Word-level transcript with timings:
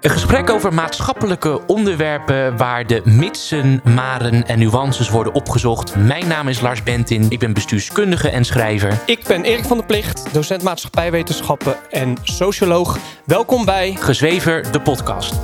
Een 0.00 0.10
gesprek 0.10 0.50
over 0.50 0.74
maatschappelijke 0.74 1.60
onderwerpen 1.66 2.56
waar 2.56 2.86
de 2.86 3.02
mitsen, 3.04 3.80
maren 3.84 4.46
en 4.46 4.58
nuances 4.58 5.08
worden 5.10 5.34
opgezocht. 5.34 5.96
Mijn 5.96 6.28
naam 6.28 6.48
is 6.48 6.60
Lars 6.60 6.82
Bentin, 6.82 7.26
ik 7.28 7.38
ben 7.38 7.52
bestuurskundige 7.52 8.28
en 8.28 8.44
schrijver. 8.44 8.98
Ik 9.06 9.24
ben 9.26 9.44
Erik 9.44 9.64
van 9.64 9.76
der 9.76 9.86
Plicht, 9.86 10.34
docent 10.34 10.62
maatschappijwetenschappen 10.62 11.76
en 11.90 12.16
socioloog. 12.22 12.98
Welkom 13.24 13.64
bij 13.64 13.96
Gezwever, 13.98 14.72
de 14.72 14.80
podcast. 14.80 15.34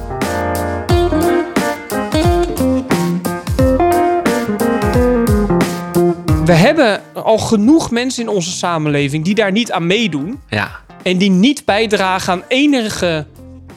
We 6.45 6.53
hebben 6.53 7.03
al 7.13 7.39
genoeg 7.39 7.91
mensen 7.91 8.23
in 8.23 8.29
onze 8.29 8.51
samenleving 8.51 9.25
die 9.25 9.35
daar 9.35 9.53
niet 9.53 9.73
aan 9.73 9.87
meedoen. 9.87 10.41
Ja, 10.49 10.71
En 11.03 11.19
die 11.19 11.31
niet 11.31 11.65
bijdragen 11.65 12.33
aan 12.33 12.43
enige. 12.49 13.27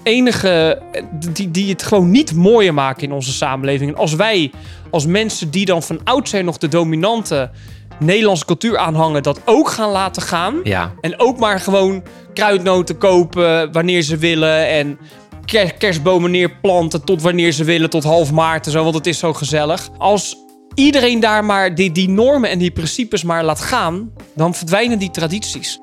Enige 0.09 0.81
die, 1.33 1.51
die 1.51 1.69
het 1.69 1.83
gewoon 1.83 2.11
niet 2.11 2.33
mooier 2.35 2.73
maken 2.73 3.03
in 3.03 3.11
onze 3.11 3.31
samenleving. 3.33 3.91
En 3.91 3.97
als 3.97 4.13
wij, 4.13 4.51
als 4.91 5.05
mensen 5.05 5.51
die 5.51 5.65
dan 5.65 5.83
van 5.83 5.99
oud 6.03 6.29
zijn 6.29 6.45
nog 6.45 6.57
de 6.57 6.67
dominante 6.67 7.49
Nederlandse 7.99 8.45
cultuur 8.45 8.77
aanhangen, 8.77 9.23
dat 9.23 9.41
ook 9.45 9.69
gaan 9.69 9.89
laten 9.91 10.21
gaan. 10.21 10.55
ja, 10.63 10.91
En 11.01 11.19
ook 11.19 11.39
maar 11.39 11.59
gewoon 11.59 12.03
kruidnoten 12.33 12.97
kopen 12.97 13.71
wanneer 13.71 14.01
ze 14.01 14.17
willen. 14.17 14.67
En 14.67 14.97
ker- 15.45 15.73
kerstbomen 15.73 16.31
neerplanten 16.31 17.03
tot 17.03 17.21
wanneer 17.21 17.51
ze 17.51 17.63
willen, 17.63 17.89
tot 17.89 18.03
half 18.03 18.31
maart 18.31 18.65
en 18.65 18.71
zo, 18.71 18.83
want 18.83 18.95
het 18.95 19.07
is 19.07 19.19
zo 19.19 19.33
gezellig. 19.33 19.89
Als 19.97 20.35
iedereen 20.75 21.19
daar 21.19 21.45
maar 21.45 21.75
die, 21.75 21.91
die 21.91 22.09
normen 22.09 22.49
en 22.49 22.59
die 22.59 22.71
principes 22.71 23.23
maar 23.23 23.43
laat 23.43 23.61
gaan, 23.61 24.11
dan 24.35 24.53
verdwijnen 24.55 24.99
die 24.99 25.11
tradities. 25.11 25.79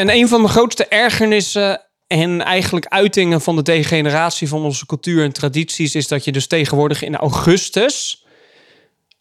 En 0.00 0.10
een 0.10 0.28
van 0.28 0.42
de 0.42 0.48
grootste 0.48 0.86
ergernissen 0.86 1.80
en 2.06 2.42
eigenlijk 2.42 2.86
uitingen 2.86 3.40
van 3.40 3.56
de 3.56 3.62
degeneratie 3.62 4.48
van 4.48 4.62
onze 4.62 4.86
cultuur 4.86 5.24
en 5.24 5.32
tradities 5.32 5.94
is 5.94 6.08
dat 6.08 6.24
je 6.24 6.32
dus 6.32 6.46
tegenwoordig 6.46 7.02
in 7.02 7.16
augustus 7.16 8.24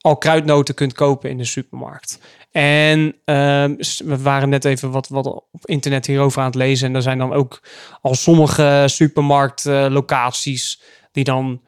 al 0.02 0.18
kruidnoten 0.18 0.76
kunt 0.76 0.94
kopen 0.94 1.30
in 1.30 1.38
de 1.38 1.46
supermarkt. 1.46 2.20
En 2.52 3.16
ehm, 3.26 3.76
we 4.06 4.18
waren 4.22 4.50
net 4.50 4.66
even 4.66 4.92
wat, 4.92 5.08
wat 5.08 5.26
op 5.26 5.66
internet 5.66 6.06
hierover 6.06 6.40
aan 6.40 6.48
het 6.48 6.56
lezen. 6.56 6.88
En 6.88 6.96
er 6.96 7.02
zijn 7.02 7.18
dan 7.18 7.34
ook 7.34 7.62
al 8.02 8.16
sommige 8.16 8.84
supermarktlocaties 8.86 10.82
die 11.12 11.24
dan 11.24 11.62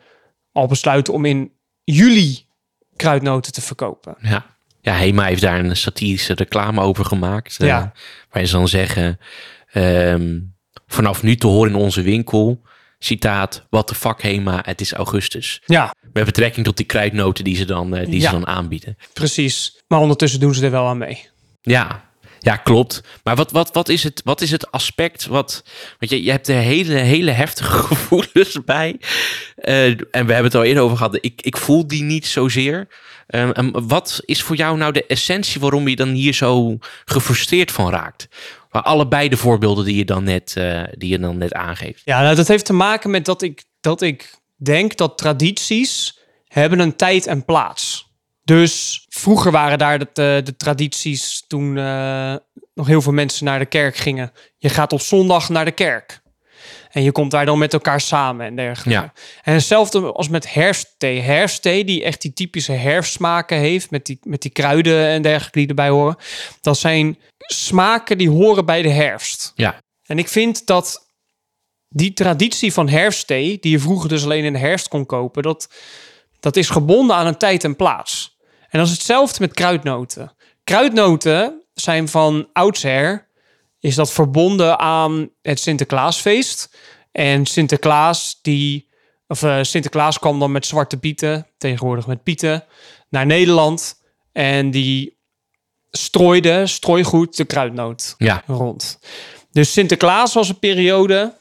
al 0.52 0.68
besluiten 0.68 1.14
om 1.14 1.26
in 1.26 1.52
juli 1.84 2.46
kruidnoten 2.96 3.52
te 3.52 3.62
verkopen. 3.62 4.16
ja. 4.22 4.46
Ja, 4.82 4.94
Hema 4.96 5.24
heeft 5.26 5.42
daar 5.42 5.60
een 5.60 5.78
satirische 5.78 6.34
reclame 6.34 6.82
over 6.82 7.06
gemaakt. 7.06 7.58
eh. 7.60 7.84
Waar 8.32 8.46
ze 8.46 8.54
dan 8.54 8.68
zeggen, 8.68 9.20
ehm, 9.72 10.40
vanaf 10.88 11.24
nu 11.24 11.36
te 11.36 11.48
horen 11.48 11.70
in 11.72 11.78
onze 11.78 12.02
winkel, 12.02 12.62
citaat, 13.00 13.66
what 13.70 13.88
the 13.88 13.96
fuck 13.96 14.22
Hema, 14.22 14.62
het 14.66 14.82
is 14.82 14.94
augustus. 14.94 15.62
Ja, 15.66 15.94
Met 16.14 16.26
betrekking 16.26 16.66
tot 16.66 16.78
die 16.78 16.86
kruidnoten 16.86 17.44
die 17.44 17.56
ze 17.56 17.66
dan, 17.66 17.96
eh, 17.96 18.06
die 18.06 18.20
Ja. 18.20 18.26
ze 18.30 18.32
dan 18.36 18.48
aanbieden. 18.48 18.98
precies. 19.14 19.82
Maar 19.88 20.00
ondertussen 20.00 20.40
doen 20.40 20.54
ze 20.54 20.66
er 20.66 20.72
wel 20.72 20.88
aan 20.88 20.98
mee. 20.98 21.28
Ja, 21.62 22.10
ja 22.40 22.56
klopt. 22.56 23.04
Maar 23.24 23.36
wat, 23.36 23.52
wat, 23.52 23.74
wat, 23.74 23.90
is, 23.90 24.04
het, 24.04 24.22
wat 24.24 24.42
is 24.42 24.52
het 24.52 24.72
aspect 24.72 25.26
wat... 25.26 25.64
Want 26.00 26.12
je, 26.12 26.24
je 26.24 26.32
hebt 26.32 26.48
er 26.48 26.56
hele, 26.56 26.94
hele 26.94 27.32
heftige 27.32 27.78
gevoelens 27.88 28.58
bij. 28.66 29.00
Eh, 29.56 29.86
en 29.88 29.98
we 30.12 30.16
hebben 30.34 30.44
het 30.44 30.56
al 30.56 30.64
eerder 30.64 30.84
over 30.84 30.98
gehad. 30.98 31.18
Ik, 31.22 31.42
ik 31.42 31.58
voel 31.58 31.88
die 31.88 32.04
niet 32.04 32.26
zozeer. 32.28 32.88
Eh, 33.32 33.58
en 33.58 33.88
wat 33.88 34.22
is 34.26 34.42
voor 34.42 34.56
jou 34.56 34.78
nou 34.78 34.92
de 34.92 35.06
essentie 35.06 35.62
waarom 35.62 35.88
je 35.88 35.96
dan 35.96 36.10
hier 36.10 36.34
zo 36.34 36.78
gefrustreerd 37.06 37.72
van 37.72 37.90
raakt? 37.90 38.28
Maar 38.72 38.82
allebei 38.82 39.30
de 39.30 39.38
voorbeelden 39.38 39.86
die 39.86 39.96
je 39.96 40.06
dan 40.06 40.24
net, 40.24 40.54
eh, 40.58 40.84
die 40.92 41.10
je 41.10 41.20
dan 41.20 41.38
net 41.38 41.54
aangeeft. 41.54 42.02
Ja, 42.06 42.22
nou, 42.22 42.36
dat 42.36 42.48
heeft 42.48 42.66
te 42.66 42.74
maken 42.74 43.10
met 43.10 43.26
dat 43.26 43.42
ik, 43.42 43.64
dat 43.82 44.02
ik 44.02 44.34
denk 44.56 44.98
dat 44.98 45.18
tradities 45.18 46.20
hebben 46.48 46.80
een 46.80 46.96
tijd 46.96 47.28
en 47.28 47.46
plaats. 47.46 48.10
Dus 48.44 49.06
vroeger 49.10 49.52
waren 49.52 49.78
daar 49.78 50.00
de, 50.00 50.08
de, 50.14 50.42
de 50.44 50.56
tradities 50.56 51.44
toen 51.48 51.78
eh, 51.78 52.36
nog 52.74 52.88
heel 52.88 53.02
veel 53.02 53.12
mensen 53.12 53.46
naar 53.46 53.60
de 53.60 53.66
kerk 53.66 53.96
gingen. 53.96 54.32
Je 54.58 54.70
gaat 54.70 54.94
op 54.94 55.02
zondag 55.02 55.50
naar 55.50 55.66
de 55.66 55.72
kerk. 55.72 56.22
En 56.92 57.04
je 57.04 57.12
komt 57.12 57.32
daar 57.32 57.46
dan 57.46 57.58
met 57.58 57.74
elkaar 57.74 58.02
samen 58.02 58.46
en 58.46 58.56
dergelijke. 58.56 59.02
Ja. 59.02 59.14
En 59.44 59.54
hetzelfde 59.54 60.12
als 60.12 60.30
met 60.30 60.54
herfstthee. 60.54 61.20
Herfstthee, 61.20 61.86
die 61.86 62.04
echt 62.04 62.22
die 62.22 62.34
typische 62.34 62.72
herfstsmaken 62.72 63.58
heeft... 63.58 63.92
met 63.92 64.06
die, 64.06 64.20
met 64.24 64.42
die 64.42 64.52
kruiden 64.52 65.08
en 65.08 65.22
dergelijke 65.22 65.60
die 65.60 65.68
erbij 65.68 65.90
horen. 65.90 66.16
Dat 66.62 66.78
zijn 66.78 67.18
smaken 67.38 68.18
die 68.18 68.30
horen 68.30 68.66
bij 68.66 68.82
de 68.82 68.90
herfst. 68.90 69.52
Ja, 69.56 69.82
En 70.06 70.18
ik 70.18 70.28
vind 70.28 70.66
dat 70.66 71.10
die 71.90 72.14
traditie 72.14 72.74
van 72.74 72.90
herfstthee, 72.90 73.58
die 73.60 73.72
je 73.72 73.80
vroeger 73.80 74.10
dus 74.10 74.24
alleen 74.24 74.44
in 74.44 74.54
de 74.54 74.60
herfst 74.60 74.88
kon 74.88 75.06
kopen, 75.06 75.44
dat, 75.44 75.70
dat 76.40 76.56
is 76.56 76.70
gebonden 76.70 77.16
aan 77.16 77.28
een 77.28 77.38
tijd 77.38 77.64
en 77.64 77.76
plaats. 77.76 78.38
En 78.70 78.80
dat 78.80 78.88
is 78.88 78.94
hetzelfde 78.94 79.38
met 79.40 79.54
kruidnoten. 79.54 80.34
Kruidnoten 80.64 81.62
zijn 81.74 82.08
van 82.08 82.50
oudsher, 82.54 83.28
is 83.82 83.96
dat 83.96 84.12
verbonden 84.12 84.80
aan 84.80 85.30
het 85.42 85.60
Sinterklaasfeest. 85.60 86.78
En 87.12 87.46
Sinterklaas, 87.46 88.40
die, 88.42 88.90
of 89.28 89.44
eh, 89.44 89.60
Sinterklaas 89.62 90.20
kwam 90.20 90.40
dan 90.40 90.52
met 90.52 90.66
zwarte 90.66 90.98
pieten, 90.98 91.48
tegenwoordig 91.58 92.08
met 92.08 92.24
pieten, 92.24 92.64
naar 93.10 93.26
Nederland. 93.26 94.02
En 94.32 94.72
die 94.72 95.18
strooide, 95.92 96.68
strooigoed, 96.68 97.38
de 97.38 97.46
kruidnoot 97.46 98.16
ja, 98.18 98.44
rond. 98.48 99.00
Dus 99.52 99.74
Sinterklaas 99.74 100.34
was 100.34 100.50
een 100.50 100.60
periode 100.60 101.38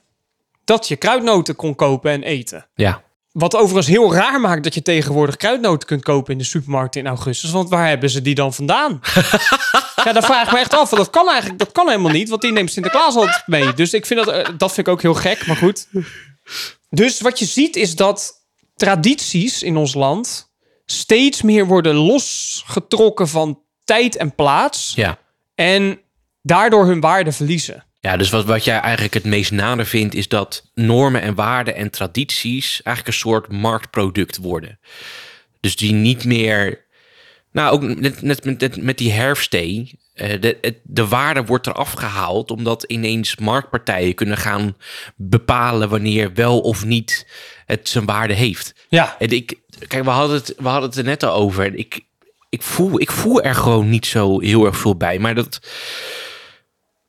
dat 0.64 0.88
je 0.88 0.96
kruidnoten 0.96 1.56
kon 1.56 1.74
kopen 1.74 2.10
en 2.10 2.22
eten. 2.22 2.66
ja. 2.74 3.02
Wat 3.32 3.56
overigens 3.56 3.86
heel 3.86 4.14
raar 4.14 4.40
maakt 4.40 4.64
dat 4.64 4.74
je 4.74 4.82
tegenwoordig 4.82 5.36
kruidnoten 5.36 5.88
kunt 5.88 6.02
kopen 6.02 6.32
in 6.32 6.38
de 6.38 6.44
supermarkt 6.44 6.96
in 6.96 7.06
augustus. 7.06 7.50
Want 7.50 7.68
waar 7.68 7.88
hebben 7.88 8.10
ze 8.10 8.22
die 8.22 8.34
dan 8.34 8.54
vandaan? 8.54 9.00
ja, 10.04 10.12
daar 10.12 10.24
vraag 10.24 10.46
ik 10.46 10.52
me 10.52 10.58
echt 10.58 10.74
af. 10.74 10.90
Want 10.90 11.02
dat 11.02 11.10
kan 11.10 11.28
eigenlijk 11.28 11.58
dat 11.58 11.72
kan 11.72 11.88
helemaal 11.88 12.12
niet, 12.12 12.28
want 12.28 12.42
die 12.42 12.52
neemt 12.52 12.72
Sinterklaas 12.72 13.14
altijd 13.14 13.42
mee. 13.46 13.74
Dus 13.74 13.94
ik 13.94 14.06
vind 14.06 14.24
dat, 14.24 14.34
eh, 14.34 14.44
dat 14.58 14.72
vind 14.72 14.86
ik 14.86 14.92
ook 14.92 15.02
heel 15.02 15.14
gek, 15.14 15.46
maar 15.46 15.56
goed. 15.56 15.86
Dus 16.88 17.20
wat 17.20 17.38
je 17.38 17.44
ziet 17.44 17.76
is 17.76 17.96
dat 17.96 18.44
tradities 18.76 19.62
in 19.62 19.76
ons 19.76 19.94
land 19.94 20.52
steeds 20.84 21.42
meer 21.42 21.66
worden 21.66 21.94
losgetrokken 21.94 23.28
van 23.28 23.62
tijd 23.84 24.16
en 24.16 24.34
plaats. 24.34 24.92
ja. 24.96 25.18
En 25.54 26.00
daardoor 26.42 26.86
hun 26.86 27.00
waarde 27.00 27.32
verliezen. 27.32 27.84
Ja, 28.00 28.16
dus 28.16 28.30
wat, 28.30 28.44
wat 28.44 28.64
jij 28.64 28.78
eigenlijk 28.80 29.14
het 29.14 29.24
meest 29.24 29.50
nader 29.50 29.86
vindt, 29.86 30.14
is 30.14 30.28
dat 30.28 30.70
normen 30.74 31.22
en 31.22 31.34
waarden 31.34 31.74
en 31.74 31.90
tradities 31.90 32.82
eigenlijk 32.82 33.06
een 33.06 33.22
soort 33.22 33.52
marktproduct 33.52 34.36
worden. 34.36 34.78
Dus 35.60 35.76
die 35.76 35.92
niet 35.92 36.24
meer. 36.24 36.84
Nou, 37.52 37.72
ook 37.72 37.82
net, 37.82 38.22
net 38.22 38.82
met, 38.82 38.98
die 38.98 39.12
herfstthee. 39.12 39.98
eh, 40.14 40.40
de, 40.40 40.80
de 40.82 41.06
waarde 41.06 41.44
wordt 41.44 41.66
eraf 41.66 41.92
gehaald, 41.92 42.50
omdat 42.50 42.82
ineens 42.82 43.36
marktpartijen 43.36 44.14
kunnen 44.14 44.36
gaan 44.36 44.76
bepalen 45.16 45.88
wanneer 45.88 46.34
wel 46.34 46.60
of 46.60 46.84
niet 46.84 47.26
het 47.66 47.88
zijn 47.88 48.04
waarde 48.06 48.34
heeft. 48.34 48.74
Ja, 48.88 49.16
En 49.18 49.28
ik, 49.28 49.58
kijk, 49.88 50.04
we 50.04 50.10
hadden 50.10 50.36
het, 50.36 50.54
we 50.58 50.68
hadden 50.68 50.88
het 50.88 50.98
er 50.98 51.04
net 51.04 51.22
al 51.22 51.34
over. 51.34 51.74
Ik, 51.74 52.00
ik, 52.48 52.62
voel, 52.62 53.00
ik 53.00 53.10
voel 53.10 53.42
er 53.42 53.54
gewoon 53.54 53.88
niet 53.90 54.06
zo 54.06 54.40
heel 54.40 54.66
erg 54.66 54.76
veel 54.76 54.96
bij. 54.96 55.18
Maar 55.18 55.34
dat, 55.34 55.60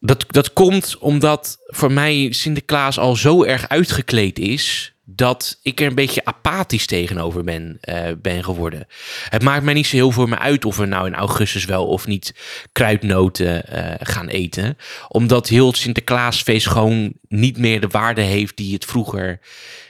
dat, 0.03 0.25
dat 0.27 0.53
komt 0.53 0.97
omdat 0.97 1.57
voor 1.65 1.91
mij 1.91 2.27
Sinterklaas 2.31 2.99
al 2.99 3.15
zo 3.15 3.43
erg 3.43 3.69
uitgekleed 3.69 4.39
is. 4.39 4.93
Dat 5.03 5.59
ik 5.61 5.79
er 5.79 5.87
een 5.87 5.95
beetje 5.95 6.25
apathisch 6.25 6.85
tegenover 6.85 7.43
ben, 7.43 7.77
eh, 7.81 8.11
ben 8.21 8.43
geworden. 8.43 8.87
Het 9.29 9.43
maakt 9.43 9.63
mij 9.63 9.73
niet 9.73 9.87
zo 9.87 9.95
heel 9.95 10.11
voor 10.11 10.29
me 10.29 10.37
uit 10.37 10.65
of 10.65 10.77
we 10.77 10.85
nou 10.85 11.07
in 11.07 11.15
augustus 11.15 11.65
wel 11.65 11.87
of 11.87 12.07
niet 12.07 12.35
kruidnoten 12.71 13.67
eh, 13.67 13.95
gaan 13.99 14.27
eten. 14.27 14.77
Omdat 15.07 15.47
heel 15.47 15.73
Sinterklaasfeest 15.73 16.67
gewoon 16.67 17.13
niet 17.27 17.57
meer 17.57 17.81
de 17.81 17.87
waarde 17.87 18.21
heeft 18.21 18.57
die 18.57 18.73
het 18.73 18.85
vroeger, 18.85 19.39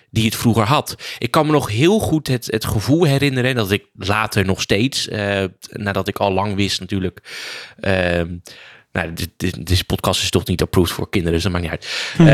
die 0.09 0.25
het 0.25 0.35
vroeger 0.35 0.65
had. 0.65 0.95
Ik 1.17 1.31
kan 1.31 1.45
me 1.45 1.51
nog 1.51 1.69
heel 1.69 1.99
goed 1.99 2.27
het, 2.27 2.45
het 2.45 2.65
gevoel 2.65 3.03
herinneren 3.03 3.55
dat 3.55 3.71
ik 3.71 3.85
later 3.93 4.45
nog 4.45 4.61
steeds, 4.61 5.07
eh, 5.07 5.43
nadat 5.69 6.07
ik 6.07 6.17
al 6.17 6.31
lang 6.31 6.55
wist 6.55 6.79
natuurlijk. 6.79 7.21
Nou, 8.91 9.13
deze 9.59 9.83
podcast 9.83 10.21
is 10.21 10.29
toch 10.29 10.45
niet 10.45 10.61
approved 10.61 10.91
voor 10.93 11.09
kinderen, 11.09 11.33
dus 11.33 11.43
dat 11.43 11.51
maakt 11.51 11.63
niet 11.63 11.71
uit. 11.71 11.87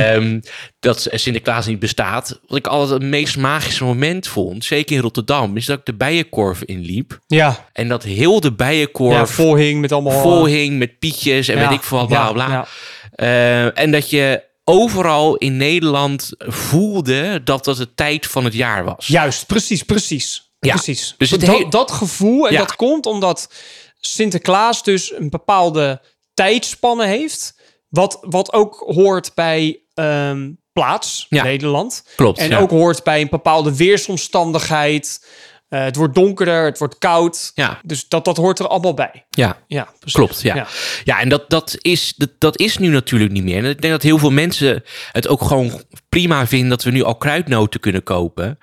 Ehm, 0.04 0.40
dat 0.80 1.08
Sinterklaas 1.12 1.66
niet 1.66 1.80
bestaat. 1.80 2.40
Wat 2.48 2.58
ik 2.58 2.68
altijd 2.68 3.02
het 3.02 3.10
meest 3.10 3.38
magische 3.38 3.84
moment 3.84 4.28
vond, 4.28 4.66
zeker 4.66 4.96
in 4.96 5.02
Rotterdam, 5.02 5.58
is 5.58 5.66
dat 5.66 5.80
ik 5.80 5.86
de 5.86 5.94
bijenkorf 5.94 6.64
inliep. 6.64 7.20
ja. 7.28 7.66
En 7.74 7.88
dat 7.88 8.04
heel 8.04 8.40
de 8.40 8.54
bijenkorf 8.54 9.16
ja 9.16 9.26
volhing 9.28 9.82
met 9.82 9.92
allemaal... 9.92 10.22
vol 10.22 10.46
hing 10.46 10.78
met 10.78 11.00
pietjes 11.00 11.48
en 11.48 11.58
Ja, 11.58 11.68
weet 11.70 11.78
ik 11.78 11.84
veel 11.84 12.06
bla 12.06 12.32
bla. 12.32 12.50
ja. 12.50 12.68
Eh, 13.12 13.80
en 13.80 13.92
dat 13.92 14.10
je 14.10 14.44
overal 14.64 15.36
in 15.36 15.58
Nederland 15.58 16.32
voelde 16.38 17.42
dat 17.44 17.66
dat 17.66 17.78
de 17.78 17.94
tijd 17.94 18.26
van 18.26 18.44
het 18.44 18.54
jaar 18.54 18.84
was. 18.84 19.08
Juist, 19.08 19.46
precies, 19.46 19.84
precies. 19.84 20.52
Ja, 20.60 20.74
precies. 20.74 21.16
dus 21.18 21.32
het 21.32 21.46
dat, 21.46 21.72
dat 21.72 21.92
gevoel, 21.92 22.48
en 22.48 22.54
Ja. 22.54 22.60
dat 22.60 22.76
komt 22.76 23.06
omdat 23.06 23.54
Sinterklaas 24.00 24.84
dus 24.84 25.14
een 25.18 25.30
bepaalde 25.30 26.02
tijdspanne 26.38 27.06
heeft. 27.06 27.56
Wat, 27.90 28.18
wat 28.22 28.54
ook 28.54 28.84
hoort 28.88 29.32
bij 29.36 29.80
ehm, 29.94 30.52
plaats, 30.74 31.26
Ja. 31.30 31.44
Nederland. 31.44 32.04
Klopt. 32.16 32.40
En 32.40 32.50
ja. 32.50 32.60
ook 32.60 32.70
hoort 32.70 33.04
bij 33.04 33.22
een 33.22 33.30
bepaalde 33.30 33.76
weersomstandigheid. 33.76 35.26
Eh, 35.70 35.84
het 35.84 35.96
wordt 35.96 36.16
donkerder, 36.16 36.66
het 36.66 36.78
wordt 36.78 36.98
koud. 36.98 37.52
Ja, 37.56 37.80
Dus 37.84 38.08
dat, 38.08 38.26
dat 38.26 38.38
hoort 38.38 38.60
er 38.60 38.68
allemaal 38.68 38.94
bij. 38.94 39.26
ja. 39.30 39.58
Ja, 39.68 39.84
precies. 39.84 40.14
Klopt, 40.14 40.42
ja. 40.42 40.68
Ja, 41.04 41.20
en 41.20 41.30
dat, 41.30 41.50
dat, 41.50 41.76
is, 41.82 42.14
dat, 42.18 42.30
dat 42.38 42.60
is 42.60 42.78
nu 42.78 42.88
natuurlijk 42.88 43.32
niet 43.32 43.44
meer. 43.44 43.58
En 43.58 43.70
ik 43.70 43.82
denk 43.82 43.94
dat 43.94 44.04
heel 44.04 44.18
veel 44.18 44.32
mensen 44.32 44.84
het 45.12 45.28
ook 45.28 45.42
gewoon 45.42 45.82
prima 46.10 46.48
vinden 46.48 46.70
dat 46.70 46.84
we 46.84 46.92
nu 46.92 47.04
al 47.04 47.16
kruidnoten 47.16 47.80
kunnen 47.80 48.04
kopen. 48.04 48.60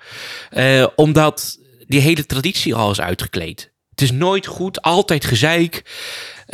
Eh, 0.49 0.87
omdat 0.95 1.57
die 1.87 1.99
hele 1.99 2.25
traditie 2.25 2.75
al 2.75 2.91
is 2.91 3.01
uitgekleed. 3.01 3.73
Het 3.89 4.01
is 4.01 4.11
nooit 4.11 4.45
goed, 4.45 4.81
altijd 4.81 5.25
gezeik. 5.25 5.83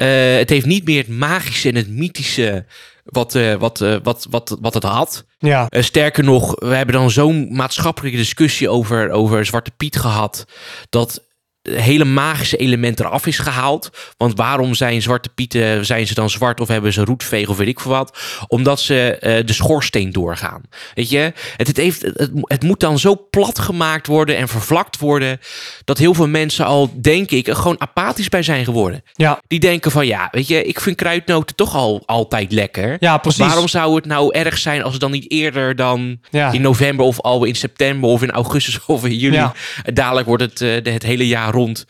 Eh, 0.01 0.37
het 0.37 0.49
heeft 0.49 0.65
niet 0.65 0.85
meer 0.85 0.97
het 0.97 1.07
magische 1.07 1.69
en 1.69 1.75
het 1.75 1.89
mythische 1.89 2.65
wat, 3.05 3.35
eh, 3.35 3.53
wat, 3.53 3.81
eh, 3.81 3.95
wat, 4.03 4.27
wat, 4.29 4.57
wat 4.61 4.73
het 4.73 4.83
had. 4.83 5.25
Ja, 5.39 5.67
sterker 5.69 6.23
nog, 6.23 6.55
we 6.59 6.75
hebben 6.75 6.95
dan 6.95 7.11
zo'n 7.11 7.47
maatschappelijke 7.51 8.17
discussie 8.17 8.69
over, 8.69 9.11
over 9.11 9.45
Zwarte 9.45 9.71
Piet 9.77 9.97
gehad. 9.97 10.45
Dat 10.89 11.23
hele 11.69 12.05
magische 12.05 12.57
element 12.57 12.99
eraf 12.99 13.25
is 13.25 13.37
gehaald. 13.39 13.89
Want 14.17 14.37
waarom 14.37 14.73
zijn 14.73 15.01
Zwarte 15.01 15.29
Pieten, 15.29 15.85
zijn 15.85 16.07
ze 16.07 16.13
dan 16.13 16.29
zwart 16.29 16.59
of 16.59 16.67
hebben 16.67 16.93
ze 16.93 17.03
roetveeg 17.03 17.47
of 17.47 17.57
weet 17.57 17.67
ik 17.67 17.79
veel 17.79 17.91
wat? 17.91 18.17
Omdat 18.47 18.79
ze 18.79 19.17
eh, 19.19 19.45
de 19.45 19.53
schoorsteen 19.53 20.11
doorgaan. 20.11 20.61
Weet 20.93 21.09
je, 21.09 21.33
het, 21.57 21.67
het, 21.67 21.77
heeft, 21.77 22.01
het, 22.01 22.31
het 22.41 22.63
moet 22.63 22.79
dan 22.79 22.99
zo 22.99 23.27
plat 23.29 23.59
gemaakt 23.59 24.07
worden 24.07 24.37
en 24.37 24.47
vervlakt 24.47 24.99
worden. 24.99 25.39
Dat 25.85 25.97
heel 25.97 26.13
veel 26.13 26.27
mensen 26.27 26.65
al, 26.65 26.93
denk 27.01 27.31
ik, 27.31 27.47
er 27.47 27.55
gewoon 27.55 27.81
apathisch 27.81 28.29
bij 28.29 28.43
zijn 28.43 28.65
geworden. 28.65 29.03
ja, 29.13 29.39
Die 29.47 29.59
denken 29.59 29.91
van 29.91 30.07
ja, 30.07 30.27
weet 30.31 30.47
je, 30.47 30.63
ik 30.63 30.79
vind 30.79 30.95
kruidnoten 30.95 31.55
toch 31.55 31.75
al 31.75 32.03
altijd 32.05 32.51
lekker. 32.51 32.97
ja 32.99 33.17
precies. 33.17 33.45
Waarom 33.45 33.67
zou 33.67 33.95
het 33.95 34.05
nou 34.05 34.33
erg 34.35 34.57
zijn 34.57 34.83
als 34.83 34.91
het 34.91 35.01
dan 35.01 35.11
niet 35.11 35.31
eerder 35.31 35.75
dan 35.75 36.19
Ja. 36.29 36.51
in 36.51 36.61
november 36.61 37.05
of 37.05 37.19
al 37.21 37.43
in 37.43 37.55
september 37.55 38.09
of 38.09 38.21
in 38.21 38.31
augustus 38.31 38.85
of 38.85 39.05
in 39.05 39.15
juli? 39.17 39.35
Ja. 39.35 39.53
Dadelijk 39.93 40.27
wordt 40.27 40.43
het 40.43 40.61
eh, 40.61 40.93
het 40.93 41.03
hele 41.03 41.27
jaar 41.27 41.50
rond 41.51 41.85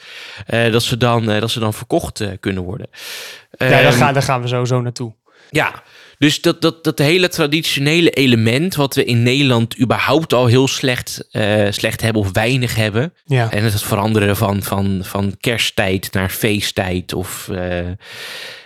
eh, 0.45 0.71
dat, 0.71 0.83
ze 0.83 0.97
dan, 0.97 1.31
eh, 1.31 1.41
dat 1.41 1.51
ze 1.51 1.59
dan 1.59 1.73
verkocht 1.73 2.19
eh, 2.21 2.27
kunnen 2.39 2.63
worden. 2.63 2.87
ja, 3.51 3.69
daar 3.69 3.83
Ehm, 3.83 3.93
gaan, 3.97 4.13
daar 4.13 4.23
gaan 4.23 4.41
we 4.41 4.47
sowieso 4.47 4.81
naartoe. 4.81 5.13
ja, 5.49 5.83
dus 6.17 6.41
dat, 6.41 6.61
dat, 6.61 6.83
dat 6.83 6.97
hele 6.99 7.27
traditionele 7.27 8.09
element 8.09 8.75
wat 8.75 8.95
we 8.95 9.05
in 9.05 9.23
Nederland 9.23 9.79
überhaupt 9.79 10.33
al 10.33 10.45
heel 10.45 10.67
slecht, 10.67 11.27
slecht 11.69 12.01
hebben 12.01 12.21
of 12.21 12.29
weinig 12.31 12.75
hebben. 12.75 13.13
Ja. 13.25 13.51
En 13.51 13.63
het 13.63 13.81
veranderen 13.83 14.37
van, 14.37 14.63
van, 14.63 14.99
van 15.03 15.35
kersttijd 15.39 16.09
naar 16.13 16.29
feesttijd 16.29 17.13
of 17.13 17.49
eh, 17.49 17.87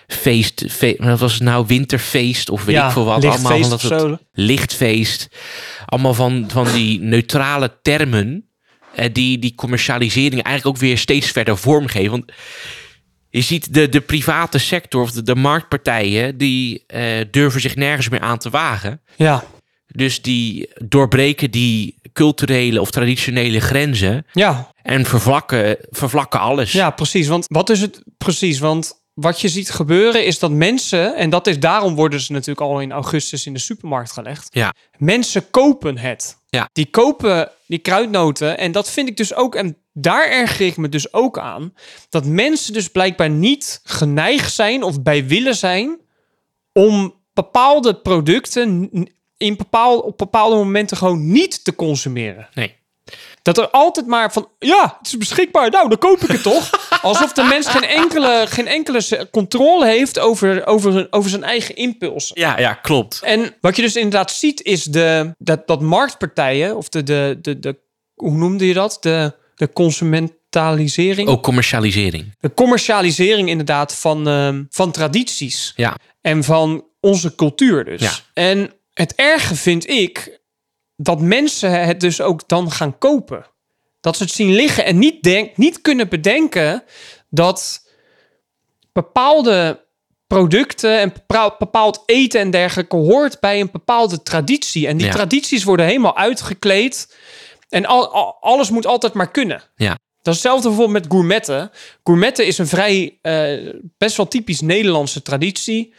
feest, 0.08 0.66
fe- 0.70 0.96
wat 0.98 1.20
was 1.20 1.34
het 1.34 1.42
nou, 1.44 1.66
winterfeest 1.68 2.50
of 2.50 2.66
weet 2.66 2.76
ja, 2.76 2.86
ik 2.86 2.92
veel 2.92 3.06
wat. 3.06 3.26
Allemaal 3.26 3.60
van 3.60 3.70
dat 3.70 4.20
lichtfeest. 4.34 5.28
Allemaal 5.86 6.14
van, 6.14 6.46
van 6.48 6.68
die 6.74 7.00
neutrale 7.02 7.72
termen 7.82 8.50
die 9.12 9.40
die 9.40 9.56
commercialisering 9.56 10.44
eigenlijk 10.44 10.76
ook 10.76 10.82
weer 10.82 10.98
steeds 10.98 11.32
verder 11.32 11.58
vormgeven. 11.58 12.12
Want 12.12 12.32
je 13.30 13.42
ziet 13.42 13.74
de, 13.74 13.90
de 13.90 14.02
private 14.02 14.58
sector 14.58 15.02
of 15.02 15.12
de, 15.12 15.22
de 15.24 15.36
marktpartijen, 15.36 16.38
die 16.38 16.84
eh, 16.88 17.04
durven 17.32 17.62
zich 17.62 17.76
nergens 17.76 18.10
meer 18.10 18.20
aan 18.20 18.38
te 18.38 18.50
wagen. 18.50 19.02
Ja, 19.16 19.44
Dus 19.88 20.22
die 20.22 20.70
doorbreken 20.86 21.52
die 21.52 21.96
culturele 22.14 22.82
of 22.82 22.92
traditionele 22.92 23.60
grenzen 23.60 24.26
ja, 24.32 24.72
en 24.82 25.06
vervlakken, 25.06 25.78
vervlakken 25.90 26.40
alles. 26.40 26.72
Ja, 26.72 26.90
precies. 26.90 27.28
Want 27.28 27.46
wat 27.48 27.70
is 27.70 27.82
het 27.82 28.04
precies? 28.18 28.60
Want 28.60 29.04
wat 29.14 29.42
je 29.42 29.50
ziet 29.50 29.70
gebeuren 29.70 30.26
is 30.26 30.40
dat 30.40 30.52
mensen, 30.52 31.16
en 31.16 31.30
dat 31.30 31.48
is 31.48 31.60
daarom 31.60 31.96
worden 31.96 32.20
ze 32.20 32.32
natuurlijk 32.32 32.62
al 32.62 32.80
in 32.80 32.92
augustus 32.92 33.46
in 33.46 33.54
de 33.54 33.60
supermarkt 33.60 34.12
gelegd. 34.12 34.48
Ja. 34.52 34.74
Mensen 34.98 35.50
kopen 35.50 35.98
het. 35.98 36.38
Ja. 36.56 36.70
Die 36.74 36.90
kopen 36.90 37.52
die 37.68 37.80
kruidnoten. 37.80 38.58
En 38.58 38.72
dat 38.72 38.90
vind 38.90 39.10
ik 39.10 39.18
dus 39.18 39.34
ook, 39.34 39.56
en 39.56 39.78
daar 39.94 40.30
erger 40.30 40.66
ik 40.66 40.78
me 40.78 40.90
dus 40.90 41.14
ook 41.14 41.40
aan, 41.40 41.74
dat 42.10 42.26
mensen 42.26 42.74
dus 42.74 42.88
blijkbaar 42.88 43.30
niet 43.30 43.80
geneigd 43.84 44.54
zijn 44.54 44.84
of 44.84 45.02
bij 45.02 45.26
willen 45.28 45.56
zijn 45.56 46.00
om 46.74 47.14
bepaalde 47.34 47.96
producten 47.96 48.90
in 49.38 49.56
bepaal, 49.56 50.00
op 50.00 50.18
bepaalde 50.18 50.56
momenten 50.56 50.98
gewoon 50.98 51.32
niet 51.32 51.64
te 51.64 51.76
consumeren. 51.76 52.50
Nee. 52.54 52.76
Dat 53.42 53.58
er 53.58 53.70
altijd 53.70 54.06
maar 54.08 54.32
van, 54.32 54.50
ja, 54.60 54.96
het 54.98 55.08
is 55.08 55.18
beschikbaar, 55.18 55.70
nou, 55.70 55.90
dan 55.90 55.98
koop 55.98 56.20
ik 56.22 56.32
het 56.32 56.44
toch. 56.44 56.70
Alsof 57.02 57.34
de 57.34 57.44
mens 57.44 57.68
geen 57.68 57.84
enkele, 57.84 58.46
geen 58.50 58.68
enkele 58.68 59.28
controle 59.32 59.86
heeft 59.86 60.20
over, 60.20 60.66
over, 60.68 60.92
zijn- 60.92 61.08
over 61.10 61.30
zijn 61.30 61.44
eigen 61.44 61.76
impulsen. 61.76 62.40
Ja, 62.40 62.60
ja, 62.60 62.74
klopt. 62.74 63.20
En 63.24 63.56
wat 63.62 63.76
je 63.76 63.82
dus 63.82 63.96
inderdaad 63.96 64.32
ziet 64.32 64.62
is 64.62 64.84
de, 64.84 65.36
dat, 65.38 65.68
dat 65.68 65.82
marktpartijen, 65.82 66.76
of 66.78 66.90
de, 66.90 67.04
de, 67.04 67.38
de, 67.42 67.60
de, 67.60 67.80
hoe 68.14 68.32
noemde 68.38 68.68
je 68.68 68.74
dat? 68.74 68.98
De, 69.00 69.34
de 69.56 69.70
consumentalisering? 69.74 71.28
Ook 71.30 71.44
commercialisering. 71.44 72.36
De 72.40 72.54
commercialisering 72.54 73.50
inderdaad 73.50 73.96
van, 73.96 74.28
ehm, 74.28 74.64
van 74.70 74.92
tradities 74.92 75.74
Ja, 75.76 75.96
en 76.22 76.44
van 76.44 76.86
onze 77.00 77.36
cultuur 77.36 77.86
dus. 77.86 78.02
Ja. 78.02 78.12
En 78.34 78.74
het 78.94 79.14
erge 79.16 79.56
vind 79.56 79.90
ik 79.90 80.40
dat 80.96 81.22
mensen 81.22 81.86
het 81.86 82.00
dus 82.00 82.22
ook 82.22 82.48
dan 82.48 82.72
gaan 82.72 82.98
kopen. 82.98 83.46
Dat 84.02 84.18
ze 84.18 84.24
het 84.24 84.32
zien 84.32 84.54
liggen 84.56 84.86
en 84.86 85.00
niet, 85.00 85.24
denk, 85.24 85.58
niet 85.58 85.82
kunnen 85.82 86.10
bedenken 86.10 86.84
dat 87.30 87.90
bepaalde 88.94 89.84
producten 90.28 91.00
en 91.00 91.14
bepaald- 91.58 92.04
eten 92.06 92.40
en 92.40 92.52
dergelijke 92.52 92.96
hoort 92.96 93.40
bij 93.40 93.60
een 93.60 93.70
bepaalde 93.72 94.22
traditie. 94.24 94.88
En 94.88 94.98
die 94.98 95.06
Ja. 95.08 95.14
tradities 95.14 95.64
worden 95.64 95.86
helemaal 95.86 96.18
uitgekleed. 96.18 97.16
En 97.70 97.86
al, 97.86 98.10
al- 98.14 98.38
alles 98.42 98.70
moet 98.70 98.86
altijd 98.86 99.14
maar 99.14 99.32
kunnen. 99.32 99.62
ja, 99.76 99.90
Dat 100.22 100.34
is 100.36 100.42
hetzelfde 100.44 100.68
bijvoorbeeld 100.68 101.04
met 101.04 101.12
gourmetten. 101.12 101.72
Gourmetten 102.04 102.46
is 102.46 102.58
een 102.58 102.68
vrij, 102.68 103.20
eh, 103.22 103.74
best 103.98 104.18
wel 104.18 104.28
typisch 104.28 104.62
Nederlandse 104.62 105.22
traditie. 105.22 105.94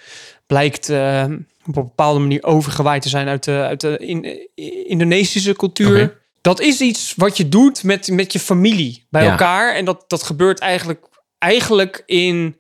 Blijkt 0.47 0.89
eh, 0.89 1.25
op 1.69 1.77
een 1.77 1.83
bepaalde 1.83 2.21
manier 2.21 2.43
overgewaaid 2.45 3.03
te 3.03 3.09
zijn 3.09 3.29
uit 3.29 3.45
de, 3.45 3.51
uit 3.69 3.81
de 3.81 3.97
in, 3.99 4.49
Indonesische 4.89 5.53
cultuur. 5.57 6.25
Dat 6.41 6.61
is 6.61 6.81
iets 6.81 7.13
wat 7.17 7.37
je 7.37 7.49
doet 7.49 7.83
met, 7.85 8.09
met 8.11 8.33
je 8.33 8.39
familie 8.41 9.07
bij 9.11 9.25
Ja. 9.25 9.31
elkaar. 9.31 9.75
En 9.75 9.85
dat, 9.85 10.05
dat 10.07 10.23
gebeurt 10.23 10.59
eigenlijk, 10.59 11.07
eigenlijk 11.39 12.03
in, 12.07 12.57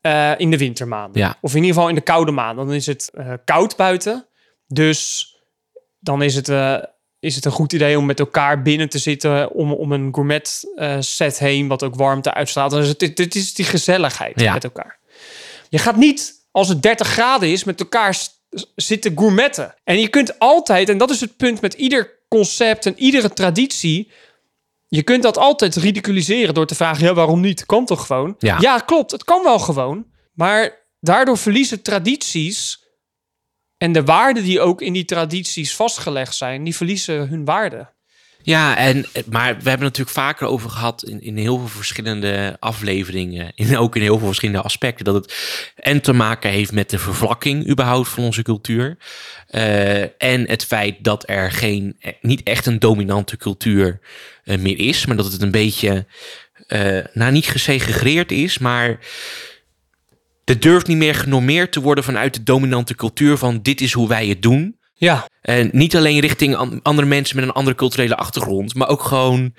eh, 0.00 0.32
in 0.36 0.50
de 0.50 0.58
wintermaanden. 0.58 1.20
Ja. 1.20 1.36
Of 1.40 1.50
in 1.50 1.56
ieder 1.56 1.74
geval 1.74 1.88
in 1.88 1.94
de 1.94 2.00
koude 2.00 2.30
maanden. 2.32 2.66
Dan 2.66 2.74
is 2.74 2.86
het 2.86 3.10
eh, 3.14 3.32
koud 3.44 3.76
buiten. 3.76 4.26
Dus 4.66 5.26
dan 5.98 6.22
is 6.22 6.34
het, 6.34 6.48
eh, 6.48 6.76
is 7.20 7.34
het 7.34 7.44
een 7.44 7.50
goed 7.52 7.72
idee 7.72 7.98
om 7.98 8.06
met 8.06 8.20
elkaar 8.20 8.62
binnen 8.62 8.88
te 8.88 8.98
zitten 8.98 9.50
om, 9.50 9.72
om 9.72 9.92
een 9.92 10.14
gourmet 10.14 10.64
set 11.00 11.38
heen, 11.38 11.68
wat 11.68 11.82
ook 11.82 11.94
warmte 11.94 12.34
uitstraalt. 12.34 12.70
Dus 12.70 12.88
het, 12.88 12.98
dit 13.16 13.34
is 13.34 13.54
die 13.54 13.64
gezelligheid 13.64 14.40
Ja. 14.40 14.52
met 14.52 14.64
elkaar. 14.64 14.98
Je 15.68 15.78
gaat 15.78 15.96
niet, 15.96 16.46
als 16.50 16.68
het 16.68 16.82
30 16.82 17.06
graden 17.06 17.48
is, 17.52 17.64
met 17.64 17.80
elkaar 17.80 18.16
zitten 18.74 19.18
gourmetten. 19.18 19.74
En 19.84 20.00
je 20.00 20.08
kunt 20.08 20.38
altijd, 20.38 20.88
en 20.88 20.98
dat 20.98 21.10
is 21.10 21.20
het 21.20 21.36
punt 21.36 21.60
met 21.60 21.74
ieder 21.74 22.18
concept 22.28 22.86
en 22.86 22.98
iedere 22.98 23.32
traditie, 23.32 24.10
je 24.88 25.02
kunt 25.02 25.22
dat 25.22 25.36
altijd 25.36 25.76
ridiculiseren 25.76 26.54
door 26.54 26.66
te 26.66 26.74
vragen, 26.74 27.04
ja, 27.04 27.14
waarom 27.14 27.40
niet? 27.40 27.66
Kan 27.66 27.84
toch 27.84 28.06
gewoon? 28.06 28.34
Ja. 28.38 28.78
klopt, 28.78 29.10
het 29.10 29.24
kan 29.24 29.42
wel 29.42 29.58
gewoon. 29.58 30.06
Maar 30.32 30.86
daardoor 31.00 31.38
verliezen 31.38 31.82
tradities 31.82 32.86
en 33.76 33.92
de 33.92 34.04
waarden 34.04 34.42
die 34.42 34.60
ook 34.60 34.80
in 34.82 34.92
die 34.92 35.04
tradities 35.04 35.74
vastgelegd 35.74 36.34
zijn, 36.34 36.64
die 36.64 36.76
verliezen 36.76 37.28
hun 37.28 37.44
waarde. 37.44 37.96
Ja, 38.48 38.76
en, 38.76 39.06
maar 39.30 39.56
we 39.56 39.68
hebben 39.68 39.86
natuurlijk 39.86 40.16
vaker 40.16 40.46
over 40.46 40.70
gehad 40.70 41.02
in, 41.04 41.22
in 41.22 41.36
heel 41.36 41.58
veel 41.58 41.68
verschillende 41.68 42.56
afleveringen. 42.60 43.52
In, 43.54 43.76
ook 43.76 43.96
in 43.96 44.02
heel 44.02 44.18
veel 44.18 44.26
verschillende 44.26 44.62
aspecten. 44.62 45.04
Dat 45.04 45.14
het 45.14 45.34
en 45.76 46.00
te 46.00 46.12
maken 46.12 46.50
heeft 46.50 46.72
met 46.72 46.90
de 46.90 46.98
vervlakking 46.98 47.68
überhaupt 47.70 48.08
van 48.08 48.24
onze 48.24 48.42
cultuur. 48.42 48.96
eh, 49.46 50.22
en 50.22 50.48
het 50.48 50.64
feit 50.64 50.96
dat 51.04 51.28
er 51.28 51.52
geen, 51.52 51.96
eh, 52.00 52.12
niet 52.20 52.42
echt 52.42 52.66
een 52.66 52.78
dominante 52.78 53.36
cultuur 53.36 54.00
eh, 54.44 54.58
meer 54.58 54.78
is. 54.78 55.06
Maar 55.06 55.16
dat 55.16 55.32
het 55.32 55.42
een 55.42 55.50
beetje, 55.50 56.06
nou 57.12 57.32
niet 57.32 57.46
gesegregeerd 57.46 58.32
is, 58.32 58.58
maar... 58.58 58.98
Er 60.44 60.60
durft 60.60 60.86
niet 60.86 60.96
meer 60.96 61.14
genormeerd 61.14 61.72
te 61.72 61.80
worden 61.80 62.04
vanuit 62.04 62.34
de 62.34 62.42
dominante 62.42 62.94
cultuur 62.94 63.36
van 63.36 63.62
dit 63.62 63.80
is 63.80 63.92
hoe 63.92 64.08
wij 64.08 64.26
het 64.26 64.42
doen. 64.42 64.77
Ja, 65.00 65.28
En 65.42 65.68
niet 65.72 65.96
alleen 65.96 66.20
richting 66.20 66.56
an- 66.56 66.80
andere 66.82 67.06
mensen 67.08 67.36
met 67.36 67.44
een 67.44 67.52
andere 67.52 67.76
culturele 67.76 68.16
achtergrond, 68.16 68.74
maar 68.74 68.88
ook 68.88 69.02
gewoon 69.02 69.54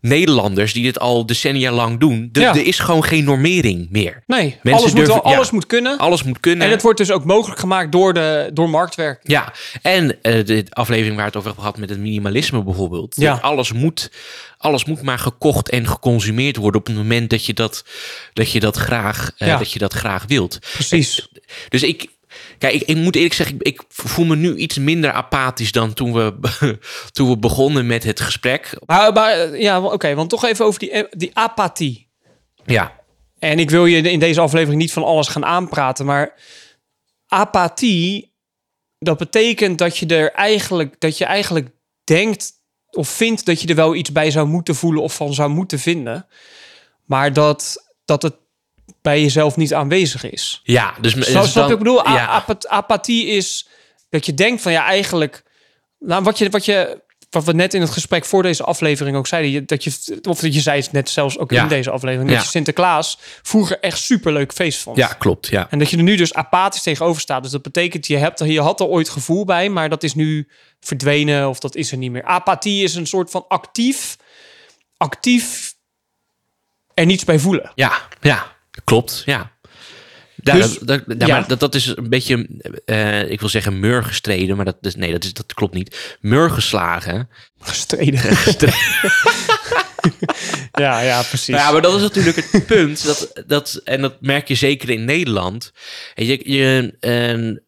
Nederlanders 0.00 0.72
die 0.72 0.82
dit 0.82 0.98
al 0.98 1.26
decennia 1.26 1.72
lang 1.72 2.00
doen. 2.00 2.28
De- 2.32 2.40
Ja. 2.40 2.54
Er 2.54 2.66
is 2.66 2.78
gewoon 2.78 3.04
geen 3.04 3.24
normering 3.24 3.86
meer. 3.90 4.22
Nee, 4.26 4.58
Mensen 4.62 4.72
alles, 4.72 4.94
moet, 4.94 5.06
durven- 5.06 5.28
ja. 5.30 5.36
alles 5.36 5.50
moet 5.50 5.66
kunnen. 5.66 5.98
Alles 5.98 6.22
moet 6.22 6.40
kunnen. 6.40 6.66
En 6.66 6.72
het 6.72 6.82
wordt 6.82 6.98
dus 6.98 7.10
ook 7.10 7.24
mogelijk 7.24 7.60
gemaakt 7.60 7.92
door, 7.92 8.14
de, 8.14 8.50
door 8.54 8.70
marktwerk. 8.70 9.20
Ja, 9.22 9.52
en 9.82 10.22
eh, 10.22 10.44
de 10.44 10.64
aflevering 10.70 11.16
waar 11.16 11.24
het 11.26 11.36
over 11.36 11.54
gehad 11.54 11.78
met 11.78 11.88
het 11.90 11.98
minimalisme 11.98 12.62
bijvoorbeeld. 12.64 13.14
Ja. 13.16 13.32
Dat 13.32 13.42
Alles 13.42 13.72
moet, 13.72 14.10
alles 14.58 14.84
moet 14.84 15.02
maar 15.02 15.18
gekocht 15.18 15.70
en 15.70 15.86
geconsumeerd 15.86 16.56
worden 16.56 16.80
op 16.80 16.86
het 16.86 16.96
moment 16.96 17.30
dat 17.30 17.46
je 17.46 17.54
dat, 17.54 17.84
dat, 18.32 18.50
je 18.52 18.60
dat, 18.60 18.76
graag, 18.76 19.30
eh, 19.38 19.48
Ja. 19.48 19.56
dat, 19.58 19.72
je 19.72 19.78
dat 19.78 19.92
graag 19.92 20.24
wilt. 20.28 20.58
Precies. 20.72 21.28
Dus 21.68 21.82
ik, 21.82 22.06
kijk, 22.58 22.74
ik, 22.74 22.82
ik 22.82 22.96
moet 22.96 23.16
eerlijk 23.16 23.34
zeggen, 23.34 23.56
ik, 23.58 23.66
ik 23.66 23.82
voel 23.88 24.24
me 24.24 24.36
nu 24.36 24.56
iets 24.56 24.78
minder 24.78 25.12
apathisch 25.12 25.72
dan 25.72 25.94
toen 25.94 26.12
we, 26.12 26.34
toen 27.12 27.28
we 27.28 27.38
begonnen 27.38 27.86
met 27.86 28.04
het 28.04 28.20
gesprek. 28.20 28.78
Maar, 28.86 29.12
maar 29.12 29.58
ja, 29.58 29.80
oké, 29.80 30.14
want 30.14 30.30
toch 30.30 30.44
even 30.44 30.64
over 30.64 30.78
die, 30.78 30.90
eh, 30.90 31.04
die 31.10 31.30
apathie. 31.32 32.08
Ja, 32.64 33.00
En 33.38 33.58
ik 33.58 33.70
wil 33.70 33.86
je 33.86 34.10
in 34.10 34.18
deze 34.18 34.40
aflevering 34.40 34.80
niet 34.80 34.92
van 34.92 35.04
alles 35.04 35.28
gaan 35.28 35.44
aanpraten, 35.44 36.06
maar 36.06 36.34
apathie, 37.26 38.34
dat 38.98 39.18
betekent 39.18 39.78
dat 39.78 39.98
je 39.98 40.06
er 40.06 40.32
eigenlijk, 40.32 41.00
dat 41.00 41.18
je 41.18 41.24
eigenlijk 41.24 41.68
denkt 42.04 42.52
of 42.90 43.08
vindt 43.08 43.46
dat 43.46 43.60
je 43.60 43.68
er 43.68 43.74
wel 43.74 43.94
iets 43.94 44.12
bij 44.12 44.30
zou 44.30 44.46
moeten 44.46 44.74
voelen 44.74 45.02
of 45.02 45.14
van 45.14 45.34
zou 45.34 45.50
moeten 45.50 45.78
vinden, 45.78 46.26
maar 47.04 47.32
dat, 47.32 47.76
dat 48.04 48.22
het 48.22 48.34
bij 49.04 49.20
jezelf 49.20 49.56
niet 49.56 49.74
aanwezig 49.74 50.30
is. 50.30 50.60
ja 50.62 50.94
dus, 51.00 51.14
dus 51.14 51.26
Zo, 51.26 51.32
dan- 51.32 51.52
wat 51.54 51.70
ik 51.70 51.78
bedoel? 51.78 52.08
Ja. 52.08 52.26
apat- 52.26 52.68
apathie 52.68 53.26
is 53.26 53.68
dat 54.08 54.26
je 54.26 54.34
denkt 54.34 54.62
van 54.62 54.72
ja, 54.72 54.84
eigenlijk. 54.86 55.42
Nou, 55.98 56.22
wat 56.22 56.38
je, 56.38 56.50
wat 56.50 56.64
je. 56.64 57.02
Wat 57.30 57.44
we 57.44 57.52
net 57.52 57.74
in 57.74 57.80
het 57.80 57.90
gesprek 57.90 58.24
voor 58.24 58.42
deze 58.42 58.64
aflevering 58.64 59.16
ook 59.16 59.26
zeiden, 59.26 59.50
je- 59.50 59.64
dat 59.64 59.84
je, 59.84 60.18
of 60.28 60.40
dat 60.40 60.54
je 60.54 60.60
zei 60.60 60.80
het 60.80 60.92
net 60.92 61.10
zelfs 61.10 61.38
ook 61.38 61.50
Ja. 61.50 61.62
in 61.62 61.68
deze 61.68 61.90
aflevering, 61.90 62.28
Ja. 62.30 62.34
dat 62.36 62.44
je 62.44 62.50
Sinterklaas 62.50 63.18
vroeger 63.42 63.80
echt 63.80 63.98
superleuk 63.98 64.52
feest 64.52 64.82
vond. 64.82 64.96
ja, 64.96 65.06
klopt. 65.06 65.46
Ja. 65.48 65.66
En 65.70 65.78
dat 65.78 65.90
je 65.90 65.96
er 65.96 66.02
nu 66.02 66.16
dus 66.16 66.34
apathisch 66.34 66.82
tegenover 66.82 67.20
staat. 67.20 67.42
Dus 67.42 67.52
dat 67.52 67.62
betekent, 67.62 68.06
je, 68.06 68.16
hebt, 68.16 68.40
er- 68.40 68.46
je 68.46 68.60
had 68.60 68.80
er 68.80 68.86
ooit 68.86 69.08
gevoel 69.08 69.44
bij, 69.44 69.68
maar 69.68 69.88
dat 69.88 70.02
is 70.02 70.14
nu 70.14 70.48
verdwenen 70.80 71.48
of 71.48 71.58
dat 71.58 71.74
is 71.74 71.90
er 71.92 71.96
niet 71.98 72.10
meer. 72.10 72.24
Apathie 72.24 72.82
is 72.84 72.94
een 72.94 73.06
soort 73.06 73.30
van 73.30 73.44
actief, 73.48 74.16
actief 74.96 75.74
er 76.94 77.06
niets 77.06 77.24
bij 77.24 77.38
voelen. 77.38 77.72
Ja, 77.74 77.92
ja, 78.20 78.53
klopt. 78.84 79.22
Ja. 79.26 79.52
Ja, 80.42 80.54
Dus- 80.54 80.78
dat, 80.78 80.86
dat, 81.06 81.20
ja, 81.20 81.26
ja. 81.26 81.38
maar 81.38 81.48
dat, 81.48 81.60
dat 81.60 81.74
is 81.74 81.86
een 81.86 82.08
beetje, 82.08 82.48
eh, 82.84 83.30
ik 83.30 83.40
wil 83.40 83.48
zeggen 83.48 83.80
murgestreden, 83.80 84.56
maar 84.56 84.64
dat, 84.64 84.76
is 84.80 84.94
nee, 84.94 85.12
dat, 85.12 85.24
is, 85.24 85.32
dat 85.32 85.54
klopt 85.54 85.74
niet. 85.74 86.16
Murgeslagen. 86.20 87.28
Gestreden. 87.60 88.20
ja, 90.84 91.00
ja, 91.00 91.22
precies. 91.22 91.54
Ja, 91.56 91.70
maar 91.72 91.82
dat 91.82 91.94
is 91.94 92.00
natuurlijk 92.00 92.48
het 92.52 92.66
punt. 92.66 93.04
Dat, 93.04 93.42
dat, 93.46 93.80
en 93.84 94.00
dat 94.00 94.20
merk 94.20 94.48
je 94.48 94.54
zeker 94.54 94.90
in 94.90 95.04
Nederland. 95.04 95.72
En 96.14 96.26
Je, 96.26 96.50
je, 96.52 96.94
en 97.00 97.62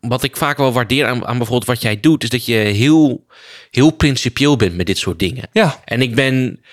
wat 0.00 0.22
ik 0.22 0.36
vaak 0.36 0.56
wel 0.56 0.72
waardeer 0.72 1.06
aan, 1.06 1.26
aan 1.26 1.36
bijvoorbeeld 1.38 1.68
wat 1.68 1.82
jij 1.82 2.00
doet, 2.00 2.22
is 2.22 2.28
dat 2.28 2.46
je 2.46 2.54
heel, 2.54 3.26
heel 3.70 3.90
principieel 3.90 4.56
bent 4.56 4.76
met 4.76 4.86
dit 4.86 4.98
soort 4.98 5.18
dingen. 5.18 5.48
ja, 5.52 5.80
En 5.84 6.02
ik 6.02 6.14
ben, 6.14 6.64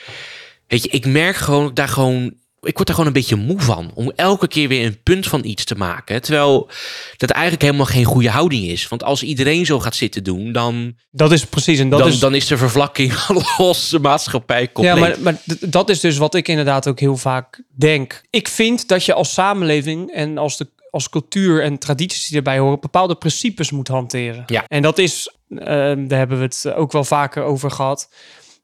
weet 0.67 0.83
je, 0.83 0.89
ik 0.89 1.05
merk 1.05 1.35
gewoon 1.35 1.73
daar 1.73 1.87
gewoon, 1.87 2.33
ik 2.61 2.73
word 2.75 2.87
daar 2.87 2.95
gewoon 2.95 3.07
een 3.07 3.19
beetje 3.21 3.35
moe 3.35 3.59
van. 3.59 3.91
Om 3.93 4.11
elke 4.15 4.47
keer 4.47 4.67
weer 4.67 4.85
een 4.85 5.03
punt 5.03 5.27
van 5.27 5.43
iets 5.45 5.63
te 5.63 5.75
maken. 5.75 6.21
Terwijl 6.21 6.69
dat 7.17 7.29
eigenlijk 7.29 7.61
helemaal 7.63 7.85
geen 7.85 8.03
goede 8.03 8.29
houding 8.29 8.63
is. 8.67 8.87
Want 8.87 9.03
als 9.03 9.23
iedereen 9.23 9.65
zo 9.65 9.79
gaat 9.79 9.95
zitten 9.95 10.23
doen, 10.23 10.51
dan, 10.51 10.95
dat 11.11 11.31
is 11.31 11.45
precies. 11.45 11.79
En 11.79 11.89
dat 11.89 11.99
dan, 11.99 12.07
is 12.07 12.19
dan 12.19 12.35
is 12.35 12.47
de 12.47 12.57
vervlakking 12.57 13.13
van 13.23 13.43
onze 13.57 13.99
maatschappij 13.99 14.61
Ja, 14.61 14.67
compleet. 14.73 14.99
maar, 14.99 15.17
maar 15.19 15.33
d- 15.57 15.71
dat 15.71 15.89
is 15.89 15.99
dus 15.99 16.17
wat 16.17 16.35
ik 16.35 16.47
inderdaad 16.47 16.87
ook 16.87 16.99
heel 16.99 17.17
vaak 17.17 17.61
denk. 17.75 18.21
Ik 18.29 18.47
vind 18.47 18.87
dat 18.87 19.05
je 19.05 19.13
als 19.13 19.33
samenleving 19.33 20.11
en 20.11 20.37
als, 20.37 20.57
de, 20.57 20.67
als 20.91 21.09
cultuur 21.09 21.63
en 21.63 21.77
tradities 21.77 22.27
die 22.27 22.37
erbij 22.37 22.59
horen, 22.59 22.79
bepaalde 22.79 23.15
principes 23.15 23.71
moet 23.71 23.87
hanteren. 23.87 24.43
Ja. 24.45 24.63
En 24.67 24.81
dat 24.81 24.97
is, 24.97 25.33
eh, 25.49 25.65
daar 25.97 26.17
hebben 26.17 26.37
we 26.37 26.43
het 26.43 26.73
ook 26.75 26.91
wel 26.91 27.03
vaker 27.03 27.43
over 27.43 27.71
gehad. 27.71 28.09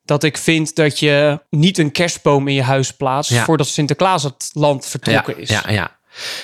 Dat 0.07 0.23
ik 0.23 0.37
vind 0.37 0.75
dat 0.75 0.99
je 0.99 1.39
niet 1.49 1.77
een 1.77 1.91
kerstboom 1.91 2.47
in 2.47 2.53
je 2.53 2.61
huis 2.61 2.91
plaatst 2.91 3.31
Ja. 3.31 3.43
voordat 3.43 3.67
Sinterklaas 3.67 4.23
het 4.23 4.49
land 4.53 4.85
vertrokken 4.85 5.35
ja, 5.35 5.41
is. 5.41 5.49
Ja, 5.49 5.63
ja. 5.69 5.97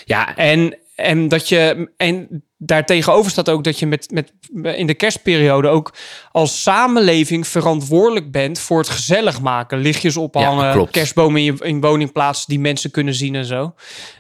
ja, 0.05 0.36
En, 0.36 0.77
en 0.96 1.27
dat 1.27 1.50
je. 1.50 1.91
En 1.98 2.43
daartegenover 2.58 3.32
staat 3.32 3.50
ook 3.50 3.63
dat 3.63 3.79
je 3.79 3.86
met, 3.86 4.12
met 4.12 4.34
in 4.75 4.88
de 4.88 4.93
kerstperiode 4.93 5.67
ook 5.67 5.93
als 6.32 6.62
samenleving 6.62 7.48
verantwoordelijk 7.48 8.32
bent 8.32 8.60
voor 8.60 8.77
het 8.77 8.89
gezellig 8.89 9.41
maken. 9.41 9.77
Lichtjes 9.77 10.17
ophangen, 10.17 10.89
kerstbomen 10.89 11.41
in 11.41 11.43
je 11.43 11.65
in 11.65 11.82
woning 11.82 12.12
plaatsen 12.12 12.50
die 12.50 12.60
mensen 12.60 12.91
kunnen 12.91 13.13
zien 13.13 13.36
en 13.36 13.46
zo. 13.46 13.75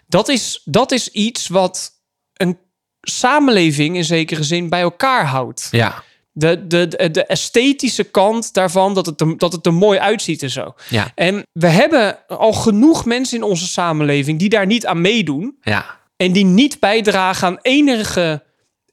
Dat 0.07 0.27
is, 0.27 0.61
dat 0.65 0.91
is 0.91 1.07
iets 1.07 1.47
wat 1.47 1.91
een 2.33 2.57
samenleving 3.01 3.95
in 3.95 4.05
zekere 4.05 4.43
zin 4.43 4.69
bij 4.69 4.81
elkaar 4.81 5.25
houdt. 5.25 5.67
ja, 5.71 6.03
De, 6.35 6.67
de, 6.67 6.87
de, 6.87 7.11
de 7.11 7.25
esthetische 7.25 8.03
kant 8.03 8.53
daarvan, 8.53 8.93
dat 8.93 9.05
het, 9.05 9.21
er, 9.21 9.37
dat 9.37 9.51
het 9.51 9.65
er 9.65 9.73
mooi 9.73 9.99
uitziet 9.99 10.43
en 10.43 10.49
zo. 10.49 10.73
ja, 10.89 11.11
En 11.15 11.43
we 11.51 11.67
hebben 11.67 12.27
al 12.27 12.53
genoeg 12.53 13.05
mensen 13.05 13.37
in 13.37 13.43
onze 13.43 13.67
samenleving 13.67 14.39
die 14.39 14.49
daar 14.49 14.65
niet 14.65 14.85
aan 14.85 15.01
meedoen. 15.01 15.57
ja. 15.61 16.01
En 16.15 16.31
die 16.31 16.45
niet 16.45 16.79
bijdragen 16.79 17.47
aan 17.47 17.59
enige, 17.61 18.43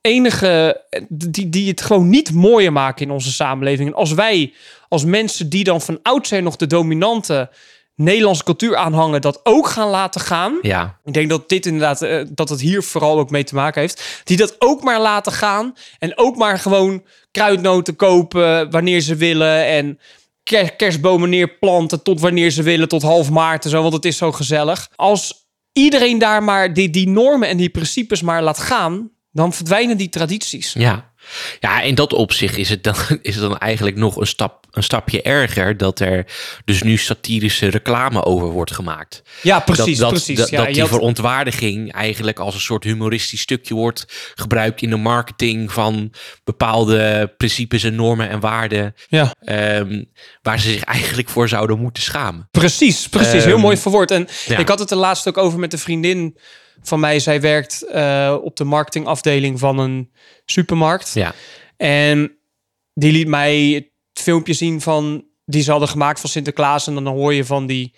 enige 0.00 0.84
die, 1.08 1.48
die 1.48 1.68
het 1.68 1.80
gewoon 1.80 2.08
niet 2.08 2.32
mooier 2.32 2.72
maken 2.72 3.06
in 3.06 3.12
onze 3.12 3.32
samenleving. 3.32 3.88
En 3.88 3.94
als 3.94 4.12
wij, 4.12 4.52
als 4.88 5.04
mensen 5.04 5.48
die 5.48 5.64
dan 5.64 5.80
van 5.80 5.98
oudsher 6.02 6.42
nog 6.42 6.56
de 6.56 6.66
dominante 6.66 7.50
Nederlandse 8.02 8.44
cultuur 8.44 8.76
aanhangen, 8.76 9.20
dat 9.20 9.40
ook 9.42 9.66
gaan 9.68 9.88
laten 9.88 10.20
gaan. 10.20 10.58
ja. 10.62 10.98
Ik 11.04 11.12
denk 11.12 11.28
dat 11.28 11.48
dit 11.48 11.66
inderdaad, 11.66 12.02
eh, 12.02 12.24
dat 12.30 12.48
het 12.48 12.60
hier 12.60 12.82
vooral 12.82 13.18
ook 13.18 13.30
mee 13.30 13.44
te 13.44 13.54
maken 13.54 13.80
heeft. 13.80 14.20
Die 14.24 14.36
dat 14.36 14.56
ook 14.58 14.82
maar 14.82 15.00
laten 15.00 15.32
gaan. 15.32 15.74
En 15.98 16.18
ook 16.18 16.36
maar 16.36 16.58
gewoon 16.58 17.02
kruidnoten 17.30 17.96
kopen 17.96 18.70
wanneer 18.70 19.00
ze 19.00 19.14
willen. 19.16 19.66
En 19.66 19.98
ker- 20.42 20.72
kerstbomen 20.76 21.28
neerplanten 21.30 22.02
tot 22.02 22.20
wanneer 22.20 22.50
ze 22.50 22.62
willen, 22.62 22.88
tot 22.88 23.02
half 23.02 23.30
maart 23.30 23.64
en 23.64 23.70
zo. 23.70 23.82
Want 23.82 23.94
het 23.94 24.04
is 24.04 24.16
zo 24.16 24.32
gezellig. 24.32 24.88
Als 24.96 25.48
iedereen 25.72 26.18
daar 26.18 26.42
maar 26.42 26.72
die, 26.74 26.90
die 26.90 27.08
normen 27.08 27.48
en 27.48 27.56
die 27.56 27.70
principes 27.70 28.22
maar 28.22 28.42
laat 28.42 28.58
gaan, 28.58 29.10
dan 29.32 29.52
verdwijnen 29.52 29.96
die 29.96 30.08
tradities. 30.08 30.72
Ja. 30.72 31.09
Ja, 31.60 31.80
in 31.80 31.94
dat 31.94 32.12
opzicht 32.12 32.56
is 32.56 32.68
het 32.68 32.82
dan, 32.82 32.94
is 33.22 33.34
het 33.34 33.42
dan 33.44 33.58
eigenlijk 33.58 33.96
nog 33.96 34.16
een, 34.16 34.26
stap, 34.26 34.66
een 34.70 34.82
stapje 34.82 35.22
erger 35.22 35.76
dat 35.76 36.00
er 36.00 36.26
dus 36.64 36.82
nu 36.82 36.96
satirische 36.96 37.68
reclame 37.68 38.24
over 38.24 38.48
wordt 38.48 38.72
gemaakt. 38.74 39.22
Ja, 39.42 39.60
precies, 39.60 39.86
dat, 39.98 39.98
dat, 39.98 40.08
precies. 40.10 40.38
Dat, 40.38 40.50
ja, 40.50 40.56
dat 40.64 40.72
die 40.72 40.80
had- 40.80 40.90
verontwaardiging 40.90 41.92
eigenlijk 41.92 42.38
als 42.38 42.54
een 42.54 42.60
soort 42.60 42.84
humoristisch 42.84 43.40
stukje 43.40 43.74
wordt 43.74 44.32
gebruikt 44.34 44.82
in 44.82 44.90
de 44.90 44.96
marketing 44.96 45.72
van 45.72 46.12
bepaalde 46.44 47.34
principes 47.36 47.82
en 47.84 47.94
normen 47.94 48.28
en 48.28 48.40
waarden. 48.40 48.94
ja. 49.08 49.34
ehm, 49.40 50.04
waar 50.42 50.60
ze 50.60 50.70
zich 50.70 50.82
eigenlijk 50.84 51.28
voor 51.28 51.48
zouden 51.48 51.78
moeten 51.78 52.02
schamen. 52.02 52.48
Precies, 52.50 53.08
precies. 53.08 53.44
Heel 53.44 53.52
Ehm, 53.52 53.60
mooi 53.60 53.76
verwoord. 53.76 54.10
En 54.10 54.28
ja. 54.46 54.58
ik 54.58 54.68
had 54.68 54.78
het 54.78 54.90
er 54.90 54.96
laatst 54.96 55.28
ook 55.28 55.38
over 55.38 55.58
met 55.58 55.72
een 55.72 55.78
vriendin 55.78 56.38
van 56.82 57.00
mij. 57.00 57.18
Zij 57.18 57.40
werkt 57.40 57.82
eh, 57.82 58.36
op 58.42 58.56
de 58.56 58.64
marketingafdeling 58.64 59.58
van 59.58 59.78
een 59.78 60.10
supermarkt. 60.44 61.12
Ja, 61.14 61.34
En 61.76 62.38
die 62.94 63.12
liet 63.12 63.28
mij 63.28 63.66
het 63.68 63.88
filmpje 64.12 64.52
zien 64.52 64.80
van 64.80 65.24
die 65.44 65.62
ze 65.62 65.70
hadden 65.70 65.88
gemaakt 65.88 66.20
van 66.20 66.30
Sinterklaas. 66.30 66.86
En 66.86 66.94
dan 66.94 67.06
hoor 67.06 67.34
je 67.34 67.44
van 67.44 67.66
die 67.66 67.94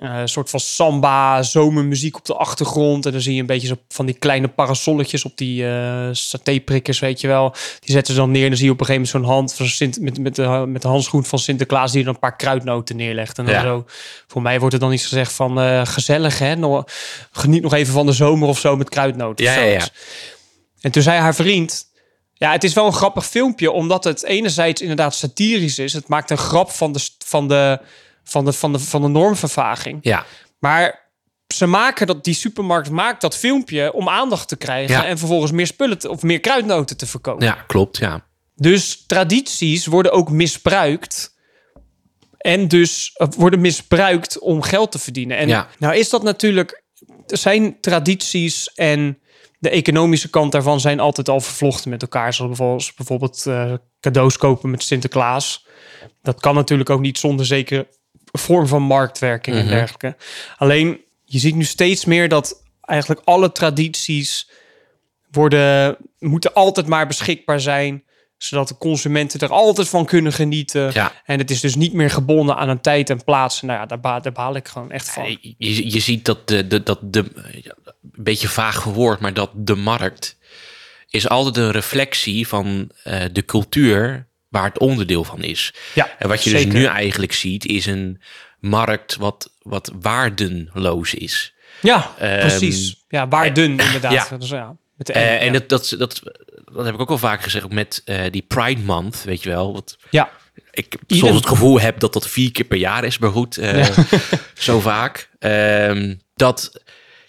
eh, 0.00 0.20
soort 0.24 0.50
van 0.50 0.60
samba, 0.60 1.42
zomermuziek 1.42 2.16
op 2.16 2.24
de 2.24 2.34
achtergrond. 2.34 3.06
En 3.06 3.12
dan 3.12 3.20
zie 3.20 3.34
je 3.34 3.40
een 3.40 3.46
beetje 3.46 3.66
zo 3.66 3.76
van 3.88 4.06
die 4.06 4.14
kleine 4.14 4.48
parasolletjes 4.48 5.24
op 5.24 5.36
die 5.36 5.66
eh 5.66 6.08
satéprikkers, 6.12 6.98
weet 6.98 7.20
je 7.20 7.26
wel. 7.26 7.50
Die 7.80 7.94
zetten 7.94 8.14
ze 8.14 8.20
dan 8.20 8.30
neer 8.30 8.42
en 8.42 8.48
dan 8.48 8.56
zie 8.56 8.66
je 8.66 8.72
op 8.72 8.80
een 8.80 8.86
gegeven 8.86 9.08
moment 9.12 9.26
zo'n 9.26 9.36
hand 9.36 9.54
van 9.54 9.66
Sint, 9.66 10.00
met, 10.00 10.18
met, 10.18 10.34
de, 10.34 10.64
met 10.68 10.82
de 10.82 10.88
handschoen 10.88 11.24
van 11.24 11.38
Sinterklaas 11.38 11.92
die 11.92 12.02
er 12.02 12.08
een 12.08 12.18
paar 12.18 12.36
kruidnoten 12.36 12.96
neerlegt. 12.96 13.38
En 13.38 13.44
dan 13.44 13.54
Ja. 13.54 13.62
zo, 13.62 13.84
voor 14.26 14.42
mij 14.42 14.58
wordt 14.60 14.74
er 14.74 14.80
dan 14.80 14.92
iets 14.92 15.06
gezegd 15.06 15.32
van 15.32 15.60
eh, 15.60 15.86
gezellig 15.86 16.38
hè, 16.38 16.54
geniet 17.32 17.62
nog 17.62 17.72
even 17.72 17.92
van 17.92 18.06
de 18.06 18.12
zomer 18.12 18.48
of 18.48 18.58
zo 18.58 18.76
met 18.76 18.88
kruidnoten. 18.88 19.44
Ja, 19.44 19.54
ja, 19.54 19.64
ja. 19.64 19.88
En 20.80 20.90
toen 20.90 21.02
zei 21.02 21.18
haar 21.20 21.34
vriend, 21.34 21.84
ja, 22.32 22.52
het 22.52 22.64
is 22.64 22.72
wel 22.72 22.86
een 22.86 22.92
grappig 22.92 23.26
filmpje, 23.26 23.70
omdat 23.70 24.04
het 24.04 24.24
enerzijds 24.24 24.80
inderdaad 24.80 25.14
satirisch 25.14 25.78
is. 25.78 25.92
Het 25.92 26.08
maakt 26.08 26.30
een 26.30 26.38
grap 26.38 26.70
van 26.70 26.92
de, 26.92 27.08
van 27.24 27.48
de, 27.48 27.80
van 28.28 28.44
de, 28.44 28.52
van 28.52 28.72
de, 28.72 28.78
van 28.78 29.02
de 29.02 29.08
normvervaging. 29.08 29.98
ja, 30.02 30.24
Maar 30.58 31.06
ze 31.54 31.66
maken 31.66 32.06
dat, 32.06 32.24
die 32.24 32.34
supermarkt 32.34 32.90
maakt 32.90 33.20
dat 33.20 33.36
filmpje 33.36 33.92
om 33.92 34.08
aandacht 34.08 34.48
te 34.48 34.56
krijgen 34.56 34.94
Ja. 34.96 35.04
en 35.06 35.18
vervolgens 35.18 35.52
meer 35.52 35.66
spullen 35.66 35.98
te- 35.98 36.10
of 36.10 36.22
meer 36.22 36.40
kruidnoten 36.40 36.96
te 36.96 37.06
verkopen. 37.06 37.46
ja 37.46 37.52
klopt. 37.66 37.96
Ja. 37.96 38.26
Dus 38.54 39.04
tradities 39.06 39.86
worden 39.86 40.12
ook 40.12 40.30
misbruikt. 40.30 41.36
En 42.38 42.68
dus 42.68 43.10
eh, 43.14 43.26
worden 43.36 43.60
misbruikt 43.60 44.38
om 44.38 44.62
geld 44.62 44.92
te 44.92 44.98
verdienen. 44.98 45.36
En 45.36 45.48
Ja. 45.48 45.68
nou 45.78 45.96
is 45.96 46.08
dat 46.10 46.22
natuurlijk. 46.22 46.82
Er 47.26 47.36
zijn 47.36 47.80
tradities 47.80 48.72
en 48.74 49.18
de 49.58 49.70
economische 49.70 50.30
kant 50.30 50.52
daarvan 50.52 50.80
zijn 50.80 51.00
altijd 51.00 51.28
al 51.28 51.40
vervlochten 51.40 51.90
met 51.90 52.02
elkaar. 52.02 52.34
Zoals 52.34 52.56
bijvoorbeeld, 52.56 52.92
bijvoorbeeld 52.96 53.46
eh, 53.46 53.72
cadeaus 54.00 54.36
kopen 54.36 54.70
met 54.70 54.82
Sinterklaas. 54.82 55.66
Dat 56.22 56.40
kan 56.40 56.54
natuurlijk 56.54 56.90
ook 56.90 57.00
niet 57.00 57.18
zonder 57.18 57.46
zekere 57.46 57.86
vorm 58.38 58.66
van 58.66 58.82
marktwerking 58.82 59.56
Mhm. 59.56 59.64
en 59.64 59.70
dergelijke. 59.70 60.16
Alleen, 60.56 61.00
je 61.24 61.38
ziet 61.38 61.54
nu 61.54 61.64
steeds 61.64 62.04
meer 62.04 62.28
dat 62.28 62.62
eigenlijk 62.80 63.20
alle 63.24 63.52
tradities 63.52 64.50
worden, 65.30 65.96
moeten 66.18 66.54
altijd 66.54 66.86
maar 66.86 67.06
beschikbaar 67.06 67.60
zijn. 67.60 68.02
Zodat 68.36 68.68
de 68.68 68.76
consumenten 68.76 69.40
er 69.40 69.52
altijd 69.52 69.88
van 69.88 70.04
kunnen 70.04 70.32
genieten. 70.32 70.90
Ja. 70.92 71.12
En 71.24 71.38
het 71.38 71.50
is 71.50 71.60
dus 71.60 71.74
niet 71.74 71.92
meer 71.92 72.10
gebonden 72.10 72.56
aan 72.56 72.68
een 72.68 72.80
tijd 72.80 73.10
en 73.10 73.24
plaats. 73.24 73.62
Nou 73.62 73.78
ja, 73.78 73.86
daar, 73.86 74.00
ba 74.00 74.20
daar 74.20 74.32
baal 74.32 74.56
ik 74.56 74.68
gewoon 74.68 74.90
echt 74.90 75.10
van. 75.10 75.38
Je, 75.40 75.90
je, 75.92 76.00
ziet 76.00 76.24
dat 76.24 76.48
de, 76.48 76.66
de, 76.66 76.82
dat 76.82 76.98
de, 77.02 77.24
een 78.02 78.22
beetje 78.24 78.48
vaag 78.48 78.82
verwoord, 78.82 79.20
maar 79.20 79.34
dat 79.34 79.50
de 79.54 79.74
markt 79.74 80.36
is 81.08 81.28
altijd 81.28 81.56
een 81.56 81.70
reflectie 81.70 82.48
van 82.48 82.90
eh, 83.02 83.24
de 83.32 83.44
cultuur 83.44 84.27
waar 84.48 84.64
het 84.64 84.78
onderdeel 84.78 85.24
van 85.24 85.42
is. 85.42 85.74
Ja, 85.94 86.08
En 86.18 86.28
wat 86.28 86.44
je 86.44 86.50
zeker. 86.50 86.70
dus 86.70 86.80
nu 86.80 86.84
eigenlijk 86.86 87.32
ziet, 87.32 87.66
is 87.66 87.86
een 87.86 88.20
markt 88.60 89.16
wat, 89.16 89.50
wat 89.62 89.92
waardenloos 90.00 91.14
is. 91.14 91.54
Ja, 91.80 92.14
Ehm, 92.18 92.38
precies. 92.40 93.04
Ja, 93.08 93.28
waar 93.28 93.52
dun 93.54 93.70
inderdaad. 93.70 94.12
ja. 94.30 94.36
Dus, 94.38 94.48
ja, 94.48 94.76
met 94.96 95.10
Eh, 95.10 95.42
en 95.42 95.52
dat, 95.52 95.68
dat, 95.68 95.94
dat, 95.98 96.20
dat 96.72 96.84
heb 96.84 96.94
ik 96.94 97.00
ook 97.00 97.10
al 97.10 97.18
vaker 97.18 97.42
gezegd 97.44 97.72
met 97.72 98.02
eh, 98.04 98.20
die 98.30 98.42
Pride 98.42 98.80
Month, 98.80 99.24
weet 99.24 99.42
je 99.42 99.48
wel. 99.48 99.72
Wat 99.72 99.96
ja, 100.10 100.30
ik 100.70 100.96
Ieder- 101.06 101.26
soms 101.26 101.38
het 101.40 101.48
gevoel 101.48 101.80
heb 101.80 101.98
dat 102.00 102.12
dat 102.12 102.28
vier 102.28 102.52
keer 102.52 102.64
per 102.64 102.78
jaar 102.78 103.04
is, 103.04 103.18
maar 103.18 103.30
goed, 103.30 103.56
eh, 103.58 103.86
zo 104.58 104.80
vaak. 104.80 105.30
Ehm, 105.38 106.14
dat, 106.34 106.82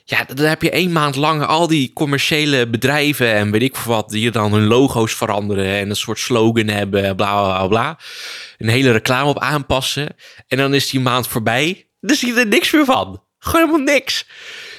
ja, 0.10 0.24
dan 0.34 0.46
heb 0.46 0.62
je 0.62 0.70
één 0.70 0.92
maand 0.92 1.16
lang 1.16 1.46
al 1.46 1.68
die 1.68 1.94
commerciële 1.94 2.68
bedrijven 2.68 3.34
en 3.34 3.52
weet 3.52 3.62
ik 3.62 3.76
veel 3.76 3.94
wat, 3.94 4.10
die 4.10 4.32
dan 4.32 4.54
hun 4.54 4.68
logo's 4.68 5.14
veranderen 5.14 5.66
en 5.66 5.90
een 5.90 5.96
soort 5.96 6.20
slogan 6.20 6.68
hebben, 6.68 7.16
bla 7.16 7.42
bla 7.44 7.68
bla. 7.68 7.98
Een 8.58 8.70
hele 8.70 8.92
reclame 8.92 9.30
op 9.30 9.40
aanpassen. 9.40 10.08
En 10.48 10.58
dan 10.58 10.74
is 10.74 10.90
die 10.90 11.00
maand 11.00 11.28
voorbij, 11.28 11.88
dan 12.00 12.16
zie 12.16 12.34
je 12.34 12.40
er 12.40 12.48
niks 12.48 12.72
meer 12.72 12.86
van. 12.86 13.24
Gewoon 13.40 13.66
helemaal 13.68 13.94
niks. 13.94 14.26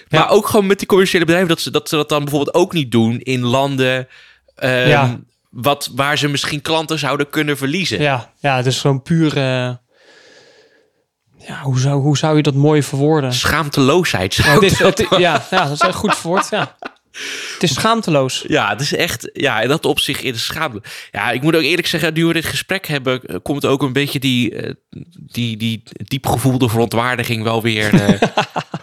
Ja. 0.08 0.18
Maar 0.18 0.30
ook 0.30 0.46
gewoon 0.46 0.66
met 0.66 0.78
die 0.78 0.88
commerciële 0.88 1.24
bedrijven, 1.24 1.48
dat 1.50 1.60
ze 1.60 1.70
dat, 1.70 1.88
ze 1.88 1.96
dat 1.96 2.08
dan 2.08 2.24
bijvoorbeeld 2.24 2.54
ook 2.56 2.72
niet 2.72 2.90
doen 2.92 3.18
in 3.20 3.40
landen. 3.44 4.08
ehm, 4.54 4.88
Ja. 4.88 5.20
wat, 5.50 5.90
waar 5.94 6.18
ze 6.18 6.28
misschien 6.28 6.62
klanten 6.62 6.98
zouden 6.98 7.30
kunnen 7.30 7.56
verliezen. 7.56 8.00
ja, 8.00 8.32
ja, 8.38 8.56
het 8.56 8.66
is 8.66 8.80
gewoon 8.80 9.02
puur... 9.02 9.32
ja, 11.50 11.60
hoe 11.62 11.78
zou, 11.78 12.00
hoe 12.00 12.18
zou 12.18 12.36
je 12.36 12.42
dat 12.42 12.54
mooi 12.54 12.82
verwoorden? 12.82 13.32
Schaamteloosheid. 13.32 14.34
zou 14.34 14.48
Ja, 14.48 14.54
het 14.54 14.62
is, 14.62 14.78
dat 14.78 14.98
het, 14.98 15.08
ja, 15.10 15.46
ja, 15.50 15.64
dat 15.64 15.72
is 15.72 15.80
een 15.80 15.92
goed 15.92 16.22
woord, 16.22 16.48
ja. 16.50 16.76
Het 17.52 17.62
is 17.62 17.74
schaamteloos. 17.74 18.44
Ja, 18.46 18.68
het 18.68 18.80
is 18.80 18.94
echt, 18.94 19.30
ja, 19.32 19.60
in 19.60 19.68
dat 19.68 19.84
opzicht 19.84 20.22
in 20.22 20.32
de 20.32 20.38
schaamte. 20.38 20.82
Ja, 21.10 21.30
ik 21.30 21.42
moet 21.42 21.56
ook 21.56 21.62
eerlijk 21.62 21.86
zeggen, 21.86 22.14
nu 22.14 22.26
we 22.26 22.32
dit 22.32 22.44
gesprek 22.44 22.86
hebben, 22.86 23.22
eh, 23.22 23.36
komt 23.42 23.66
ook 23.66 23.82
een 23.82 23.92
beetje 23.92 24.18
die, 24.18 24.54
eh, 24.54 24.72
die, 25.20 25.56
die 25.56 25.82
diepgevoelde 25.92 26.68
verontwaardiging 26.68 27.42
wel 27.42 27.62
weer, 27.62 27.90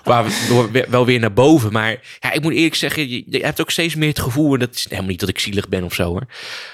waar 0.07 0.25
we, 0.71 0.85
wel 0.89 1.05
weer 1.05 1.19
naar 1.19 1.33
boven. 1.33 1.71
Maar 1.71 2.17
ja, 2.19 2.31
ik 2.31 2.41
moet 2.41 2.53
eerlijk 2.53 2.75
zeggen, 2.75 3.09
je, 3.09 3.23
je 3.29 3.39
hebt 3.39 3.61
ook 3.61 3.71
steeds 3.71 3.95
meer 3.95 4.07
het 4.09 4.19
gevoel, 4.19 4.57
dat 4.57 4.75
is 4.75 4.85
helemaal 4.89 5.09
niet 5.09 5.19
dat 5.19 5.29
ik 5.29 5.39
zielig 5.39 5.69
ben 5.69 5.83
of 5.83 5.93
zo 5.93 6.03
hoor, 6.03 6.25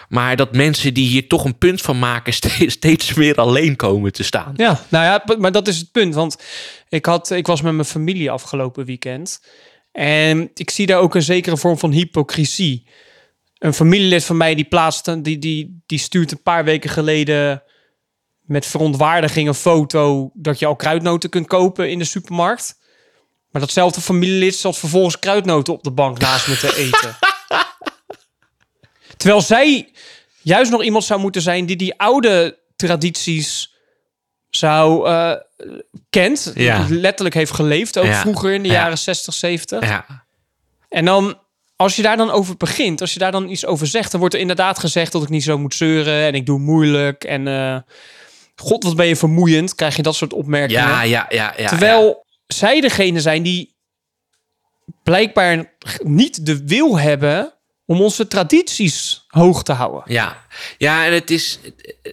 maar 0.09 0.35
dat 0.35 0.55
mensen 0.55 0.93
die 0.93 1.07
hier 1.07 1.27
toch 1.27 1.45
een 1.45 1.57
punt 1.57 1.81
van 1.81 1.99
maken, 1.99 2.33
steeds, 2.33 2.73
steeds 2.79 3.13
meer 3.13 3.35
alleen 3.35 3.75
komen 3.75 4.11
te 4.11 4.23
staan. 4.23 4.53
Ja, 4.55 4.81
nou 4.89 5.05
ja, 5.05 5.35
maar 5.37 5.51
dat 5.51 5.67
is 5.67 5.77
het 5.77 5.91
punt. 5.91 6.13
Want 6.15 6.37
ik, 6.89 7.05
had, 7.05 7.29
ik 7.29 7.47
was 7.47 7.61
met 7.61 7.73
mijn 7.73 7.85
familie 7.85 8.31
afgelopen 8.31 8.85
weekend. 8.85 9.41
En 9.91 10.51
ik 10.53 10.69
zie 10.69 10.85
daar 10.85 10.99
ook 10.99 11.15
een 11.15 11.21
zekere 11.21 11.57
vorm 11.57 11.77
van 11.77 11.91
hypocrisie. 11.91 12.87
Een 13.57 13.73
familielid 13.73 14.23
van 14.23 14.37
mij 14.37 14.55
die 14.55 14.65
plaatst, 14.65 15.07
een- 15.07 15.23
die, 15.23 15.39
die, 15.39 15.83
die 15.85 15.99
stuurt 15.99 16.31
een 16.31 16.41
paar 16.41 16.63
weken 16.63 16.89
geleden 16.89 17.63
met 18.41 18.65
verontwaardiging 18.65 19.47
een 19.47 19.53
foto 19.53 20.31
dat 20.33 20.59
je 20.59 20.65
al 20.65 20.75
kruidnoten 20.75 21.29
kunt 21.29 21.47
kopen 21.47 21.89
in 21.89 21.99
de 21.99 22.05
supermarkt. 22.05 22.75
Maar 23.53 23.61
datzelfde 23.61 24.01
familielid 24.01 24.55
zat 24.55 24.77
vervolgens 24.77 25.19
kruidnoten 25.19 25.73
op 25.73 25.83
de 25.83 25.91
bank 25.91 26.19
naast 26.19 26.47
me 26.47 26.57
te 26.57 26.75
eten. 26.85 27.15
Terwijl 29.17 29.41
zij 29.41 29.89
juist 30.41 30.71
nog 30.71 30.83
iemand 30.83 31.03
zou 31.03 31.19
moeten 31.19 31.41
zijn 31.41 31.65
die 31.65 31.75
die 31.75 31.99
oude 31.99 32.59
tradities 32.75 33.73
zou 34.49 35.07
eh, 35.09 35.31
kent, 36.09 36.51
Ja. 36.55 36.85
letterlijk 36.89 37.35
heeft 37.35 37.51
geleefd, 37.51 37.97
ook 37.97 38.05
Ja. 38.05 38.19
vroeger 38.19 38.53
in 38.53 38.61
de 38.63 38.67
Ja. 38.67 38.73
jaren 38.73 38.97
60, 38.97 39.33
70. 39.33 39.81
Ja, 39.87 40.05
En 40.89 41.05
dan, 41.05 41.37
als 41.75 41.95
je 41.95 42.01
daar 42.01 42.17
dan 42.17 42.31
over 42.31 42.57
begint, 42.57 43.01
als 43.01 43.13
je 43.13 43.19
daar 43.19 43.31
dan 43.31 43.49
iets 43.49 43.65
over 43.65 43.87
zegt, 43.87 44.11
dan 44.11 44.19
wordt 44.19 44.35
er 44.35 44.41
inderdaad 44.41 44.79
gezegd 44.79 45.11
dat 45.11 45.23
ik 45.23 45.29
niet 45.29 45.43
zo 45.43 45.57
moet 45.57 45.75
zeuren 45.75 46.23
en 46.27 46.33
ik 46.33 46.45
doe 46.45 46.59
moeilijk 46.59 47.23
en 47.23 47.47
eh, 47.47 47.77
god, 48.55 48.83
wat 48.83 48.95
ben 48.95 49.05
je 49.07 49.15
vermoeiend, 49.15 49.75
krijg 49.75 49.95
je 49.95 50.01
dat 50.01 50.15
soort 50.15 50.33
opmerkingen. 50.33 50.83
ja, 50.87 51.01
ja, 51.03 51.25
ja. 51.29 51.53
ja 51.57 51.67
Terwijl 51.67 52.22
zij 52.53 52.81
degene 52.81 53.19
zijn 53.21 53.43
die 53.43 53.75
blijkbaar 55.03 55.73
niet 56.03 56.45
de 56.45 56.65
wil 56.65 56.99
hebben 56.99 57.53
om 57.85 58.01
onze 58.01 58.27
tradities 58.27 59.23
hoog 59.27 59.63
te 59.63 59.71
houden. 59.71 60.03
Ja, 60.05 60.45
ja 60.77 61.05
en 61.05 61.13
het 61.13 61.29
is, 61.31 61.59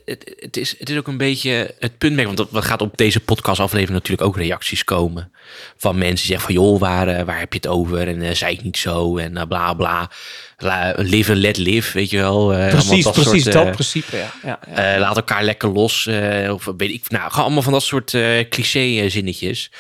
het, 0.05 0.35
het, 0.41 0.57
is, 0.57 0.75
het 0.79 0.91
is 0.91 0.97
ook 0.97 1.07
een 1.07 1.17
beetje 1.17 1.75
het 1.79 1.99
punt, 1.99 2.23
want 2.23 2.37
dat- 2.37 2.51
wat 2.51 2.65
gaat 2.65 2.83
op 2.83 2.97
deze 2.97 3.21
podcastaflevering 3.21 3.99
natuurlijk 3.99 4.29
ook 4.29 4.37
reacties 4.37 4.85
komen 4.85 5.33
van 5.77 5.99
mensen 5.99 6.17
die 6.17 6.37
zeggen 6.37 6.55
van 6.55 6.65
joh, 6.65 6.81
waar, 6.81 7.09
eh, 7.09 7.25
waar 7.25 7.39
heb 7.39 7.53
je 7.53 7.59
het 7.59 7.69
over 7.69 8.09
en 8.09 8.23
eh 8.23 8.35
zei 8.35 8.55
ik 8.55 8.63
niet 8.63 8.77
zo 8.79 9.17
en 9.17 9.37
eh, 9.37 9.47
bla 9.47 9.75
bla. 9.75 10.11
La- 10.57 10.95
live 10.97 11.33
and 11.33 11.41
let 11.41 11.57
live, 11.57 11.93
weet 11.93 12.11
je 12.11 12.17
wel. 12.19 12.47
Precies, 12.49 13.11
precies 13.11 13.43
soort, 13.43 13.53
dat 13.55 13.71
principe, 13.71 14.17
ja. 14.17 14.33
ja, 14.43 14.59
ja. 14.75 14.99
laat 14.99 15.17
elkaar 15.17 15.45
lekker 15.45 15.69
los. 15.73 16.07
of 16.51 16.65
weet 16.77 16.91
ik, 16.91 17.11
nou, 17.11 17.33
allemaal 17.33 17.63
van 17.63 17.73
dat 17.73 17.83
soort 17.83 18.11
cliché 18.49 19.09
zinnetjes. 19.09 19.71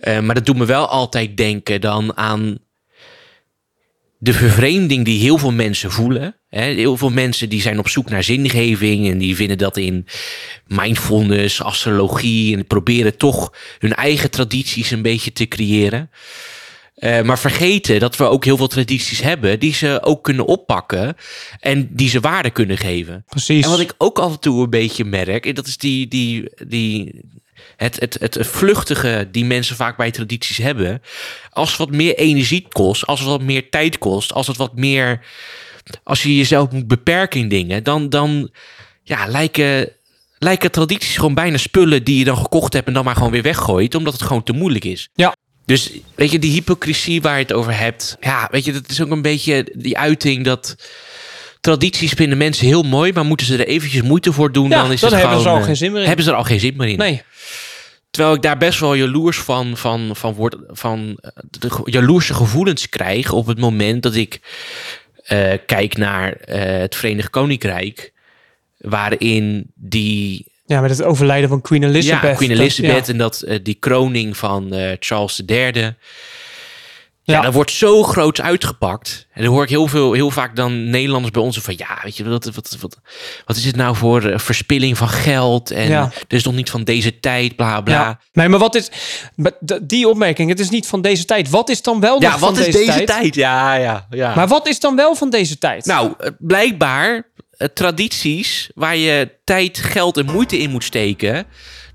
Eh, 0.00 0.20
maar 0.20 0.34
dat 0.34 0.46
doet 0.46 0.56
me 0.56 0.64
wel 0.64 0.86
altijd 0.86 1.36
denken 1.36 1.80
dan 1.80 2.16
aan 2.16 2.58
de 4.18 4.32
vervreemding 4.32 5.04
die 5.04 5.20
heel 5.20 5.38
veel 5.38 5.52
mensen 5.52 5.90
voelen. 5.90 6.36
Hè? 6.48 6.62
Heel 6.62 6.96
veel 6.96 7.10
mensen 7.10 7.48
die 7.48 7.60
zijn 7.60 7.78
op 7.78 7.88
zoek 7.88 8.10
naar 8.10 8.22
zingeving 8.22 9.10
en 9.10 9.18
die 9.18 9.36
vinden 9.36 9.58
dat 9.58 9.76
in 9.76 10.06
mindfulness, 10.66 11.62
astrologie 11.62 12.56
en 12.56 12.66
proberen 12.66 13.16
toch 13.16 13.52
hun 13.78 13.94
eigen 13.94 14.30
tradities 14.30 14.90
een 14.90 15.02
beetje 15.02 15.32
te 15.32 15.48
creëren. 15.48 16.10
Eh, 16.96 17.22
maar 17.22 17.38
vergeten 17.38 18.00
dat 18.00 18.16
we 18.16 18.24
ook 18.24 18.44
heel 18.44 18.56
veel 18.56 18.66
tradities 18.66 19.20
hebben 19.22 19.60
die 19.60 19.74
ze 19.74 19.98
ook 20.02 20.24
kunnen 20.24 20.46
oppakken 20.46 21.16
en 21.60 21.88
die 21.92 22.08
ze 22.08 22.20
waarde 22.20 22.50
kunnen 22.50 22.78
geven. 22.78 23.24
Precies. 23.28 23.64
En 23.64 23.70
wat 23.70 23.80
ik 23.80 23.94
ook 23.98 24.18
af 24.18 24.32
en 24.32 24.40
toe 24.40 24.62
een 24.62 24.70
beetje 24.70 25.04
merk, 25.04 25.46
en 25.46 25.54
dat 25.54 25.66
is 25.66 25.76
die, 25.76 26.08
die, 26.08 26.50
die, 26.66 27.20
het, 27.76 28.00
het, 28.00 28.16
het 28.20 28.38
vluchtige 28.46 29.28
die 29.30 29.44
mensen 29.44 29.76
vaak 29.76 29.96
bij 29.96 30.10
tradities 30.10 30.56
hebben. 30.56 31.02
Als 31.50 31.68
het 31.68 31.78
wat 31.78 31.90
meer 31.90 32.14
energie 32.14 32.66
kost, 32.68 33.06
als 33.06 33.20
het 33.20 33.28
wat 33.28 33.42
meer 33.42 33.70
tijd 33.70 33.98
kost, 33.98 34.32
als 34.32 34.46
het 34.46 34.56
wat 34.56 34.74
meer. 34.74 35.20
Als 36.02 36.22
je 36.22 36.36
jezelf 36.36 36.70
moet 36.70 36.86
beperken 36.86 37.40
in 37.40 37.48
dingen, 37.48 37.82
dan, 37.82 38.08
dan 38.08 38.50
ja, 39.02 39.26
lijken, 39.26 39.92
lijken 40.38 40.70
tradities 40.70 41.16
gewoon 41.16 41.34
bijna 41.34 41.56
spullen 41.56 42.04
die 42.04 42.18
je 42.18 42.24
dan 42.24 42.36
gekocht 42.36 42.72
hebt 42.72 42.86
en 42.86 42.92
dan 42.92 43.04
maar 43.04 43.16
gewoon 43.16 43.30
weer 43.30 43.42
weggooit, 43.42 43.94
omdat 43.94 44.12
het 44.12 44.22
gewoon 44.22 44.42
te 44.42 44.52
moeilijk 44.52 44.84
is. 44.84 45.08
Ja. 45.14 45.34
Dus 45.64 45.90
weet 46.14 46.30
je, 46.30 46.38
die 46.38 46.52
hypocrisie 46.52 47.22
waar 47.22 47.36
je 47.36 47.42
het 47.42 47.52
over 47.52 47.78
hebt, 47.78 48.16
ja, 48.20 48.48
weet 48.50 48.64
je, 48.64 48.72
dat 48.72 48.90
is 48.90 49.02
ook 49.02 49.10
een 49.10 49.22
beetje 49.22 49.72
die 49.74 49.98
uiting 49.98 50.44
dat 50.44 50.76
tradities 51.66 52.12
vinden 52.12 52.38
mensen 52.38 52.66
heel 52.66 52.82
mooi, 52.82 53.12
maar 53.12 53.24
moeten 53.24 53.46
ze 53.46 53.56
er 53.56 53.66
eventjes 53.66 54.02
moeite 54.02 54.32
voor 54.32 54.52
doen, 54.52 54.68
Ja, 54.68 54.82
dan 54.82 54.92
is 54.92 55.00
dan 55.00 55.10
het 55.12 55.18
hebben 55.20 55.36
ze 55.38 55.42
gewoon, 55.42 55.56
al 55.56 55.62
eh, 55.62 55.66
geen 55.68 55.76
zin 55.76 55.92
meer 55.92 56.00
in. 56.00 56.06
Hebben 56.06 56.24
ze 56.24 56.30
er 56.30 56.36
al 56.36 56.44
geen 56.44 56.60
zin 56.60 56.74
meer 56.76 56.88
in. 56.88 56.98
Nee, 56.98 57.22
Terwijl 58.10 58.34
ik 58.36 58.42
daar 58.42 58.58
best 58.58 58.80
wel 58.80 58.94
jaloers 58.94 59.38
van, 59.38 59.76
van, 59.76 60.10
van, 60.16 60.34
word, 60.34 60.56
van 60.68 61.18
eh, 61.20 61.30
de 61.60 61.80
jaloerse 61.84 62.34
gevoelens 62.34 62.88
krijg 62.88 63.32
op 63.32 63.46
het 63.46 63.58
moment 63.58 64.02
dat 64.02 64.14
ik 64.14 64.40
eh, 65.24 65.52
kijk 65.66 65.96
naar 65.96 66.32
eh, 66.32 66.78
het 66.80 66.96
Verenigd 66.96 67.30
Koninkrijk, 67.30 68.12
waarin 68.78 69.70
die 69.74 70.46
ja, 70.66 70.80
met 70.80 70.90
het 70.90 71.02
overlijden 71.02 71.48
van 71.48 71.60
Queen 71.60 71.82
Elizabeth. 71.82 72.30
ja, 72.30 72.34
Queen 72.36 72.50
dat- 72.50 72.58
Elizabeth 72.58 73.06
ja. 73.06 73.12
en 73.12 73.18
dat, 73.18 73.40
eh, 73.40 73.58
die 73.62 73.74
kroning 73.80 74.36
van 74.36 74.72
eh, 74.72 74.92
Charles 74.98 75.42
III. 75.46 75.94
Ja, 77.26 77.34
Ja. 77.34 77.40
dat 77.40 77.52
wordt 77.54 77.70
zo 77.70 78.02
groots 78.02 78.40
uitgepakt. 78.40 79.26
En 79.32 79.42
dan 79.44 79.52
hoor 79.52 79.62
ik 79.62 79.68
heel, 79.68 79.86
veel, 79.86 80.12
heel 80.12 80.30
vaak 80.30 80.56
dan 80.56 80.90
Nederlanders 80.90 81.32
bij 81.32 81.42
ons 81.42 81.58
van... 81.58 81.74
ja, 81.76 81.98
weet 82.02 82.16
je, 82.16 82.28
wat, 82.28 82.44
wat, 82.44 82.76
wat, 82.80 82.98
wat 83.46 83.56
is 83.56 83.62
dit 83.62 83.76
nou 83.76 83.96
voor 83.96 84.22
eh, 84.24 84.38
verspilling 84.38 84.96
van 84.98 85.08
geld? 85.08 85.70
En 85.70 85.88
Ja. 85.88 86.10
dit 86.18 86.32
is 86.32 86.44
nog 86.44 86.54
niet 86.54 86.70
van 86.70 86.84
deze 86.84 87.20
tijd, 87.20 87.56
bla 87.56 87.80
bla. 87.80 87.94
Ja. 87.94 88.20
Nee, 88.32 88.48
maar 88.48 88.58
wat 88.58 88.74
is... 88.74 88.90
Die 89.82 90.08
opmerking, 90.08 90.48
het 90.50 90.60
is 90.60 90.70
niet 90.70 90.86
van 90.86 91.00
deze 91.02 91.24
tijd. 91.24 91.50
Wat 91.50 91.68
is 91.68 91.82
dan 91.82 92.00
wel 92.00 92.20
Ja, 92.22 92.30
nog 92.30 92.40
wat 92.40 92.56
van 92.56 92.66
is 92.66 92.74
deze 92.74 93.04
tijd? 93.04 93.34
Ja, 93.34 93.74
ja, 93.74 94.06
ja. 94.10 94.34
Maar 94.34 94.48
wat 94.48 94.68
is 94.68 94.80
dan 94.80 94.96
wel 94.96 95.14
van 95.14 95.30
deze 95.30 95.58
tijd? 95.58 95.84
Nou, 95.84 96.12
eh, 96.18 96.30
blijkbaar 96.38 97.30
eh, 97.50 97.68
tradities 97.74 98.70
waar 98.74 98.96
je 98.96 99.30
tijd, 99.44 99.78
geld 99.78 100.16
en 100.16 100.26
moeite 100.26 100.58
in 100.58 100.70
moet 100.70 100.84
steken... 100.84 101.46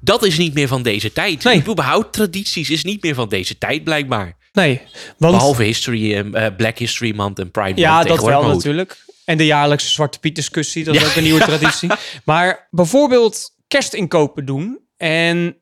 dat 0.01 0.23
is 0.25 0.37
niet 0.37 0.53
meer 0.53 0.67
van 0.67 0.83
deze 0.83 1.13
tijd. 1.13 1.43
Nee. 1.43 1.63
Überhaupt 1.67 2.13
tradities 2.13 2.69
is 2.69 2.83
niet 2.83 3.03
meer 3.03 3.15
van 3.15 3.29
deze 3.29 3.57
tijd, 3.57 3.83
blijkbaar. 3.83 4.35
Nee, 4.53 4.81
want 5.17 5.33
Behalve 5.33 5.63
History, 5.63 6.13
eh, 6.13 6.45
eh, 6.45 6.55
Black 6.55 6.77
History 6.77 7.15
Month 7.15 7.39
en 7.39 7.51
Pride 7.51 7.79
ja, 7.81 7.93
Month 7.93 8.07
dat 8.07 8.17
tegenwoordig. 8.17 8.47
wel 8.47 8.55
natuurlijk. 8.55 8.97
En 9.25 9.37
de 9.37 9.45
jaarlijkse 9.45 9.89
Zwarte 9.89 10.19
Piet 10.19 10.35
discussie, 10.35 10.83
dat 10.83 10.95
is 10.95 11.01
Ja. 11.01 11.07
ook 11.07 11.15
een 11.15 11.23
nieuwe 11.23 11.39
traditie. 11.51 11.89
Maar 12.25 12.67
bijvoorbeeld 12.71 13.49
kerstinkopen 13.67 14.45
doen 14.45 14.79
en 14.97 15.55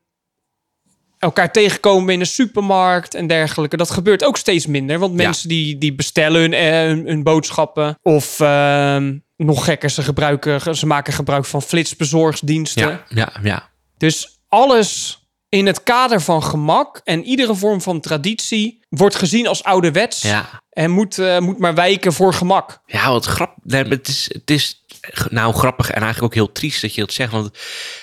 elkaar 1.18 1.52
tegenkomen 1.52 2.14
in 2.14 2.20
een 2.20 2.26
supermarkt 2.26 3.14
en 3.14 3.26
dergelijke. 3.26 3.76
Dat 3.76 3.90
gebeurt 3.90 4.24
ook 4.24 4.36
steeds 4.36 4.66
minder, 4.66 4.98
want 4.98 5.18
Ja. 5.18 5.24
mensen 5.24 5.48
die, 5.48 5.78
die 5.78 5.94
bestellen 5.94 6.40
hun, 6.40 6.52
eh, 6.52 6.70
hun, 6.70 7.06
hun 7.06 7.22
boodschappen. 7.22 7.98
Of 8.02 8.40
ehm, 8.40 9.16
nog 9.36 9.64
gekker, 9.64 9.90
ze, 9.90 10.02
gebruiken, 10.02 10.76
ze 10.76 10.86
maken 10.86 11.12
gebruik 11.12 11.44
van 11.44 11.62
flitsbezorgsdiensten. 11.62 12.88
Ja, 12.88 13.04
ja, 13.08 13.32
ja. 13.42 13.69
Dus 14.00 14.38
alles 14.48 15.18
in 15.48 15.66
het 15.66 15.82
kader 15.82 16.20
van 16.20 16.42
gemak 16.42 17.00
en 17.04 17.24
iedere 17.24 17.54
vorm 17.54 17.80
van 17.80 18.00
traditie 18.00 18.80
wordt 18.88 19.14
gezien 19.14 19.46
als 19.46 19.62
ouderwets. 19.62 20.22
ja. 20.22 20.62
En 20.70 20.90
moet, 20.90 21.18
eh, 21.18 21.38
moet 21.38 21.58
maar 21.58 21.74
wijken 21.74 22.12
voor 22.12 22.34
gemak. 22.34 22.80
Ja, 22.86 23.10
wat. 23.10 23.48
Nee, 23.62 23.82
maar 23.82 23.92
het, 23.92 24.08
is, 24.08 24.30
het 24.32 24.50
is 24.50 24.84
nou 25.28 25.54
grappig 25.54 25.90
en 25.90 26.02
eigenlijk 26.02 26.22
ook 26.22 26.34
heel 26.34 26.52
triest 26.52 26.80
dat 26.80 26.94
je 26.94 27.00
dat 27.00 27.12
zegt. 27.12 27.32
Want 27.32 27.50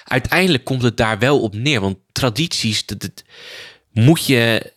uiteindelijk 0.03 0.63
komt 0.63 0.81
het 0.81 0.97
daar 0.97 1.19
wel 1.19 1.41
op 1.41 1.55
neer. 1.55 1.81
Want 1.81 1.97
tradities, 2.12 2.86
dat, 2.86 2.99
dat 2.99 3.23
moet 3.91 4.25
je. 4.25 4.73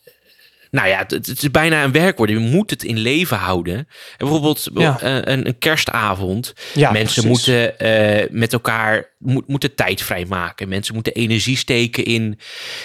Nou 0.70 0.88
ja, 0.88 0.98
het, 0.98 1.10
het 1.10 1.28
is 1.42 1.50
bijna 1.50 1.84
een 1.84 1.92
werkwoord. 1.92 2.30
Je 2.30 2.38
moet 2.38 2.70
het 2.70 2.82
in 2.84 2.96
leven 2.98 3.36
houden. 3.36 3.74
En 3.76 3.86
bijvoorbeeld 4.18 4.68
Ja. 4.74 5.00
eh, 5.00 5.14
een, 5.34 5.46
een 5.46 5.58
kerstavond. 5.58 6.52
Ja, 6.74 6.90
Mensen 6.90 7.22
precies. 7.22 7.46
moeten 7.46 7.78
eh, 7.78 8.26
met 8.30 8.52
elkaar 8.52 9.08
moet, 9.18 9.48
moeten 9.48 9.74
tijd 9.74 10.02
vrijmaken. 10.02 10.68
Mensen 10.68 10.94
moeten 10.94 11.12
energie 11.12 11.56
steken 11.56 12.04
in, 12.04 12.38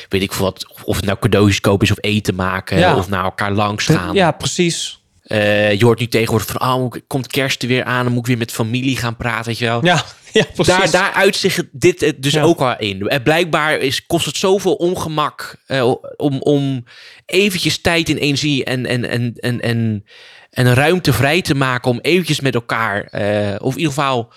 weet 0.09 0.21
ik 0.21 0.33
veel 0.33 0.45
wat, 0.45 0.67
of 0.83 0.95
het 0.95 1.05
nou 1.05 1.17
cadeautjes 1.19 1.61
kopen 1.61 1.85
is 1.85 1.91
of 1.91 1.97
eten 2.01 2.35
maken. 2.35 2.77
Ja. 2.79 2.95
Of 2.95 3.09
naar 3.09 3.23
elkaar 3.23 3.51
langs 3.51 3.85
gaan. 3.85 4.13
Ja, 4.13 4.31
precies. 4.31 4.99
Eh, 5.23 5.73
je 5.73 5.85
hoort 5.85 5.99
nu 5.99 6.07
tegenwoordig 6.07 6.47
van, 6.51 6.73
oh, 6.73 6.91
komt 7.07 7.27
kerst 7.27 7.61
er 7.61 7.67
weer 7.67 7.83
aan, 7.83 8.03
dan 8.03 8.11
moet 8.13 8.21
ik 8.21 8.27
weer 8.27 8.37
met 8.37 8.51
familie 8.51 8.97
gaan 8.97 9.15
praten, 9.15 9.45
weet 9.45 9.57
je 9.57 9.65
wel. 9.65 9.85
Ja, 9.85 10.03
ja. 10.39 10.63
Daar, 10.63 10.91
daar 10.91 11.11
uitzicht 11.13 11.63
dit 11.71 12.01
eh, 12.01 12.11
dus 12.17 12.33
Ja. 12.33 12.43
ook 12.43 12.59
al 12.59 12.77
in. 12.77 13.07
En 13.07 13.23
blijkbaar 13.23 13.77
is, 13.77 14.05
kost 14.05 14.25
het 14.25 14.37
zoveel 14.37 14.73
ongemak 14.73 15.55
eh, 15.67 15.93
om, 16.17 16.41
om 16.41 16.83
eventjes 17.25 17.81
tijd 17.81 18.09
en 18.09 18.17
energie 18.17 18.63
en, 18.63 18.85
en, 18.85 19.05
en, 19.09 19.33
en, 19.35 19.61
en, 19.61 20.05
en 20.49 20.73
ruimte 20.73 21.13
vrij 21.13 21.41
te 21.41 21.55
maken 21.55 21.91
om 21.91 21.99
eventjes 22.01 22.39
met 22.39 22.53
elkaar, 22.55 23.03
eh, 23.03 23.55
of 23.59 23.71
in 23.73 23.79
ieder 23.79 23.93
geval, 23.93 24.33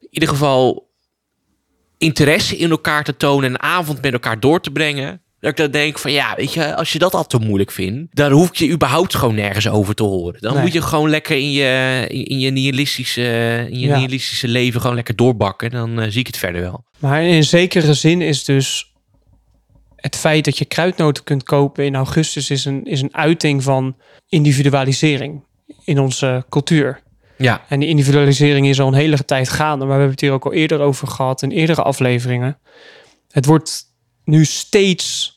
in 0.00 0.08
ieder 0.10 0.28
geval 0.28 0.90
interesse 1.98 2.56
in 2.56 2.70
elkaar 2.70 3.04
te 3.04 3.16
tonen, 3.16 3.50
een 3.50 3.62
avond 3.62 4.02
met 4.02 4.12
elkaar 4.12 4.40
door 4.40 4.60
te 4.60 4.70
brengen. 4.70 5.20
Dat 5.46 5.58
ik 5.58 5.72
dan 5.72 5.80
denk 5.80 5.98
van 5.98 6.12
ja, 6.12 6.34
weet 6.36 6.52
je, 6.52 6.74
als 6.76 6.92
je 6.92 6.98
dat 6.98 7.14
al 7.14 7.26
te 7.26 7.38
moeilijk 7.38 7.70
vindt, 7.70 8.16
dan 8.16 8.32
hoef 8.32 8.56
je 8.56 8.70
überhaupt 8.70 9.14
gewoon 9.14 9.34
nergens 9.34 9.68
over 9.68 9.94
te 9.94 10.02
horen. 10.02 10.40
Dan 10.40 10.52
Nee. 10.54 10.62
moet 10.62 10.72
je 10.72 10.82
gewoon 10.82 11.10
lekker 11.10 11.36
in 11.36 11.50
je, 11.52 12.04
in, 12.08 12.24
in 12.24 12.38
je, 12.38 12.50
nihilistische, 12.50 13.22
in 13.70 13.78
je 13.78 13.86
Ja. 13.86 13.96
nihilistische 13.96 14.48
leven 14.48 14.80
gewoon 14.80 14.96
lekker 14.96 15.16
doorbakken. 15.16 15.70
Dan 15.70 16.00
eh, 16.00 16.10
zie 16.10 16.20
ik 16.20 16.26
het 16.26 16.36
verder 16.36 16.60
wel. 16.60 16.84
Maar 16.98 17.22
in 17.22 17.44
zekere 17.44 17.94
zin 17.94 18.20
is 18.22 18.44
dus 18.44 18.92
het 19.96 20.16
feit 20.16 20.44
dat 20.44 20.58
je 20.58 20.64
kruidnoten 20.64 21.24
kunt 21.24 21.42
kopen 21.42 21.84
in 21.84 21.94
augustus 21.94 22.50
is 22.50 22.64
een, 22.64 22.84
is 22.84 23.00
een 23.02 23.14
uiting 23.14 23.62
van 23.62 23.96
individualisering 24.28 25.44
in 25.84 25.98
onze 25.98 26.44
cultuur. 26.48 27.00
Ja, 27.38 27.64
En 27.68 27.80
die 27.80 27.88
individualisering 27.88 28.66
is 28.68 28.80
al 28.80 28.88
een 28.88 28.94
hele 28.94 29.24
tijd 29.24 29.48
gaande, 29.48 29.78
maar 29.78 29.86
we 29.86 29.92
hebben 29.92 30.10
het 30.10 30.20
hier 30.20 30.32
ook 30.32 30.44
al 30.44 30.52
eerder 30.52 30.80
over 30.80 31.08
gehad 31.08 31.42
in 31.42 31.50
eerdere 31.50 31.82
afleveringen. 31.82 32.58
Het 33.30 33.44
wordt 33.46 33.82
nu 34.24 34.44
steeds 34.44 35.34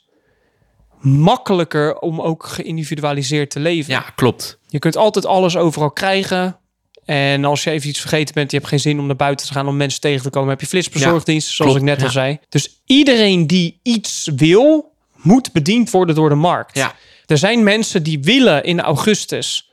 makkelijker 1.00 2.00
om 2.00 2.22
ook 2.22 2.46
geïndividualiseerd 2.46 3.50
te 3.50 3.60
leven. 3.60 3.94
ja 3.94 4.06
klopt. 4.16 4.60
Je 4.68 4.80
kunt 4.80 4.98
altijd 4.98 5.26
alles 5.26 5.58
overal 5.58 5.92
krijgen. 5.92 6.58
En 7.06 7.46
als 7.46 7.64
je 7.64 7.70
even 7.72 7.90
iets 7.90 8.00
vergeten 8.00 8.34
bent, 8.34 8.52
je 8.52 8.58
hebt 8.58 8.70
geen 8.70 8.80
zin 8.80 9.00
om 9.00 9.06
naar 9.06 9.16
buiten 9.16 9.48
te 9.48 9.54
gaan 9.54 9.68
om 9.68 9.78
mensen 9.78 10.02
tegen 10.02 10.22
te 10.22 10.30
komen, 10.30 10.50
heb 10.50 10.62
je 10.62 10.68
flitsbezorgdienst, 10.68 11.48
zoals 11.48 11.72
klopt, 11.72 11.88
ik 11.88 11.90
net 11.94 12.00
al 12.00 12.06
ja. 12.08 12.12
zei. 12.12 12.40
Dus 12.50 12.82
iedereen 12.86 13.48
die 13.48 13.80
iets 13.84 14.30
wil, 14.36 14.92
moet 15.16 15.52
bediend 15.52 15.90
worden 15.90 16.16
door 16.16 16.30
de 16.30 16.36
markt. 16.36 16.76
Ja, 16.76 16.96
Er 17.26 17.38
zijn 17.38 17.64
mensen 17.64 18.04
die 18.04 18.20
willen 18.20 18.64
in 18.64 18.82
augustus 18.82 19.72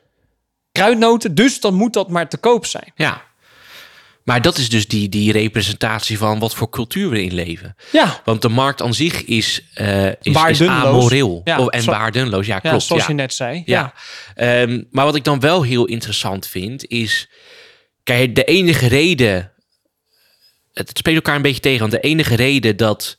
kruidnoten, 0.73 1.35
dus 1.35 1.61
dan 1.61 1.75
moet 1.75 1.93
dat 1.93 2.09
maar 2.09 2.29
te 2.29 2.37
koop 2.37 2.67
zijn. 2.67 2.93
ja. 2.95 3.25
Maar 4.27 4.43
dat 4.43 4.59
is 4.59 4.69
dus 4.69 4.89
die, 4.89 5.09
die 5.09 5.33
representatie 5.33 6.19
van 6.19 6.39
wat 6.39 6.55
voor 6.55 6.71
cultuur 6.71 7.11
we 7.11 7.23
in 7.23 7.35
leven. 7.35 7.77
Ja, 7.93 8.21
Want 8.25 8.43
de 8.43 8.49
markt 8.49 8.83
aan 8.83 8.95
zich 8.95 9.25
is, 9.25 9.62
eh 9.75 10.07
is, 10.07 10.45
is 10.49 10.62
amoreel. 10.62 11.41
Ja, 11.45 11.59
Oh, 11.61 11.67
en 11.71 11.83
zo- 11.83 11.91
waardeloos, 11.91 12.47
ja, 12.47 12.55
ja 12.62 12.69
klopt. 12.71 12.85
zoals 12.85 13.03
ja. 13.03 13.09
je 13.09 13.15
net 13.15 13.35
zei. 13.35 13.62
Ja. 13.67 13.93
Ehm, 14.35 14.83
maar 14.91 15.05
wat 15.05 15.15
ik 15.15 15.25
dan 15.25 15.41
wel 15.41 15.62
heel 15.62 15.85
interessant 15.85 16.47
vind, 16.47 16.87
is... 16.87 17.29
Kijk, 18.03 18.35
de 18.35 18.45
enige 18.45 18.87
reden... 18.87 19.53
Het 20.73 20.91
speelt 20.99 21.17
elkaar 21.17 21.37
een 21.37 21.43
beetje 21.43 21.61
tegen. 21.61 21.81
Want 21.81 21.93
de 21.93 22.01
enige 22.01 22.35
reden 22.37 22.77
dat 22.77 23.19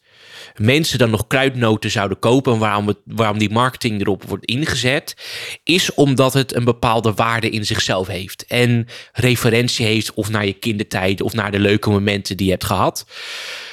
mensen 0.60 0.98
dan 0.98 1.10
nog 1.10 1.28
kruidnoten 1.28 1.92
zouden 1.92 2.20
kopen... 2.20 2.54
en 2.54 2.60
waarom, 2.60 2.88
het, 2.88 2.98
waarom 3.06 3.38
die 3.38 3.50
marketing 3.50 4.02
erop 4.02 4.24
wordt 4.24 4.46
ingezet... 4.46 5.16
is 5.64 5.94
omdat 5.94 6.34
het 6.34 6.56
een 6.56 6.64
bepaalde 6.64 7.14
waarde 7.14 7.50
in 7.50 7.66
zichzelf 7.66 8.08
heeft. 8.08 8.46
En 8.48 8.88
referentie 9.14 9.86
heeft 9.86 10.14
of 10.14 10.30
naar 10.30 10.46
je 10.46 10.54
kindertijd... 10.54 11.22
of 11.22 11.34
naar 11.34 11.52
de 11.52 11.60
leuke 11.60 11.90
momenten 11.90 12.38
die 12.38 12.46
je 12.46 12.52
hebt 12.52 12.66
gehad. 12.66 13.06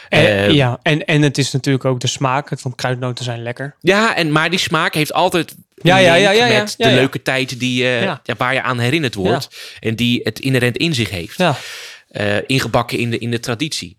En, 0.09 0.27
Eh, 0.27 0.51
ja, 0.51 0.79
en, 0.83 1.05
en 1.05 1.23
het 1.23 1.38
is 1.38 1.53
natuurlijk 1.53 1.85
ook 1.85 2.01
de 2.01 2.07
smaak, 2.07 2.61
want 2.61 2.75
kruidnoten 2.75 3.25
zijn 3.25 3.42
lekker. 3.42 3.75
Ja, 3.81 4.16
en, 4.16 4.33
maar 4.33 4.51
die 4.51 4.59
smaak 4.59 4.94
heeft 4.94 5.12
altijd 5.12 5.55
Ja, 5.83 5.97
ja, 5.99 6.14
ja, 6.14 6.31
ja, 6.31 6.47
ja. 6.47 6.59
met 6.59 6.75
de 6.79 6.90
leuke 6.90 7.23
tijd 7.23 7.59
die, 7.59 7.85
ja, 7.85 8.20
waar 8.37 8.55
je 8.55 8.62
aan 8.62 8.79
herinnerd 8.79 9.14
wordt. 9.14 9.77
En 9.81 9.97
die 9.97 10.20
het 10.23 10.38
inherent 10.40 10.77
in 10.77 10.94
zich 10.94 11.11
heeft. 11.11 11.38
Ja, 11.38 11.57
Eh, 12.09 12.37
ingebakken 12.47 12.99
in 12.99 13.11
de, 13.11 13.18
in 13.18 13.31
de 13.31 13.40
traditie. 13.40 13.97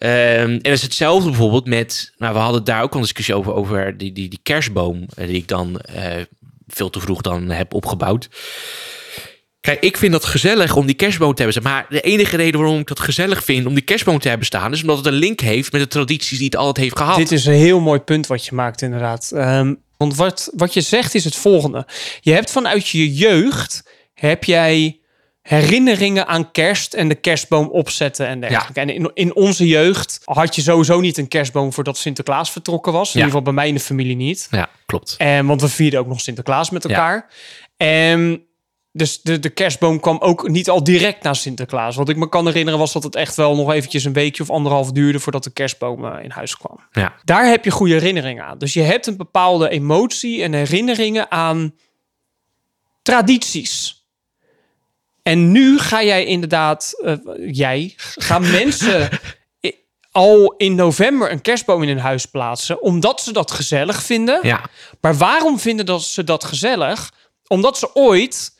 Ehm, 0.00 0.50
en 0.50 0.62
dat 0.62 0.72
is 0.72 0.82
hetzelfde 0.82 1.28
bijvoorbeeld 1.28 1.66
met... 1.66 2.12
Nou, 2.18 2.34
we 2.34 2.40
hadden 2.40 2.64
daar 2.64 2.82
ook 2.82 2.90
al 2.90 2.96
een 2.96 3.02
discussie 3.02 3.34
over, 3.34 3.54
over 3.54 3.98
die, 3.98 4.12
die, 4.12 4.28
die 4.28 4.40
kerstboom... 4.42 5.06
eh, 5.14 5.26
die 5.26 5.36
ik 5.36 5.48
dan 5.48 5.80
eh, 5.80 6.22
veel 6.66 6.90
te 6.90 7.00
vroeg 7.00 7.20
dan 7.20 7.50
heb 7.50 7.74
opgebouwd. 7.74 8.28
Kijk, 9.60 9.80
ik 9.80 9.96
vind 9.96 10.12
dat 10.12 10.24
gezellig 10.24 10.76
om 10.76 10.86
die 10.86 10.94
kerstboom 10.94 11.34
te 11.34 11.42
hebben. 11.42 11.62
Maar 11.62 11.86
de 11.88 12.00
enige 12.00 12.36
reden 12.36 12.60
waarom 12.60 12.80
ik 12.80 12.86
dat 12.86 13.00
gezellig 13.00 13.44
vind 13.44 13.66
om 13.66 13.74
die 13.74 13.82
kerstboom 13.82 14.18
te 14.18 14.28
hebben 14.28 14.46
staan... 14.46 14.72
is 14.72 14.80
omdat 14.80 14.96
het 14.96 15.06
een 15.06 15.12
link 15.12 15.40
heeft 15.40 15.72
met 15.72 15.80
de 15.80 15.88
tradities 15.88 16.38
die 16.38 16.46
het 16.46 16.56
altijd 16.56 16.76
heeft 16.76 16.96
gehad. 16.96 17.16
dit 17.16 17.32
is 17.32 17.46
een 17.46 17.52
heel 17.52 17.80
mooi 17.80 18.00
punt 18.00 18.26
wat 18.26 18.44
je 18.44 18.54
maakt 18.54 18.82
inderdaad. 18.82 19.30
Ehm, 19.34 19.74
want 19.96 20.16
wat, 20.16 20.50
wat 20.56 20.74
je 20.74 20.80
zegt 20.80 21.14
is 21.14 21.24
het 21.24 21.36
volgende. 21.36 21.86
Je 22.20 22.32
hebt 22.32 22.50
vanuit 22.50 22.88
je 22.88 23.14
jeugd, 23.14 23.82
heb 24.14 24.44
jij 24.44 24.99
herinneringen 25.56 26.26
aan 26.26 26.50
kerst 26.50 26.94
en 26.94 27.08
de 27.08 27.14
kerstboom 27.14 27.68
opzetten 27.68 28.26
en 28.26 28.40
dergelijke. 28.40 28.80
En 28.80 28.88
in, 28.88 29.10
in 29.14 29.34
onze 29.34 29.66
jeugd 29.66 30.20
had 30.24 30.54
je 30.54 30.62
sowieso 30.62 31.00
niet 31.00 31.18
een 31.18 31.28
kerstboom 31.28 31.72
voordat 31.72 31.96
Sinterklaas 31.98 32.50
vertrokken 32.50 32.92
was. 32.92 33.14
In 33.14 33.20
Ja. 33.20 33.26
ieder 33.26 33.30
geval 33.30 33.42
bij 33.42 33.52
mij 33.52 33.68
in 33.68 33.74
de 33.74 33.80
familie 33.80 34.16
niet. 34.16 34.48
Ja, 34.50 34.68
klopt. 34.86 35.14
En, 35.18 35.46
want 35.46 35.60
we 35.60 35.68
vierden 35.68 36.00
ook 36.00 36.06
nog 36.06 36.20
Sinterklaas 36.20 36.70
met 36.70 36.84
elkaar. 36.84 37.28
En 37.76 38.42
dus 38.92 39.22
de, 39.22 39.38
de 39.38 39.50
kerstboom 39.50 40.00
kwam 40.00 40.18
ook 40.18 40.48
niet 40.48 40.70
al 40.70 40.84
direct 40.84 41.22
na 41.22 41.34
Sinterklaas. 41.34 41.96
Wat 41.96 42.08
ik 42.08 42.16
me 42.16 42.28
kan 42.28 42.46
herinneren 42.46 42.78
was 42.78 42.92
dat 42.92 43.02
het 43.02 43.14
echt 43.16 43.36
wel 43.36 43.56
nog 43.56 43.72
eventjes 43.72 44.04
een 44.04 44.12
weekje 44.12 44.42
of 44.42 44.50
anderhalf 44.50 44.92
duurde 44.92 45.20
voordat 45.20 45.44
de 45.44 45.52
kerstboom 45.52 46.04
eh, 46.04 46.24
in 46.24 46.30
huis 46.30 46.56
kwam. 46.56 46.80
Ja. 46.92 47.14
Daar 47.24 47.46
heb 47.46 47.64
je 47.64 47.70
goede 47.70 47.92
herinneringen 47.94 48.44
aan. 48.44 48.58
Dus 48.58 48.72
je 48.72 48.82
hebt 48.82 49.06
een 49.06 49.16
bepaalde 49.16 49.68
emotie 49.68 50.42
en 50.42 50.52
herinneringen 50.52 51.30
aan 51.30 51.74
tradities. 53.02 53.99
En 55.30 55.52
nu 55.52 55.78
ga 55.78 56.02
jij 56.02 56.24
inderdaad, 56.24 56.92
eh, 57.04 57.14
jij, 57.46 57.94
gaan 57.96 58.50
mensen 58.50 59.08
al 60.12 60.54
in 60.56 60.74
november 60.74 61.32
een 61.32 61.40
kerstboom 61.40 61.82
in 61.82 61.88
hun 61.88 61.98
huis 61.98 62.26
plaatsen, 62.26 62.82
omdat 62.82 63.20
ze 63.20 63.32
dat 63.32 63.50
gezellig 63.50 64.02
vinden. 64.02 64.38
Ja, 64.42 64.64
Maar 65.00 65.16
waarom 65.16 65.58
vinden 65.58 65.86
dat 65.86 66.02
ze 66.02 66.24
dat 66.24 66.44
gezellig? 66.44 67.12
Omdat 67.46 67.78
ze 67.78 67.94
ooit 67.94 68.58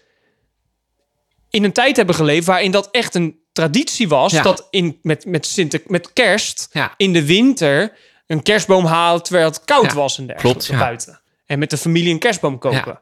in 1.51 1.65
een 1.65 1.73
tijd 1.73 1.97
hebben 1.97 2.15
geleefd 2.15 2.47
waarin 2.47 2.71
dat 2.71 2.89
echt 2.91 3.15
een 3.15 3.39
traditie 3.53 4.09
was. 4.09 4.33
Ja. 4.33 4.43
Dat 4.43 4.67
in, 4.71 4.99
met, 5.03 5.25
met, 5.25 5.47
Sinter, 5.47 5.83
met 5.87 6.13
kerst 6.13 6.69
Ja. 6.73 6.95
in 6.97 7.13
de 7.13 7.25
winter 7.25 7.93
een 8.27 8.43
kerstboom 8.43 8.85
halen 8.85 9.23
terwijl 9.23 9.47
het 9.47 9.65
koud 9.65 9.93
was 9.93 10.19
en 10.19 10.27
dergelijke 10.27 10.67
klopt, 10.67 10.81
buiten. 10.81 11.21
En 11.47 11.59
met 11.59 11.71
de 11.71 11.79
familie 11.79 12.13
een 12.13 12.19
kerstboom 12.19 12.59
kopen. 12.59 13.01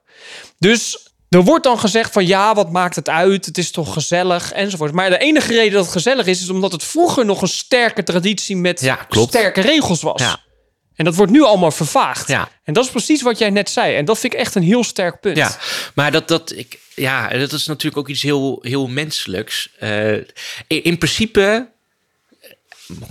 Dus 0.58 1.07
er 1.28 1.42
wordt 1.42 1.64
dan 1.64 1.78
gezegd 1.78 2.12
van 2.12 2.26
ja, 2.26 2.54
wat 2.54 2.70
maakt 2.70 2.96
het 2.96 3.08
uit? 3.08 3.46
Het 3.46 3.58
is 3.58 3.70
toch 3.70 3.92
gezellig 3.92 4.52
enzovoort. 4.52 4.92
Maar 4.92 5.10
de 5.10 5.18
enige 5.18 5.52
reden 5.52 5.72
dat 5.72 5.82
het 5.82 5.92
gezellig 5.92 6.26
is, 6.26 6.42
is 6.42 6.48
omdat 6.48 6.72
het 6.72 6.84
vroeger 6.84 7.24
nog 7.24 7.42
een 7.42 7.48
sterke 7.48 8.02
traditie 8.02 8.56
met 8.56 8.80
Ja, 8.80 9.06
sterke 9.08 9.60
regels 9.60 10.02
was. 10.02 10.20
Ja. 10.22 10.40
En 10.94 11.04
dat 11.04 11.14
wordt 11.14 11.32
nu 11.32 11.42
allemaal 11.42 11.70
vervaagd. 11.70 12.28
Ja. 12.28 12.48
En 12.64 12.72
dat 12.72 12.84
is 12.84 12.90
precies 12.90 13.22
wat 13.22 13.38
jij 13.38 13.50
net 13.50 13.70
zei. 13.70 13.96
En 13.96 14.04
dat 14.04 14.18
vind 14.18 14.32
ik 14.32 14.38
echt 14.38 14.54
een 14.54 14.62
heel 14.62 14.84
sterk 14.84 15.20
punt. 15.20 15.36
Ja, 15.36 15.58
maar 15.94 16.12
dat, 16.12 16.28
dat, 16.28 16.52
ik, 16.56 16.78
ja, 16.94 17.28
dat 17.28 17.52
is 17.52 17.66
natuurlijk 17.66 17.96
ook 17.96 18.08
iets 18.08 18.22
heel, 18.22 18.58
heel 18.62 18.86
menselijks. 18.86 19.68
Eh, 19.78 20.12
in, 20.12 20.24
in 20.66 20.98
principe 20.98 21.68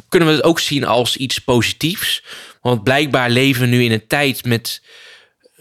kunnen 0.10 0.28
we 0.30 0.36
het 0.36 0.44
ook 0.44 0.60
zien 0.60 0.86
als 0.86 1.18
iets 1.18 1.40
positiefs. 1.40 2.24
Want 2.62 2.84
blijkbaar 2.84 3.30
leven 3.30 3.62
we 3.62 3.68
nu 3.68 3.84
in 3.84 3.92
een 3.92 4.08
tijd 4.08 4.46
met 4.46 4.82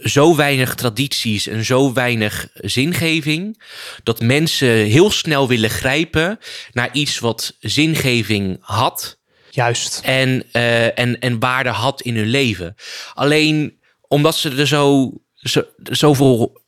zo 0.03 0.37
weinig 0.37 0.75
tradities 0.75 1.47
en 1.47 1.65
zo 1.65 1.93
weinig 1.93 2.49
zingeving. 2.55 3.63
dat 4.03 4.21
mensen 4.21 4.69
heel 4.69 5.11
snel 5.11 5.49
willen 5.49 5.71
grijpen 5.71 6.39
naar 6.73 6.89
iets 6.93 7.19
wat 7.19 7.57
zingeving 7.61 8.57
had. 8.61 9.19
Juist. 9.51 10.01
En, 10.05 10.43
eh, 10.53 10.99
en, 10.99 11.21
en 11.21 11.39
waarde 11.39 11.69
had 11.69 12.01
in 12.01 12.17
hun 12.17 12.27
leven. 12.27 12.75
Alleen 13.15 13.79
omdat 14.09 14.37
ze 14.37 14.51
er 14.51 14.67
zo, 14.67 15.13
zo, 15.35 15.63
zoveel 15.83 16.61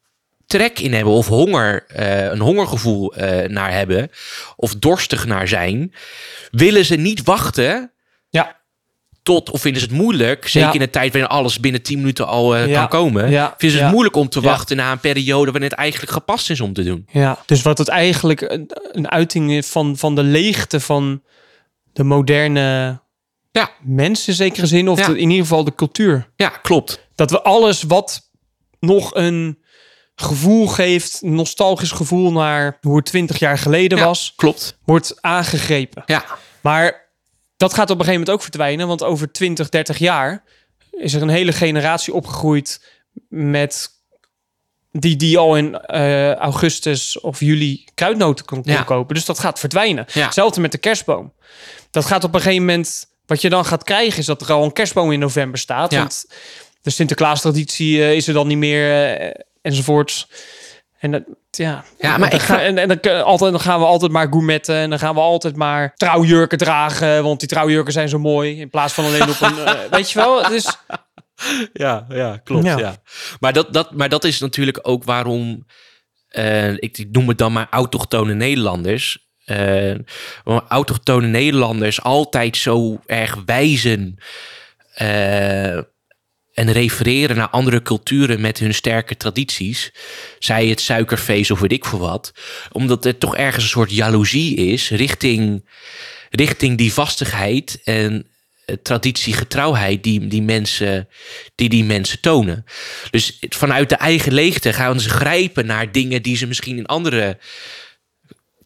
trek 0.47 0.79
in 0.79 0.93
hebben 0.93 1.13
of 1.13 1.27
honger, 1.27 1.85
eh, 1.87 2.25
een 2.25 2.41
hongergevoel 2.41 3.15
eh, 3.15 3.49
naar 3.49 3.73
hebben 3.73 4.11
of 4.57 4.75
dorstig 4.75 5.27
naar 5.27 5.49
zijn, 5.49 5.95
willen 6.51 6.85
ze 6.85 6.97
niet 6.97 7.23
wachten. 7.23 7.93
Tot, 9.29 9.51
of 9.51 9.61
vinden 9.61 9.81
ze 9.81 9.87
het 9.89 9.97
moeilijk, 9.97 10.49
zeker 10.49 10.69
Ja. 10.69 10.75
in 10.75 10.81
een 10.81 10.91
tijd 10.91 11.13
waarin 11.13 11.31
alles 11.31 11.61
binnen 11.61 11.83
10 11.83 11.99
minuten 11.99 12.27
al 12.27 12.57
eh, 12.57 12.67
Ja. 12.69 12.79
kan 12.79 12.89
komen, 12.89 13.31
Ja. 13.31 13.55
vinden 13.59 13.79
ze 13.79 13.85
het 13.85 13.93
moeilijk 13.93 14.17
om 14.17 14.29
te 14.29 14.41
wachten 14.41 14.77
na 14.77 14.93
een 14.93 15.01
periode 15.01 15.51
waarin 15.51 15.71
het 15.71 15.79
eigenlijk 15.79 16.13
gepast 16.13 16.51
is 16.51 16.61
om 16.61 16.73
te 16.73 16.83
doen. 16.85 17.07
Ja, 17.13 17.39
dus 17.47 17.63
wat 17.63 17.79
het 17.79 17.89
eigenlijk 17.89 18.41
een, 18.41 18.71
een 18.93 19.11
uiting 19.11 19.53
is 19.53 19.67
van, 19.67 19.97
van 19.97 20.15
de 20.15 20.23
leegte 20.23 20.81
van 20.81 21.23
de 21.93 22.05
moderne 22.05 23.01
Ja. 23.51 23.71
mens 23.83 24.29
in 24.29 24.35
zekere 24.35 24.67
zin, 24.67 24.89
of 24.89 25.01
de- 25.01 25.19
in 25.19 25.31
ieder 25.31 25.47
geval 25.47 25.65
de 25.65 25.75
cultuur. 25.75 26.29
Ja, 26.37 26.49
klopt. 26.49 27.07
Dat 27.15 27.31
we 27.31 27.43
alles 27.43 27.83
wat 27.83 28.31
nog 28.81 29.15
een 29.15 29.59
gevoel 30.15 30.67
geeft, 30.67 31.21
een 31.23 31.35
nostalgisch 31.35 31.91
gevoel 31.91 32.33
naar 32.33 32.79
hoe 32.81 32.97
het 32.97 33.05
twintig 33.05 33.39
jaar 33.39 33.59
geleden 33.59 33.99
was, 33.99 34.33
Klopt. 34.37 34.79
wordt 34.85 35.15
aangegrepen. 35.21 36.03
Ja, 36.07 36.25
Maar 36.61 37.07
dat 37.59 37.75
gaat 37.75 37.91
op 37.91 37.99
een 37.99 38.05
gegeven 38.05 38.21
moment 38.21 38.31
ook 38.31 38.43
verdwijnen, 38.43 38.87
want 38.87 39.03
over 39.03 39.33
20, 39.33 39.69
30 39.69 39.99
jaar 39.99 40.43
is 40.91 41.15
er 41.15 41.23
een 41.23 41.29
hele 41.29 41.53
generatie 41.53 42.15
opgegroeid 42.15 42.85
met 43.29 43.91
die, 44.93 45.17
die 45.17 45.39
al 45.39 45.57
in 45.57 45.79
eh, 45.81 46.35
augustus 46.35 47.21
of 47.21 47.41
juli 47.41 47.85
kruidnoten 47.95 48.45
kon, 48.45 48.63
kon 48.63 48.73
Ja. 48.73 48.83
kopen. 48.83 49.15
Dus 49.15 49.25
dat 49.25 49.39
gaat 49.39 49.59
verdwijnen. 49.59 50.07
Ja. 50.13 50.25
Hetzelfde 50.25 50.61
met 50.61 50.73
de 50.73 50.79
kerstboom. 50.79 51.33
Dat 51.91 52.05
gaat 52.05 52.25
op 52.25 52.35
een 52.35 52.41
gegeven 52.41 52.65
moment, 52.65 53.07
wat 53.27 53.41
je 53.41 53.49
dan 53.49 53.65
gaat 53.65 53.85
krijgen, 53.85 54.19
is 54.19 54.27
dat 54.27 54.41
er 54.43 54.53
al 54.53 54.65
een 54.65 54.73
kerstboom 54.73 55.13
in 55.13 55.19
november 55.19 55.59
staat. 55.59 55.91
Ja. 55.91 55.99
Want 55.99 56.25
de 56.83 56.91
Sinterklaas-traditie 56.91 58.03
eh, 58.03 58.15
is 58.15 58.29
er 58.29 58.35
dan 58.35 58.47
niet 58.47 58.59
meer 58.59 59.15
eh, 59.17 59.41
enzovoorts. 59.63 60.29
En 60.99 61.11
dat, 61.11 61.23
ja, 61.59 61.85
Ja, 61.99 62.19
maar 62.19 62.31
dan 62.31 62.39
ik 62.39 62.45
ga- 62.45 62.61
en, 62.63 62.79
en 62.79 62.89
dan, 62.89 63.01
kun- 63.01 63.25
altijd, 63.25 63.51
dan 63.51 63.61
gaan 63.61 63.79
we 63.81 63.87
altijd 63.87 64.13
maar 64.13 64.27
gourmetten. 64.31 64.75
En 64.77 64.91
dan 64.91 64.99
gaan 64.99 65.15
we 65.15 65.21
altijd 65.21 65.57
maar 65.57 65.93
trouwjurken 65.97 66.59
dragen. 66.59 67.23
Want 67.23 67.41
die 67.41 67.49
trouwjurken 67.49 67.93
zijn 67.93 68.09
zo 68.09 68.19
mooi. 68.19 68.61
In 68.61 68.71
plaats 68.71 68.93
van 68.95 69.05
alleen 69.05 69.29
op 69.31 69.41
een... 69.41 69.59
eh, 69.59 69.75
weet 69.91 70.11
je 70.11 70.19
wel? 70.19 70.43
Het 70.43 70.53
is, 70.53 70.77
ja, 71.73 72.07
ja 72.09 72.37
klopt. 72.45 72.65
Ja. 72.65 72.79
Ja. 72.79 72.97
Maar, 73.41 73.53
dat, 73.53 73.73
dat, 73.73 73.93
maar 73.93 74.09
dat 74.09 74.25
is 74.25 74.39
natuurlijk 74.41 74.79
ook 74.83 75.05
waarom, 75.05 75.67
eh, 76.29 76.73
ik, 76.73 76.99
ik 76.99 77.09
noem 77.11 77.29
het 77.29 77.39
dan 77.39 77.53
maar 77.53 77.67
autochtone 77.71 78.35
Nederlanders. 78.35 79.27
eh 79.45 79.95
waarom 80.45 80.67
autochtone 80.69 81.27
Nederlanders 81.27 82.03
altijd 82.03 82.57
zo 82.57 83.01
erg 83.07 83.37
wijzen 83.47 84.17
eh, 84.95 85.79
en 86.59 86.73
refereren 86.73 87.37
naar 87.37 87.49
andere 87.49 87.83
culturen 87.83 88.41
met 88.41 88.59
hun 88.59 88.75
sterke 88.75 89.17
tradities. 89.17 89.93
Zij 90.39 90.67
het 90.67 90.81
suikerfeest 90.81 91.51
of 91.51 91.61
weet 91.61 91.73
ik 91.73 91.85
veel 91.85 91.99
wat. 91.99 92.33
Omdat 92.73 93.05
er 93.05 93.19
toch 93.19 93.37
ergens 93.37 93.65
een 93.65 93.71
soort 93.71 93.91
jaloezie 93.91 94.57
is 94.57 94.91
richting, 94.91 95.65
richting 96.31 96.79
die 96.79 96.93
vastigheid 96.93 97.81
en 97.85 98.27
eh, 98.65 98.77
traditiegetrouwheid 98.83 100.03
die 100.03 100.27
die 100.27 100.43
mensen, 100.43 101.09
die 101.55 101.69
die 101.69 101.85
mensen 101.85 102.21
tonen. 102.21 102.65
Dus 103.11 103.39
vanuit 103.49 103.89
de 103.89 103.97
eigen 103.97 104.33
leegte 104.33 104.73
gaan 104.73 105.01
ze 105.01 105.09
grijpen 105.09 105.67
naar 105.67 105.93
dingen 105.93 106.23
die 106.23 106.37
ze 106.37 106.47
misschien 106.47 106.77
in 106.77 106.87
andere, 106.87 107.39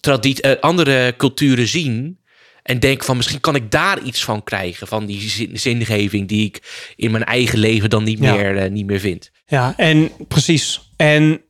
tradi- 0.00 0.40
eh, 0.40 0.60
andere 0.60 1.14
culturen 1.16 1.68
zien. 1.68 2.18
En 2.62 2.80
denken 2.80 3.04
van 3.04 3.16
misschien 3.16 3.40
kan 3.40 3.54
ik 3.54 3.70
daar 3.70 4.02
iets 4.02 4.24
van 4.24 4.44
krijgen. 4.44 4.86
Van 4.86 5.06
die 5.06 5.20
zin- 5.30 5.58
zingeving 5.58 6.28
die 6.28 6.44
ik 6.46 6.92
in 6.96 7.10
mijn 7.10 7.24
eigen 7.24 7.58
leven 7.58 7.90
dan 7.90 8.04
niet, 8.04 8.18
Ja. 8.18 8.34
meer, 8.34 8.56
eh, 8.58 8.70
niet 8.70 8.86
meer 8.86 9.00
vind. 9.00 9.30
ja, 9.46 9.74
en 9.76 10.10
precies. 10.28 10.90
En 10.96 11.40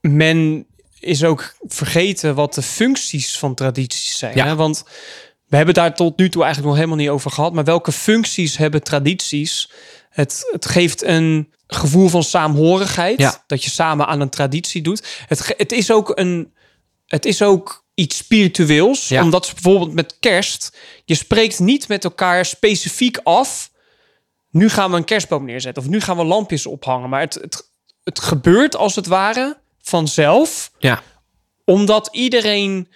men 0.00 0.66
is 1.00 1.24
ook 1.24 1.54
vergeten 1.60 2.34
wat 2.34 2.54
de 2.54 2.62
functies 2.62 3.38
van 3.38 3.54
tradities 3.54 4.18
zijn. 4.18 4.36
Ja. 4.36 4.46
Hè? 4.46 4.54
Want 4.54 4.84
we 5.46 5.56
hebben 5.56 5.74
daar 5.74 5.94
tot 5.94 6.18
nu 6.18 6.28
toe 6.28 6.42
eigenlijk 6.42 6.72
nog 6.72 6.82
helemaal 6.82 7.02
niet 7.04 7.14
over 7.14 7.30
gehad. 7.30 7.52
Maar 7.52 7.64
welke 7.64 7.92
functies 7.92 8.56
hebben 8.56 8.82
tradities? 8.82 9.70
Het, 10.10 10.48
het 10.50 10.66
geeft 10.66 11.02
een 11.02 11.52
gevoel 11.66 12.08
van 12.08 12.22
saamhorigheid. 12.22 13.18
Ja. 13.18 13.44
Dat 13.46 13.64
je 13.64 13.70
samen 13.70 14.06
aan 14.06 14.20
een 14.20 14.28
traditie 14.30 14.82
doet. 14.82 15.06
Het, 15.26 15.54
het 15.56 15.72
is 15.72 15.90
ook 15.90 16.12
een... 16.18 16.52
Het 17.06 17.24
is 17.24 17.42
ook 17.42 17.84
iets 17.94 18.16
spiritueels. 18.16 19.08
Ja. 19.08 19.22
Omdat 19.22 19.46
ze 19.46 19.52
bijvoorbeeld 19.54 19.92
met 19.94 20.16
kerst... 20.20 20.76
Je 21.04 21.14
spreekt 21.14 21.58
niet 21.58 21.88
met 21.88 22.04
elkaar 22.04 22.44
specifiek 22.44 23.18
af... 23.22 23.70
Nu 24.50 24.68
gaan 24.68 24.90
we 24.90 24.96
een 24.96 25.04
kerstboom 25.04 25.44
neerzetten. 25.44 25.82
Of 25.82 25.88
nu 25.88 26.00
gaan 26.00 26.16
we 26.16 26.24
lampjes 26.24 26.66
ophangen. 26.66 27.08
Maar 27.08 27.20
het, 27.20 27.34
het, 27.34 27.70
het 28.04 28.20
gebeurt 28.20 28.76
als 28.76 28.94
het 28.94 29.06
ware 29.06 29.58
vanzelf 29.82 30.70
Ja, 30.78 31.02
omdat 31.64 32.08
iedereen 32.12 32.88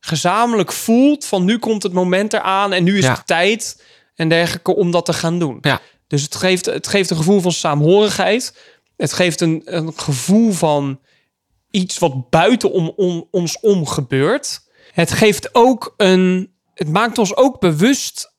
gezamenlijk 0.00 0.72
voelt 0.72 1.24
van 1.24 1.44
nu 1.44 1.58
komt 1.58 1.82
het 1.82 1.92
moment 1.92 2.32
eraan 2.32 2.72
en 2.72 2.84
nu 2.84 2.98
is 2.98 3.04
Ja. 3.04 3.12
het 3.14 3.26
tijd 3.26 3.84
en 4.14 4.28
dergelijke 4.28 4.74
om 4.76 4.90
dat 4.90 5.04
te 5.04 5.12
gaan 5.12 5.38
doen. 5.38 5.58
ja, 5.60 5.80
Dus 6.06 6.22
het 6.22 6.34
geeft, 6.36 6.66
het 6.66 6.86
geeft 6.88 7.10
een 7.10 7.16
gevoel 7.16 7.40
van 7.40 7.52
saamhorigheid. 7.52 8.54
Het 8.96 9.12
geeft 9.12 9.40
een, 9.40 9.62
een 9.64 9.92
gevoel 9.98 10.52
van 10.52 11.00
iets 11.70 11.98
wat 11.98 12.30
buiten 12.30 12.72
om, 12.72 12.92
om 12.96 13.28
ons 13.30 13.60
om 13.60 13.86
gebeurt. 13.86 14.60
Het 14.92 15.12
geeft 15.12 15.54
ook 15.54 15.94
een. 15.96 16.52
Het 16.74 16.88
maakt 16.88 17.18
ons 17.18 17.36
ook 17.36 17.60
bewust 17.60 18.34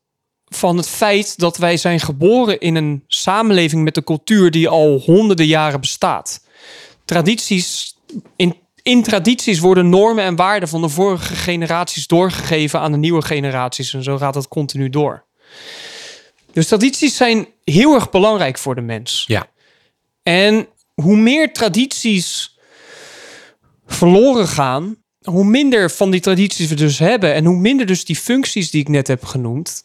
van 0.46 0.78
het 0.78 0.88
feit 0.88 1.40
dat 1.40 1.58
wij 1.58 1.78
zijn 1.78 2.00
geboren 2.00 2.60
in 2.60 2.76
een 2.76 3.04
samenleving 3.08 3.84
met 3.84 3.98
een 3.98 4.04
cultuur 4.04 4.52
die 4.52 4.70
al 4.70 5.00
honderden 5.00 5.46
jaren 5.46 5.82
bestaat. 5.82 6.46
Tradities, 7.06 7.98
in, 8.36 8.56
in 8.82 9.04
tradities 9.04 9.60
worden 9.60 9.90
normen 9.90 10.24
en 10.24 10.36
waarden 10.36 10.70
van 10.70 10.82
de 10.82 10.90
vorige 10.90 11.36
generaties 11.36 12.08
doorgegeven 12.08 12.80
aan 12.80 12.92
de 12.92 12.98
nieuwe 12.98 13.22
generaties. 13.22 13.94
En 13.94 14.04
zo 14.04 14.18
gaat 14.18 14.36
het 14.36 14.48
continu 14.48 14.90
door. 14.90 15.26
Dus 16.54 16.68
tradities 16.68 17.16
zijn 17.16 17.48
heel 17.64 17.94
erg 17.94 18.10
belangrijk 18.10 18.58
voor 18.58 18.76
de 18.76 18.82
mens. 18.82 19.24
ja. 19.28 19.50
En 20.24 20.68
hoe 20.94 21.18
meer 21.18 21.54
tradities 21.54 22.51
verloren 23.94 24.48
gaan, 24.48 24.96
hoe 25.22 25.46
minder 25.46 25.92
van 25.92 26.12
die 26.12 26.20
tradities 26.20 26.70
we 26.70 26.76
dus 26.76 27.00
hebben 27.00 27.34
en 27.34 27.46
hoe 27.46 27.58
minder 27.58 27.86
dus 27.86 28.06
die 28.06 28.16
functies 28.16 28.72
die 28.72 28.82
ik 28.82 28.88
net 28.88 29.08
heb 29.08 29.26
genoemd, 29.26 29.84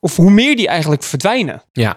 of 0.00 0.16
hoe 0.16 0.30
meer 0.30 0.56
die 0.56 0.68
eigenlijk 0.68 1.02
verdwijnen. 1.02 1.62
Ja, 1.72 1.96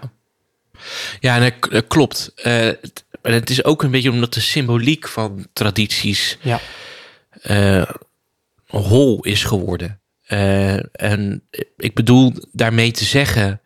ja 1.19 1.35
en 1.35 1.41
dat, 1.59 1.71
dat 1.71 1.87
klopt. 1.87 2.31
Het, 2.35 3.05
en 3.21 3.33
het 3.33 3.49
is 3.49 3.63
ook 3.63 3.83
een 3.83 3.91
beetje 3.91 4.11
omdat 4.11 4.33
de 4.33 4.39
symboliek 4.39 5.07
van 5.07 5.47
tradities 5.53 6.37
Ja. 6.41 6.59
eh, 7.41 7.89
hol 8.67 9.23
is 9.23 9.43
geworden. 9.43 10.01
Eh, 10.25 11.01
en 11.01 11.43
ik 11.77 11.93
bedoel 11.93 12.33
daarmee 12.51 12.91
te 12.91 13.05
zeggen. 13.05 13.61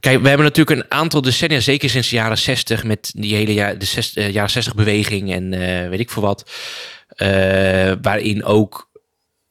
Kijk, 0.00 0.20
we 0.22 0.28
hebben 0.28 0.46
natuurlijk 0.46 0.80
een 0.80 0.90
aantal 0.98 1.22
decennia, 1.22 1.60
zeker 1.60 1.90
sinds 1.90 2.08
de 2.08 2.16
jaren 2.16 2.38
60, 2.38 2.84
met 2.84 3.12
die 3.16 3.34
hele 3.34 3.54
ja, 3.54 3.74
de 3.74 3.84
zes- 3.84 4.14
eh, 4.14 4.30
jaren 4.32 4.50
60 4.50 4.74
beweging 4.74 5.32
en 5.32 5.52
eh, 5.52 5.88
weet 5.88 6.00
ik 6.00 6.10
veel 6.10 6.22
wat. 6.22 6.50
eh, 7.08 7.92
waarin 8.02 8.44
ook 8.44 8.90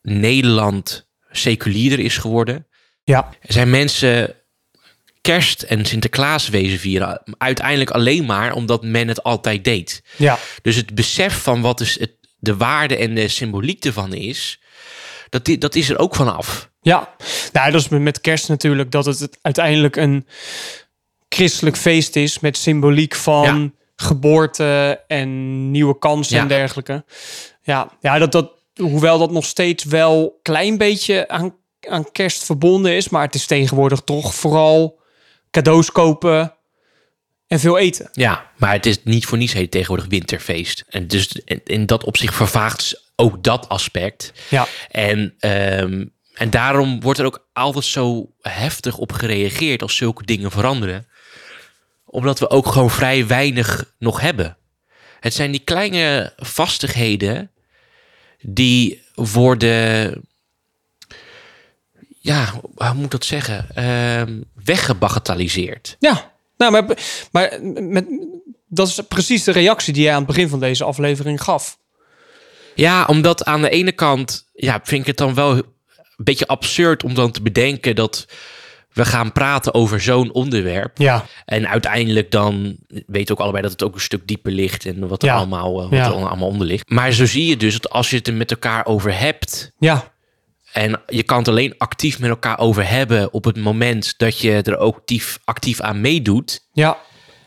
Nederland 0.02 1.08
seculierder 1.32 2.00
is 2.00 2.18
geworden. 2.18 2.68
Ja. 3.04 3.30
Er 3.42 3.54
zijn 3.54 3.70
mensen 3.70 4.34
kerst 5.22 5.62
en 5.62 5.86
Sinterklaas 5.86 6.50
wezen 6.50 6.80
vieren. 6.80 7.22
Uiteindelijk 7.38 7.90
alleen 7.92 8.26
maar 8.26 8.54
omdat 8.54 8.84
men 8.84 9.08
het 9.08 9.24
altijd 9.24 9.64
deed. 9.64 10.04
Ja. 10.16 10.40
Dus 10.62 10.76
het 10.76 10.96
besef 10.96 11.42
van 11.42 11.62
wat 11.62 11.80
is 11.82 12.00
het, 12.00 12.12
de 12.40 12.56
waarde 12.58 12.98
en 12.98 13.16
de 13.16 13.28
symboliek 13.28 13.86
ervan 13.86 14.14
is, 14.14 14.60
dat, 15.30 15.50
dat 15.60 15.76
is 15.76 15.90
er 15.90 16.00
ook 16.00 16.16
vanaf. 16.16 16.70
Ja, 16.82 17.16
nou, 17.52 17.72
dat 17.72 17.82
is 17.82 17.90
met- 17.90 18.02
met 18.02 18.22
kerst 18.22 18.50
natuurlijk 18.50 18.92
dat 18.92 19.06
het 19.06 19.38
uiteindelijk 19.42 19.96
een 19.96 20.28
christelijk 21.30 21.78
feest 21.78 22.16
is 22.16 22.40
met 22.40 22.58
symboliek 22.58 23.16
van 23.16 23.44
Ja. 23.44 23.70
geboorte 23.96 25.02
en 25.08 25.72
nieuwe 25.72 25.98
kansen 26.00 26.36
Ja. 26.36 26.42
en 26.42 26.48
dergelijke. 26.48 27.06
Ja, 27.62 27.92
ja 28.02 28.18
dat, 28.18 28.32
dat, 28.32 28.52
hoewel 28.76 29.18
dat 29.20 29.32
nog 29.32 29.46
steeds 29.46 29.84
wel 29.84 30.22
een 30.24 30.32
klein 30.42 30.78
beetje 30.78 31.28
aan, 31.28 31.56
aan 31.90 32.12
kerst 32.12 32.44
verbonden 32.44 32.92
is, 32.96 33.10
maar 33.10 33.22
het 33.26 33.36
is 33.36 33.46
tegenwoordig 33.46 34.00
toch 34.02 34.36
vooral 34.36 35.00
cadeaus 35.52 35.92
kopen 35.92 36.54
en 37.48 37.60
veel 37.60 37.78
eten. 37.78 38.10
Ja, 38.12 38.52
maar 38.58 38.72
het 38.74 38.86
is 38.86 39.04
niet 39.04 39.26
voor 39.26 39.38
niets 39.38 39.54
heet 39.54 39.72
tegenwoordig 39.72 40.06
winterfeest. 40.08 40.84
En 40.90 41.08
dus 41.08 41.28
in, 41.46 41.62
in 41.64 41.86
dat 41.86 42.04
opzicht 42.04 42.36
vervaagt 42.36 43.06
ook 43.20 43.44
dat 43.44 43.70
aspect. 43.70 44.34
Ja, 44.50 44.68
En, 44.92 45.36
ehm, 45.40 46.06
en 46.34 46.50
daarom 46.50 47.02
wordt 47.02 47.20
er 47.20 47.26
ook 47.26 47.48
altijd 47.54 47.86
zo 47.86 48.32
heftig 48.42 48.98
op 48.98 49.12
gereageerd 49.12 49.82
als 49.82 49.96
zulke 49.96 50.26
dingen 50.26 50.52
veranderen. 50.52 51.08
Omdat 52.06 52.40
we 52.40 52.50
ook 52.50 52.68
gewoon 52.68 52.90
vrij 52.90 53.28
weinig 53.28 53.94
nog 54.00 54.22
hebben. 54.22 54.58
Het 55.20 55.34
zijn 55.34 55.52
die 55.52 55.64
kleine 55.64 56.34
vastigheden 56.38 57.52
die 58.42 59.04
worden, 59.14 60.22
ja, 62.20 62.54
hoe 62.76 62.94
moet 62.94 63.06
ik 63.06 63.12
dat 63.12 63.26
zeggen, 63.26 63.68
Ehm 63.74 64.42
weggebagatelliseerd. 64.68 65.96
Ja, 66.00 66.32
nou, 66.58 66.72
maar, 66.72 66.98
maar 67.32 67.60
met, 67.64 68.06
dat 68.68 68.88
is 68.88 69.02
precies 69.08 69.44
de 69.44 69.52
reactie 69.52 69.94
die 69.94 70.04
jij 70.04 70.12
aan 70.12 70.18
het 70.18 70.28
begin 70.28 70.50
van 70.50 70.60
deze 70.60 70.84
aflevering 70.84 71.42
gaf. 71.42 71.78
Ja, 72.78 73.06
omdat 73.06 73.46
aan 73.46 73.62
de 73.62 73.70
ene 73.70 73.92
kant 73.92 74.46
ja, 74.54 74.80
vind 74.84 75.02
ik 75.02 75.08
het 75.08 75.18
dan 75.18 75.34
wel 75.34 75.52
een 75.58 75.64
beetje 76.18 76.48
absurd 76.48 77.04
om 77.04 77.14
dan 77.14 77.32
te 77.32 77.42
bedenken 77.42 77.96
dat 77.96 78.26
we 78.94 79.06
gaan 79.06 79.32
praten 79.32 79.74
over 79.74 80.02
zo'n 80.02 80.32
onderwerp. 80.32 80.98
Ja, 80.98 81.26
En 81.46 81.68
uiteindelijk 81.70 82.32
dan 82.32 82.78
weten 82.88 83.26
we 83.28 83.32
ook 83.34 83.40
allebei 83.40 83.62
dat 83.64 83.72
het 83.72 83.84
ook 83.84 83.94
een 83.96 84.02
stuk 84.02 84.28
dieper 84.28 84.52
ligt 84.52 84.86
en 84.86 85.08
wat 85.08 85.22
er, 85.22 85.28
Ja. 85.28 85.36
allemaal, 85.36 85.76
eh, 85.78 85.90
wat 85.90 86.00
Ja. 86.00 86.06
er 86.06 86.12
allemaal 86.12 86.48
onder 86.48 86.68
ligt. 86.68 86.90
Maar 86.90 87.12
zo 87.12 87.26
zie 87.26 87.46
je 87.46 87.58
dus 87.58 87.74
dat 87.74 87.90
als 87.92 88.10
je 88.10 88.16
het 88.18 88.28
er 88.28 88.34
met 88.34 88.52
elkaar 88.52 88.86
over 88.86 89.20
hebt 89.20 89.72
ja, 89.80 90.14
en 90.72 91.02
je 91.08 91.24
kan 91.24 91.38
het 91.38 91.48
alleen 91.48 91.74
actief 91.78 92.20
met 92.20 92.30
elkaar 92.30 92.60
over 92.60 92.90
hebben 92.90 93.34
op 93.34 93.44
het 93.44 93.58
moment 93.58 94.14
dat 94.18 94.40
je 94.40 94.62
er 94.62 94.78
ook 94.78 94.96
actief, 94.98 95.40
actief 95.44 95.82
aan 95.82 96.02
meedoet. 96.02 96.68
ja. 96.74 96.98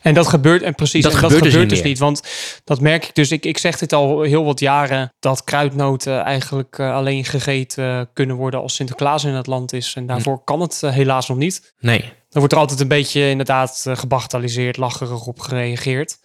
En 0.03 0.15
dat 0.15 0.27
gebeurt, 0.27 0.63
en 0.63 0.75
precies, 0.75 1.03
Dat 1.03 1.13
en 1.13 1.19
gebeurt 1.19 1.35
dat 1.35 1.43
dus 1.43 1.53
gebeurt 1.53 1.71
niet 1.71 1.83
dus 1.83 1.91
niet. 1.91 1.99
Want 1.99 2.23
dat 2.65 2.81
merk 2.81 3.05
ik 3.05 3.15
dus. 3.15 3.31
Ik, 3.31 3.45
ik 3.45 3.59
zeg 3.59 3.79
dit 3.79 3.93
al 3.93 4.23
heel 4.23 4.45
wat 4.45 4.61
jaren. 4.61 5.13
Dat 5.19 5.45
kruidnoten 5.45 6.21
eigenlijk 6.21 6.79
eh, 6.79 6.95
alleen 6.95 7.25
gegeten 7.25 8.11
kunnen 8.13 8.37
worden 8.37 8.61
als 8.61 8.75
Sinterklaas 8.75 9.25
in 9.25 9.35
het 9.35 9.47
land 9.47 9.73
is. 9.73 9.95
En 9.95 10.07
daarvoor 10.07 10.37
Hm. 10.37 10.45
kan 10.45 10.61
het 10.61 10.83
eh, 10.83 10.91
helaas 10.93 11.29
nog 11.29 11.37
niet. 11.39 11.75
Nee. 11.81 12.01
Dan 12.01 12.39
wordt 12.39 12.53
er 12.53 12.59
altijd 12.59 12.81
een 12.81 12.89
beetje 12.89 13.29
inderdaad 13.29 13.85
eh, 13.87 13.97
gebagatelliseerd, 13.97 14.77
lacherig 14.77 15.27
op 15.27 15.41
gereageerd. 15.41 16.19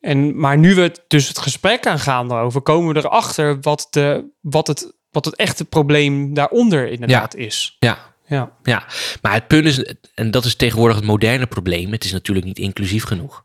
En, 0.00 0.40
maar 0.40 0.58
nu 0.58 0.74
we 0.74 0.80
het 0.80 1.04
dus 1.08 1.28
het 1.28 1.38
gesprek 1.38 1.86
aangaan 1.86 2.28
daarover, 2.28 2.60
komen 2.60 2.94
we 2.94 3.00
erachter 3.00 3.60
wat, 3.60 3.86
de, 3.90 4.24
wat, 4.40 4.66
het, 4.66 4.92
wat 5.10 5.24
het 5.24 5.36
echte 5.36 5.64
probleem 5.64 6.34
daaronder 6.34 6.88
inderdaad 6.88 7.34
is. 7.34 7.76
Ja, 7.78 8.07
Ja, 8.28 8.52
Ja, 8.62 8.86
maar 9.22 9.32
het 9.32 9.46
punt 9.46 9.66
is, 9.66 9.84
en 10.14 10.30
dat 10.30 10.44
is 10.44 10.54
tegenwoordig 10.54 10.96
het 10.96 11.04
moderne 11.04 11.46
probleem, 11.46 11.92
het 11.92 12.04
is 12.04 12.12
natuurlijk 12.12 12.46
niet 12.46 12.58
inclusief 12.58 13.04
genoeg. 13.04 13.42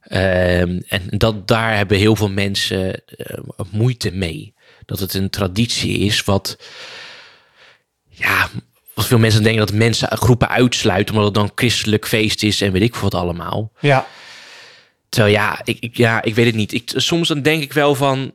Ehm, 0.00 0.80
en 0.88 1.02
dat, 1.08 1.48
daar 1.48 1.76
hebben 1.76 1.98
heel 1.98 2.16
veel 2.16 2.30
mensen 2.30 3.04
eh, 3.04 3.38
moeite 3.70 4.10
mee. 4.10 4.54
Dat 4.84 4.98
het 4.98 5.14
een 5.14 5.30
traditie 5.30 5.98
is 5.98 6.24
wat, 6.24 6.58
ja, 8.08 8.48
wat 8.94 9.06
veel 9.06 9.18
mensen 9.18 9.42
denken 9.42 9.66
dat 9.66 9.76
mensen 9.76 10.16
groepen 10.16 10.48
uitsluiten 10.48 11.14
omdat 11.14 11.30
het 11.30 11.42
dan 11.42 11.52
christelijk 11.54 12.06
feest 12.06 12.42
is 12.42 12.60
en 12.60 12.72
weet 12.72 12.82
ik 12.82 12.94
wat 12.94 13.14
allemaal. 13.14 13.72
ja, 13.80 14.06
Terwijl 15.08 15.34
ja, 15.34 15.60
ik, 15.64 15.76
ik, 15.80 15.96
ja, 15.96 16.22
ik 16.22 16.34
weet 16.34 16.46
het 16.46 16.54
niet. 16.54 16.72
Ik, 16.72 16.92
soms 16.94 17.28
dan 17.28 17.42
denk 17.42 17.62
ik 17.62 17.72
wel 17.72 17.94
van, 17.94 18.32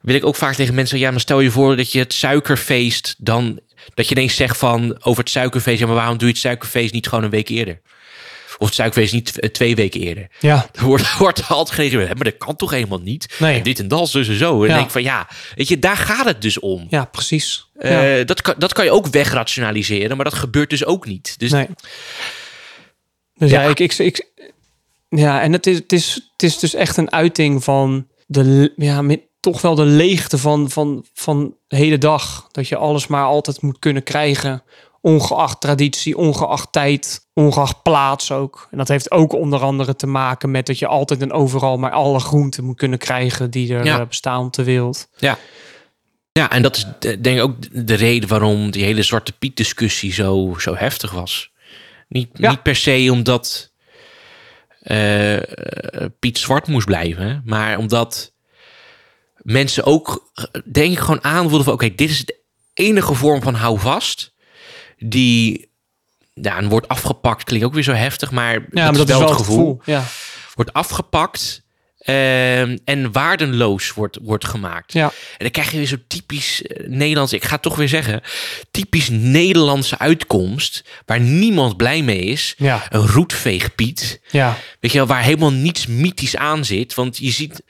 wil 0.00 0.14
ik 0.14 0.24
ook 0.24 0.36
vaak 0.36 0.54
tegen 0.54 0.74
mensen, 0.74 0.98
ja, 0.98 1.10
maar 1.10 1.20
stel 1.20 1.40
je 1.40 1.50
voor 1.50 1.76
dat 1.76 1.92
je 1.92 1.98
het 1.98 2.12
suikerfeest 2.12 3.14
dan, 3.18 3.60
dat 3.94 4.08
je 4.08 4.14
ineens 4.14 4.36
zegt 4.36 4.56
van 4.58 4.98
over 5.04 5.22
het 5.22 5.30
suikerfeest, 5.32 5.80
ja, 5.80 5.86
maar 5.86 5.94
waarom 5.94 6.16
doe 6.18 6.26
je 6.26 6.32
het 6.32 6.42
suikerfeest 6.42 6.92
niet 6.92 7.08
gewoon 7.08 7.24
een 7.24 7.30
week 7.30 7.48
eerder? 7.48 7.80
Of 8.58 8.66
het 8.66 8.74
suikerfeest 8.76 9.12
niet 9.12 9.38
eh, 9.38 9.50
twee 9.50 9.74
weken 9.74 10.00
eerder. 10.00 10.26
ja, 10.40 10.68
Er 10.74 10.84
wordt, 10.84 11.16
wordt 11.18 11.48
altijd 11.48 11.74
gereageerd, 11.74 12.08
"Hè, 12.08 12.14
maar 12.14 12.24
dat 12.24 12.36
kan 12.36 12.56
toch 12.56 12.70
helemaal 12.70 13.00
niet? 13.00 13.34
Nee. 13.38 13.56
En 13.56 13.62
dit 13.62 13.78
en 13.78 13.88
dat, 13.88 14.10
dus 14.12 14.28
en 14.28 14.38
zo. 14.38 14.62
En 14.62 14.68
Ja. 14.68 14.74
denk 14.74 14.86
ik 14.86 14.92
van, 14.92 15.02
ja, 15.02 15.28
weet 15.54 15.68
je, 15.68 15.78
daar 15.78 15.96
gaat 15.96 16.24
het 16.24 16.42
dus 16.42 16.58
om. 16.60 16.86
ja, 16.90 17.04
precies. 17.04 17.66
Eh, 17.78 18.18
ja. 18.18 18.24
dat, 18.24 18.42
kan, 18.42 18.54
dat 18.58 18.72
kan 18.72 18.84
je 18.84 18.90
ook 18.90 19.06
wegrationaliseren, 19.06 20.16
maar 20.16 20.24
dat 20.24 20.34
gebeurt 20.34 20.70
dus 20.70 20.84
ook 20.84 21.06
niet. 21.06 21.34
Dus 21.38 21.50
Nee. 21.50 21.66
Dus 23.34 23.50
ja, 23.50 23.62
Ja. 23.62 23.68
ik, 23.68 23.78
ik, 23.80 23.92
ik, 23.98 24.26
ja 25.08 25.40
en 25.40 25.52
het 25.52 25.66
is, 25.66 25.76
het, 25.76 25.92
is, 25.92 26.14
het 26.32 26.42
is 26.42 26.58
dus 26.58 26.74
echt 26.74 26.96
een 26.96 27.12
uiting 27.12 27.64
van 27.64 28.06
de, 28.26 28.72
ja, 28.76 29.02
met, 29.02 29.20
toch 29.52 29.60
wel 29.60 29.74
de 29.74 29.84
leegte 29.84 30.38
van, 30.38 30.70
van, 30.70 31.04
van 31.14 31.54
de 31.68 31.76
hele 31.76 31.98
dag. 31.98 32.48
Dat 32.50 32.68
je 32.68 32.76
alles 32.76 33.06
maar 33.06 33.24
altijd 33.24 33.62
moet 33.62 33.78
kunnen 33.78 34.02
krijgen. 34.02 34.62
Ongeacht 35.00 35.60
traditie, 35.60 36.16
ongeacht 36.16 36.72
tijd, 36.72 37.26
ongeacht 37.34 37.82
plaats 37.82 38.32
ook. 38.32 38.68
En 38.70 38.78
dat 38.78 38.88
heeft 38.88 39.10
ook 39.10 39.32
onder 39.32 39.60
andere 39.60 39.96
te 39.96 40.06
maken 40.06 40.50
met 40.50 40.66
dat 40.66 40.78
je 40.78 40.86
altijd 40.86 41.22
en 41.22 41.32
overal 41.32 41.76
maar 41.76 41.90
alle 41.90 42.18
groenten 42.20 42.64
moet 42.64 42.76
kunnen 42.76 42.98
krijgen 42.98 43.50
die 43.50 43.74
er 43.74 43.84
Ja. 43.84 44.00
eh, 44.00 44.06
bestaan 44.06 44.46
op 44.46 44.52
de 44.52 44.64
wereld. 44.64 45.08
Ja. 45.16 45.38
Ja, 46.32 46.50
en 46.50 46.62
dat 46.62 46.76
is 46.76 46.84
eh, 46.84 47.16
denk 47.22 47.36
ik 47.36 47.42
ook 47.42 47.86
de 47.86 47.94
reden 47.94 48.28
waarom 48.28 48.70
die 48.70 48.84
hele 48.84 49.02
Zwarte 49.02 49.32
Piet 49.32 49.56
discussie 49.56 50.12
zo, 50.12 50.54
zo 50.58 50.74
heftig 50.76 51.10
was. 51.10 51.50
Niet, 52.08 52.28
Ja. 52.32 52.50
niet 52.50 52.62
per 52.62 52.76
se 52.76 53.08
omdat 53.12 53.72
eh, 54.82 55.36
Piet 56.18 56.38
zwart 56.38 56.66
moest 56.66 56.86
blijven, 56.86 57.42
maar 57.44 57.78
omdat 57.78 58.32
mensen 59.42 59.84
ook, 59.84 60.32
denk 60.64 60.92
ik, 60.92 60.98
gewoon 60.98 61.24
aanvoelden 61.24 61.64
van... 61.64 61.72
oké, 61.72 61.94
dit 61.94 62.10
is 62.10 62.24
de 62.24 62.40
enige 62.74 63.14
vorm 63.14 63.42
van 63.42 63.54
houvast 63.54 64.32
die... 64.98 65.66
Ja, 66.34 66.58
een 66.58 66.68
woord 66.68 66.88
afgepakt 66.88 67.44
klinkt 67.44 67.66
ook 67.66 67.74
weer 67.74 67.82
zo 67.82 67.92
heftig, 67.92 68.30
maar, 68.30 68.52
Ja, 68.52 68.66
maar 68.70 68.92
dat 68.92 69.08
is 69.08 69.16
wel 69.16 69.28
het 69.28 69.36
gevoel. 69.36 69.80
Ja, 69.84 70.04
wordt 70.54 70.72
afgepakt 70.72 71.62
ehm, 72.08 72.76
en 72.84 73.12
waardenloos 73.12 73.92
wordt, 73.92 74.18
wordt 74.22 74.44
gemaakt. 74.44 74.92
ja, 74.92 75.04
En 75.04 75.12
dan 75.38 75.50
krijg 75.50 75.70
je 75.70 75.76
weer 75.76 75.86
zo 75.86 75.96
typisch 76.06 76.62
eh, 76.62 76.86
Nederlands, 76.88 77.32
ik 77.32 77.44
ga 77.44 77.52
het 77.52 77.62
toch 77.62 77.76
weer 77.76 77.88
zeggen, 77.88 78.20
typisch 78.70 79.08
Nederlandse 79.10 79.98
uitkomst, 79.98 80.84
waar 81.06 81.20
niemand 81.20 81.76
blij 81.76 82.02
mee 82.02 82.20
is. 82.24 82.54
ja, 82.56 82.86
Een 82.90 83.06
roetveegpiet, 83.06 84.20
ja, 84.30 84.56
weet 84.80 84.92
je 84.92 84.98
wel, 84.98 85.06
waar 85.06 85.22
helemaal 85.22 85.52
niets 85.52 85.86
mythisch 85.86 86.36
aan 86.36 86.64
zit. 86.64 86.94
Want 86.94 87.16
je 87.18 87.30
ziet, 87.30 87.62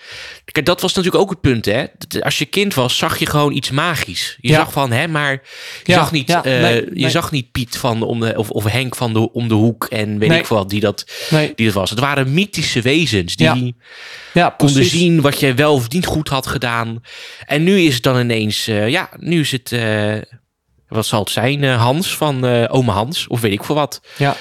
kijk, 0.45 0.67
dat 0.67 0.81
was 0.81 0.95
natuurlijk 0.95 1.23
ook 1.23 1.31
het 1.31 1.41
punt, 1.41 1.65
hè. 1.65 1.85
Als 2.21 2.39
je 2.39 2.45
kind 2.45 2.75
was, 2.75 2.97
zag 2.97 3.19
je 3.19 3.27
gewoon 3.27 3.53
iets 3.53 3.71
magisch. 3.71 4.37
Je 4.41 4.49
Ja. 4.49 4.55
zag 4.55 4.73
van, 4.73 4.93
hè, 4.93 5.09
maar 5.09 5.43
je, 5.85 5.93
zag, 5.93 6.13
niet, 6.13 6.31
eh, 6.31 6.43
nee, 6.43 6.75
je 6.75 6.91
nee. 6.93 7.11
zag 7.11 7.31
niet 7.31 7.53
Piet 7.53 7.77
van 7.77 8.03
om 8.03 8.21
de, 8.21 8.37
of, 8.37 8.51
of 8.51 8.65
Henk 8.65 8.95
van 8.97 9.13
de, 9.13 9.33
om 9.33 9.49
de 9.49 9.55
hoek 9.55 9.85
en 9.85 10.19
weet 10.19 10.29
Nee. 10.29 10.39
ik 10.39 10.47
wat, 10.47 10.71
die 10.71 10.81
dat, 10.81 11.05
die 11.57 11.65
dat 11.67 11.75
was. 11.75 11.91
Het 11.91 11.99
waren 12.01 12.35
mythische 12.35 12.81
wezens 12.81 13.37
die 13.37 13.77
Ja. 14.35 14.55
konden 14.57 14.85
zien 14.85 15.21
wat 15.21 15.41
je 15.41 15.55
wel 15.55 15.75
of 15.75 15.91
niet 15.91 16.07
goed 16.07 16.29
had 16.29 16.47
gedaan. 16.47 17.03
En 17.47 17.63
nu 17.65 17.81
is 17.81 17.95
het 17.95 18.03
dan 18.03 18.21
ineens, 18.21 18.67
eh, 18.67 18.89
ja, 18.89 19.09
nu 19.17 19.41
is 19.41 19.51
het, 19.53 19.73
eh, 19.73 20.15
wat 20.89 21.07
zal 21.07 21.21
het 21.21 21.31
zijn, 21.31 21.65
eh, 21.65 21.83
Hans 21.83 22.17
van 22.17 22.45
oma 22.69 22.93
Hans, 22.93 23.27
of 23.27 23.41
weet 23.41 23.53
ik 23.53 23.65
veel 23.65 23.75
wat. 23.75 24.01
Ja, 24.17 24.37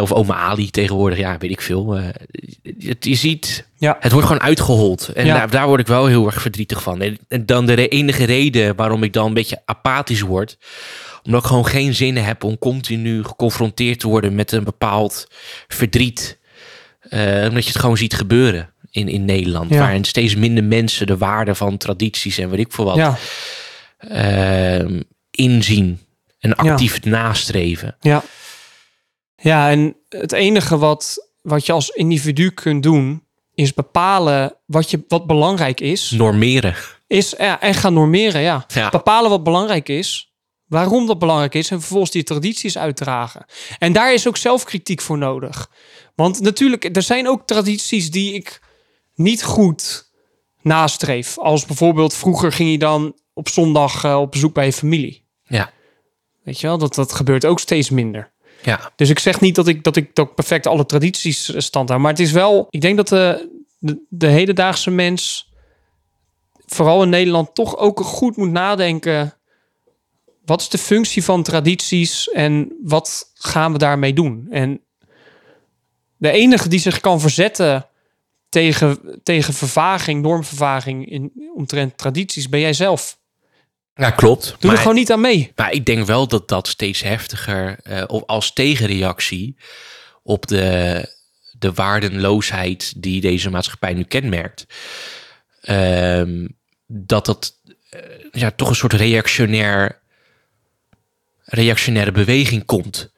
of 0.00 0.12
oma 0.12 0.34
Ali 0.34 0.70
tegenwoordig, 0.70 1.18
ja, 1.18 1.38
weet 1.38 1.50
ik 1.50 1.60
veel. 1.60 2.00
Het, 2.78 3.04
je 3.04 3.14
ziet, 3.14 3.66
ja, 3.76 3.96
het 4.00 4.12
wordt 4.12 4.26
gewoon 4.26 4.42
uitgehold. 4.42 5.08
En 5.08 5.26
Ja. 5.26 5.34
daar, 5.34 5.50
daar 5.50 5.66
word 5.66 5.80
ik 5.80 5.86
wel 5.86 6.06
heel 6.06 6.26
erg 6.26 6.40
verdrietig 6.42 6.82
van. 6.82 7.00
En, 7.00 7.18
en 7.28 7.46
dan 7.46 7.66
de 7.66 7.88
enige 7.88 8.24
reden 8.24 8.76
waarom 8.76 9.02
ik 9.02 9.12
dan 9.12 9.26
een 9.26 9.34
beetje 9.34 9.62
apathisch 9.64 10.20
word, 10.20 10.58
omdat 11.22 11.40
ik 11.40 11.46
gewoon 11.46 11.66
geen 11.66 11.94
zin 11.94 12.16
heb 12.16 12.44
om 12.44 12.58
continu 12.58 13.24
geconfronteerd 13.24 14.00
te 14.00 14.08
worden 14.08 14.34
met 14.34 14.52
een 14.52 14.64
bepaald 14.64 15.26
verdriet. 15.68 16.38
Omdat 17.48 17.64
je 17.64 17.70
het 17.72 17.78
gewoon 17.78 17.96
ziet 17.96 18.14
gebeuren 18.14 18.72
in, 18.98 19.08
in 19.08 19.24
Nederland. 19.24 19.70
Ja. 19.70 19.78
Waarin 19.78 20.04
steeds 20.04 20.36
minder 20.36 20.64
mensen 20.64 21.06
de 21.06 21.16
waarde 21.16 21.54
van 21.54 21.76
tradities 21.76 22.38
en 22.38 22.50
weet 22.50 22.58
ik 22.60 22.72
veel 22.72 22.84
wat 22.84 22.96
ja, 22.96 23.18
ehm, 23.98 25.00
inzien. 25.30 26.00
En 26.38 26.56
actief 26.56 27.04
nastreven. 27.04 27.96
Ja. 28.00 28.22
Ja, 29.36 29.70
en 29.70 29.96
het 30.08 30.32
enige 30.32 30.78
wat, 30.78 31.28
wat 31.42 31.66
je 31.66 31.72
als 31.72 31.88
individu 31.88 32.50
kunt 32.50 32.82
doen, 32.82 33.22
is 33.54 33.74
bepalen 33.74 34.56
wat, 34.66 34.90
je, 34.90 35.04
wat 35.08 35.26
belangrijk 35.26 35.80
is. 35.80 36.10
Normeren. 36.10 36.74
is 37.06 37.34
ja, 37.38 37.60
en 37.60 37.74
gaan 37.74 37.92
normeren, 37.92 38.40
ja. 38.40 38.64
Ja. 38.68 38.88
Bepalen 38.88 39.30
wat 39.30 39.42
belangrijk 39.44 39.88
is, 39.88 40.32
waarom 40.66 41.06
dat 41.06 41.18
belangrijk 41.18 41.54
is 41.54 41.70
en 41.70 41.80
vervolgens 41.80 42.10
die 42.10 42.22
tradities 42.22 42.78
uitdragen. 42.78 43.44
En 43.78 43.92
daar 43.92 44.12
is 44.12 44.28
ook 44.28 44.36
zelfkritiek 44.36 45.00
voor 45.00 45.18
nodig. 45.18 45.70
Want 46.14 46.40
natuurlijk, 46.40 46.96
er 46.96 47.02
zijn 47.02 47.28
ook 47.28 47.46
tradities 47.46 48.10
die 48.10 48.32
ik 48.34 48.60
niet 49.18 49.42
goed 49.42 50.10
nastreef. 50.62 51.38
Als 51.38 51.66
bijvoorbeeld 51.66 52.14
vroeger 52.14 52.52
ging 52.52 52.70
je 52.70 52.78
dan 52.78 53.14
op 53.32 53.48
zondag 53.48 54.04
eh, 54.04 54.20
op 54.20 54.30
bezoek 54.30 54.54
bij 54.54 54.64
je 54.64 54.72
familie. 54.72 55.24
Ja. 55.42 55.70
Weet 56.42 56.60
je 56.60 56.66
wel, 56.66 56.78
dat, 56.78 56.94
dat 56.94 57.12
gebeurt 57.12 57.44
ook 57.44 57.60
steeds 57.60 57.90
minder. 57.90 58.32
Ja. 58.62 58.92
Dus 58.96 59.10
ik 59.10 59.18
zeg 59.18 59.40
niet 59.40 59.54
dat 59.54 59.68
ik, 59.68 59.84
dat 59.84 59.96
ik 59.96 60.14
dat 60.14 60.34
perfect 60.34 60.66
alle 60.66 60.86
tradities 60.86 61.52
stand. 61.56 61.88
Maar 61.88 62.10
het 62.10 62.20
is 62.20 62.32
wel, 62.32 62.66
ik 62.70 62.80
denk 62.80 62.96
dat 62.96 63.08
de, 63.08 63.50
de, 63.78 64.04
de 64.08 64.26
hedendaagse 64.26 64.90
mens, 64.90 65.52
vooral 66.66 67.02
in 67.02 67.08
Nederland, 67.08 67.54
toch 67.54 67.76
ook 67.76 68.00
goed 68.00 68.36
moet 68.36 68.50
nadenken. 68.50 69.34
Wat 70.44 70.60
is 70.60 70.68
de 70.68 70.78
functie 70.78 71.24
van 71.24 71.42
tradities 71.42 72.28
en 72.28 72.76
wat 72.82 73.30
gaan 73.34 73.72
we 73.72 73.78
daarmee 73.78 74.12
doen? 74.12 74.46
En 74.50 74.80
de 76.16 76.30
enige 76.30 76.68
die 76.68 76.80
zich 76.80 77.00
kan 77.00 77.20
verzetten 77.20 77.86
tegen, 78.48 79.20
tegen 79.22 79.54
vervaging, 79.54 80.22
normvervaging 80.22 81.10
in, 81.10 81.32
omtrent 81.54 81.98
tradities, 81.98 82.48
ben 82.48 82.60
jij 82.60 82.72
zelf. 82.72 83.18
Ja, 83.94 84.10
klopt. 84.10 84.44
Doe 84.44 84.56
maar, 84.60 84.72
er 84.72 84.78
gewoon 84.78 84.96
niet 84.96 85.12
aan 85.12 85.20
mee. 85.20 85.52
maar 85.56 85.72
ik 85.72 85.84
denk 85.84 86.06
wel 86.06 86.28
dat 86.28 86.48
dat 86.48 86.68
steeds 86.68 87.02
heftiger, 87.02 87.78
eh, 87.82 88.04
of 88.06 88.22
als 88.26 88.52
tegenreactie 88.52 89.56
op 90.22 90.46
de, 90.46 91.04
de 91.58 91.72
waardenloosheid 91.72 93.02
die 93.02 93.20
deze 93.20 93.50
maatschappij 93.50 93.94
nu 93.94 94.02
kenmerkt. 94.02 94.66
Ehm, 95.60 96.46
dat 96.86 97.26
dat 97.26 97.56
eh, 97.90 98.00
ja, 98.32 98.50
toch 98.50 98.68
een 98.68 98.74
soort 98.74 98.92
reactionair, 98.92 100.00
reactionaire 101.44 102.12
beweging 102.12 102.64
komt. 102.64 103.10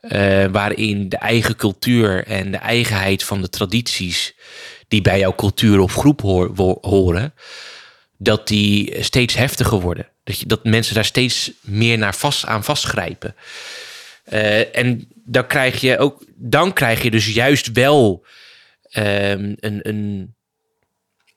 Eh, 0.00 0.44
waarin 0.46 1.08
de 1.08 1.16
eigen 1.16 1.56
cultuur 1.56 2.24
en 2.26 2.50
de 2.50 2.56
eigenheid 2.56 3.24
van 3.24 3.40
de 3.40 3.48
tradities 3.48 4.34
die 4.88 5.02
bij 5.02 5.18
jouw 5.18 5.34
cultuur 5.34 5.78
of 5.78 5.94
groep 5.94 6.20
hoor- 6.20 6.78
horen, 6.80 7.34
dat 8.16 8.48
die 8.48 9.02
steeds 9.02 9.34
heftiger 9.34 9.80
worden. 9.80 10.08
Dat, 10.24 10.38
je, 10.38 10.46
dat 10.46 10.64
mensen 10.64 10.94
daar 10.94 11.04
steeds 11.04 11.52
meer 11.60 11.98
naar 11.98 12.14
vast, 12.14 12.46
aan 12.46 12.64
vastgrijpen. 12.64 13.34
Eh, 14.24 14.76
en 14.76 15.08
dan 15.24 15.46
krijg 15.46 15.80
je 15.80 15.98
ook, 15.98 16.24
dan 16.36 16.72
krijg 16.72 17.02
je 17.02 17.10
dus 17.10 17.34
juist 17.34 17.72
wel 17.72 18.26
ehm, 18.90 19.54
een, 19.60 19.88
een, 19.88 20.34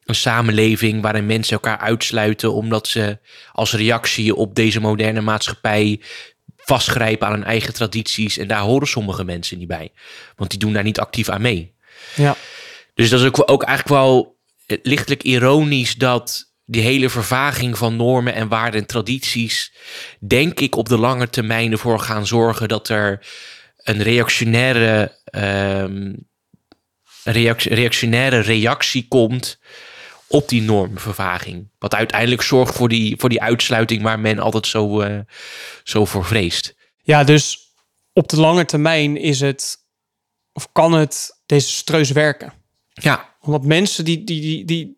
een 0.06 0.16
samenleving 0.16 1.02
waarin 1.02 1.26
mensen 1.26 1.54
elkaar 1.54 1.78
uitsluiten 1.78 2.54
omdat 2.54 2.88
ze 2.88 3.20
als 3.52 3.74
reactie 3.74 4.36
op 4.36 4.56
deze 4.56 4.80
moderne 4.80 5.22
maatschappij 5.22 6.02
vastgrijpen 6.66 7.28
aan 7.28 7.34
hun 7.34 7.44
eigen 7.44 7.74
tradities. 7.74 8.38
En 8.38 8.48
daar 8.48 8.62
horen 8.62 8.88
sommige 8.88 9.24
mensen 9.24 9.58
niet 9.58 9.68
bij, 9.68 9.92
want 10.36 10.50
die 10.50 10.60
doen 10.60 10.74
daar 10.74 10.84
niet 10.84 11.00
actief 11.00 11.30
aan 11.30 11.42
mee. 11.42 11.74
Ja. 12.16 12.36
Dus 12.94 13.10
dat 13.10 13.20
is 13.20 13.26
ook, 13.26 13.52
ook 13.52 13.64
eigenlijk 13.64 14.02
wel 14.02 14.38
eh, 14.66 14.78
lichtelijk 14.84 15.24
ironisch 15.24 15.96
dat 15.96 16.52
die 16.66 16.82
hele 16.82 17.10
vervaging 17.10 17.78
van 17.78 17.96
normen 17.96 18.34
en 18.34 18.48
waarden 18.48 18.82
en 18.82 18.88
tradities, 18.88 19.74
denk 20.20 20.60
ik, 20.60 20.76
op 20.76 20.90
de 20.90 20.98
lange 20.98 21.30
termijn 21.30 21.72
ervoor 21.72 22.00
gaan 22.00 22.28
zorgen 22.28 22.68
dat 22.68 22.90
er 22.90 23.28
een 23.78 24.04
reactionaire, 24.04 25.18
reac- 27.24 27.62
reactionaire 27.62 28.40
reactie 28.40 29.08
komt 29.08 29.60
op 30.32 30.48
die 30.48 30.62
normvervaging. 30.62 31.70
Wat 31.80 31.96
uiteindelijk 31.96 32.42
zorgt 32.42 32.76
voor 32.76 32.90
die, 32.90 33.16
voor 33.18 33.30
die 33.30 33.42
uitsluiting 33.42 34.02
waar 34.02 34.20
men 34.20 34.40
altijd 34.40 34.68
zo, 34.68 35.02
eh, 35.02 35.20
zo 35.84 36.06
voor 36.06 36.26
vreest. 36.26 36.76
Ja, 37.04 37.24
dus 37.24 37.58
op 38.14 38.30
de 38.30 38.40
lange 38.40 38.66
termijn 38.66 39.18
is 39.18 39.40
het, 39.40 39.78
of 40.54 40.72
kan 40.72 40.94
het 40.94 41.42
desastreus 41.46 42.12
werken. 42.12 42.54
Ja, 42.94 43.30
Omdat 43.42 43.64
mensen 43.64 44.06
die, 44.06 44.24
die, 44.24 44.42
die, 44.42 44.66
die 44.66 44.98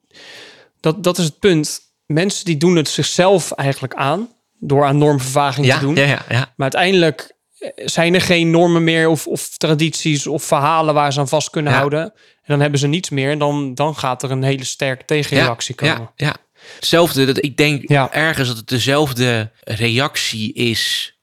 dat, 0.80 1.04
dat 1.04 1.18
is 1.18 1.26
het 1.26 1.40
punt. 1.40 1.80
Mensen 2.06 2.46
die 2.46 2.58
doen 2.58 2.76
het 2.76 2.88
zichzelf 2.90 3.52
eigenlijk 3.52 3.94
aan, 3.94 4.30
door 4.60 4.86
aan 4.86 4.98
normvervaging 4.98 5.66
ja, 5.66 5.74
te 5.80 5.86
doen. 5.86 5.96
ja, 5.96 6.04
ja, 6.06 6.22
ja. 6.30 6.40
Maar 6.40 6.72
uiteindelijk 6.72 7.36
eh, 7.58 7.70
zijn 7.76 8.14
er 8.14 8.22
geen 8.22 8.50
normen 8.52 8.84
meer 8.84 9.08
of, 9.10 9.28
of 9.28 9.58
tradities 9.58 10.28
of 10.28 10.44
verhalen 10.44 10.94
waar 10.94 11.14
ze 11.14 11.20
aan 11.20 11.28
vast 11.28 11.50
kunnen 11.50 11.72
Ja. 11.72 11.78
houden. 11.78 12.14
En 12.44 12.50
dan 12.50 12.60
hebben 12.60 12.80
ze 12.80 12.88
niets 12.88 13.10
meer. 13.10 13.32
En 13.32 13.40
dan, 13.40 13.76
dan 13.76 13.96
gaat 13.96 14.24
er 14.24 14.32
een 14.32 14.44
hele 14.44 14.64
sterke 14.64 15.06
tegenreactie 15.06 15.76
ja, 15.78 15.94
komen. 15.94 16.12
Ja, 16.16 16.26
ja. 16.26 16.36
Hetzelfde, 16.76 17.26
dat 17.26 17.44
ik 17.44 17.58
denk 17.58 17.90
Ja. 17.90 18.12
ergens 18.12 18.48
dat 18.48 18.58
het 18.58 18.68
dezelfde 18.68 19.52
reactie 19.64 20.54
is. 20.54 21.14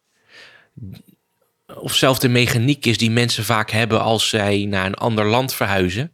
Of 1.75 1.95
zelfde 1.95 2.29
mechaniek 2.29 2.87
is 2.87 2.99
die 2.99 3.11
mensen 3.11 3.45
vaak 3.45 3.71
hebben 3.71 4.01
als 4.01 4.29
zij 4.29 4.67
naar 4.69 4.87
een 4.87 4.95
ander 4.95 5.25
land 5.27 5.55
verhuizen. 5.55 6.13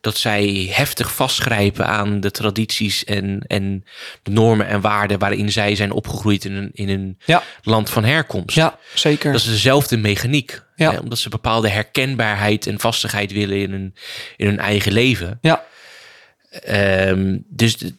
Dat 0.00 0.16
zij 0.16 0.68
heftig 0.70 1.14
vastgrijpen 1.14 1.86
aan 1.86 2.20
de 2.20 2.30
tradities 2.30 3.04
en, 3.04 3.44
en 3.46 3.84
de 4.22 4.30
normen 4.30 4.66
en 4.66 4.80
waarden 4.80 5.18
waarin 5.18 5.52
zij 5.52 5.74
zijn 5.74 5.90
opgegroeid 5.92 6.44
in 6.44 6.52
een, 6.52 6.70
in 6.72 6.88
een 6.88 7.18
Ja. 7.24 7.42
land 7.62 7.90
van 7.90 8.04
herkomst. 8.04 8.56
Ja, 8.56 8.78
zeker. 8.94 9.32
Dat 9.32 9.40
is 9.40 9.46
dezelfde 9.46 9.96
mechaniek. 9.96 10.62
Ja. 10.76 10.90
Hè, 10.92 10.98
omdat 10.98 11.18
ze 11.18 11.28
bepaalde 11.28 11.68
herkenbaarheid 11.68 12.66
en 12.66 12.78
vastigheid 12.80 13.32
willen 13.32 13.56
in 13.60 13.70
hun, 13.70 13.94
in 14.36 14.46
hun 14.46 14.58
eigen 14.58 14.92
leven. 14.92 15.38
Ja, 15.40 15.64
Ehm, 16.50 17.38
dus 17.48 17.76
de- 17.76 17.94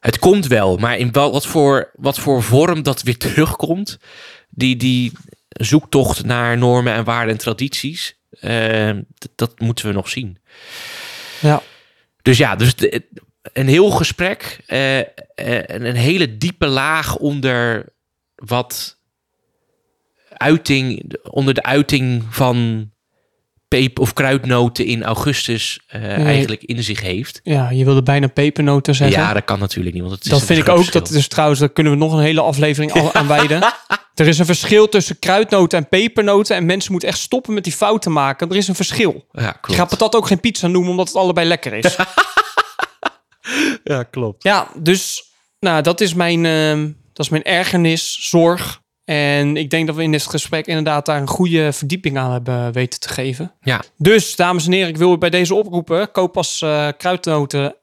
het 0.00 0.18
komt 0.18 0.46
wel, 0.46 0.76
maar 0.76 0.98
in 0.98 1.12
wel, 1.12 1.32
wat, 1.32 1.46
voor, 1.46 1.90
wat 1.94 2.18
voor 2.18 2.42
vorm 2.42 2.82
dat 2.82 3.02
weer 3.02 3.16
terugkomt, 3.26 3.98
die, 4.50 4.76
die 4.76 5.12
zoektocht 5.52 6.24
naar 6.24 6.58
normen 6.58 6.92
en 6.94 7.04
waarden 7.04 7.32
en 7.32 7.38
tradities, 7.40 8.18
ehm, 8.40 9.02
dat 9.34 9.60
moeten 9.60 9.86
we 9.86 9.92
nog 9.92 10.08
zien. 10.08 10.38
ja. 11.40 11.62
Dus 12.22 12.38
ja, 12.38 12.56
dus 12.56 12.74
de- 12.74 13.02
een 13.52 13.68
heel 13.68 13.90
gesprek, 13.90 14.58
eh, 14.66 14.98
eh, 15.00 15.06
en 15.70 15.84
een 15.86 15.96
hele 15.96 16.36
diepe 16.36 16.66
laag 16.66 17.16
onder 17.16 17.92
wat 18.34 18.98
uiting, 20.28 21.14
onder 21.22 21.54
de 21.54 21.62
uiting 21.62 22.24
van 22.30 22.90
peep 23.78 23.98
of 23.98 24.12
kruidnoten 24.12 24.84
in 24.86 25.02
augustus 25.02 25.80
eh, 25.86 26.24
eigenlijk 26.24 26.62
in 26.62 26.82
zich 26.82 27.00
heeft. 27.00 27.40
ja, 27.42 27.70
je 27.70 27.84
wilde 27.84 28.02
bijna 28.02 28.26
pepernoten 28.26 28.94
zeggen. 28.94 29.20
Ja, 29.20 29.32
dat 29.32 29.44
kan 29.44 29.58
natuurlijk 29.58 29.94
niet. 29.94 30.02
Want 30.04 30.14
het 30.14 30.24
is 30.24 30.30
dat 30.30 30.42
vind 30.42 30.58
ik 30.58 30.68
ook. 30.68 30.76
verschil. 30.76 31.00
Dat 31.00 31.10
is 31.10 31.28
trouwens, 31.28 31.60
daar 31.60 31.68
kunnen 31.68 31.92
we 31.92 31.98
nog 31.98 32.12
een 32.12 32.18
hele 32.22 32.40
aflevering 32.40 32.92
aan 33.12 33.26
wijden. 33.26 33.62
Er 34.14 34.28
is 34.28 34.38
een 34.38 34.46
verschil 34.46 34.88
tussen 34.88 35.18
kruidnoten 35.18 35.78
en 35.78 35.88
pepernoten. 35.88 36.56
En 36.56 36.66
mensen 36.66 36.90
moeten 36.90 37.08
echt 37.08 37.18
stoppen 37.18 37.54
met 37.54 37.64
die 37.64 37.72
fouten 37.72 38.12
maken. 38.12 38.50
Er 38.50 38.56
is 38.56 38.68
een 38.68 38.74
verschil. 38.74 39.24
Ja, 39.32 39.42
Je 39.46 39.54
klopt. 39.60 39.78
gaat 39.78 39.88
patat 39.88 40.14
ook 40.16 40.26
geen 40.26 40.40
pizza 40.40 40.66
noemen, 40.66 40.90
omdat 40.90 41.08
het 41.08 41.16
allebei 41.16 41.48
lekker 41.48 41.72
is. 41.72 41.96
Ja, 43.84 44.02
klopt. 44.02 44.42
ja, 44.42 44.68
dus 44.78 45.24
nou, 45.60 45.82
dat 45.82 46.00
is 46.00 46.14
mijn, 46.14 46.46
ehm, 46.46 46.82
dat 47.12 47.24
is 47.24 47.28
mijn 47.28 47.42
ergernis, 47.42 48.28
zorg. 48.28 48.80
En 49.12 49.56
ik 49.56 49.70
denk 49.70 49.86
dat 49.86 49.96
we 49.96 50.02
in 50.02 50.12
dit 50.12 50.26
gesprek 50.26 50.66
inderdaad 50.66 51.06
daar 51.06 51.20
een 51.20 51.28
goede 51.28 51.72
verdieping 51.72 52.18
aan 52.18 52.32
hebben 52.32 52.72
weten 52.72 53.00
te 53.00 53.08
geven. 53.08 53.52
Ja, 53.62 53.82
Dus, 53.96 54.36
dames 54.36 54.66
en 54.66 54.72
heren, 54.72 54.88
ik 54.88 54.96
wil 54.96 55.12
u 55.12 55.18
bij 55.18 55.30
deze 55.30 55.54
oproepen. 55.54 56.10
Koop 56.10 56.32
pas 56.32 56.62
eh, 56.62 56.88
kruidnoten 56.96 57.74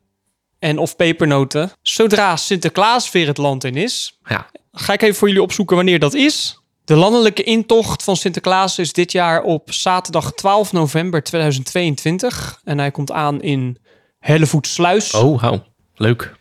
en 0.60 0.78
of 0.78 0.96
pepernoten. 0.96 1.72
Zodra 1.82 2.36
Sinterklaas 2.36 3.12
weer 3.12 3.28
het 3.28 3.38
land 3.38 3.64
in 3.64 3.76
is. 3.76 4.20
ja. 4.26 4.48
Ga 4.72 4.94
ik 4.94 5.02
even 5.02 5.16
voor 5.16 5.28
jullie 5.28 5.44
opzoeken 5.44 5.76
wanneer 5.76 6.00
dat 6.00 6.14
is. 6.14 6.60
De 6.86 6.96
landelijke 6.96 7.44
intocht 7.44 8.04
van 8.04 8.16
Sinterklaas 8.16 8.80
is 8.80 8.94
dit 8.94 9.12
jaar 9.12 9.42
op 9.44 9.72
zaterdag 9.74 10.34
12 10.34 10.72
november 10.72 11.24
2022. 11.24 12.62
En 12.64 12.78
hij 12.78 12.92
komt 12.92 13.12
aan 13.12 13.42
in 13.42 13.78
Hellevoetsluis. 14.20 15.14
Oh, 15.14 15.42
hou. 15.42 15.60
Leuk. 15.96 16.34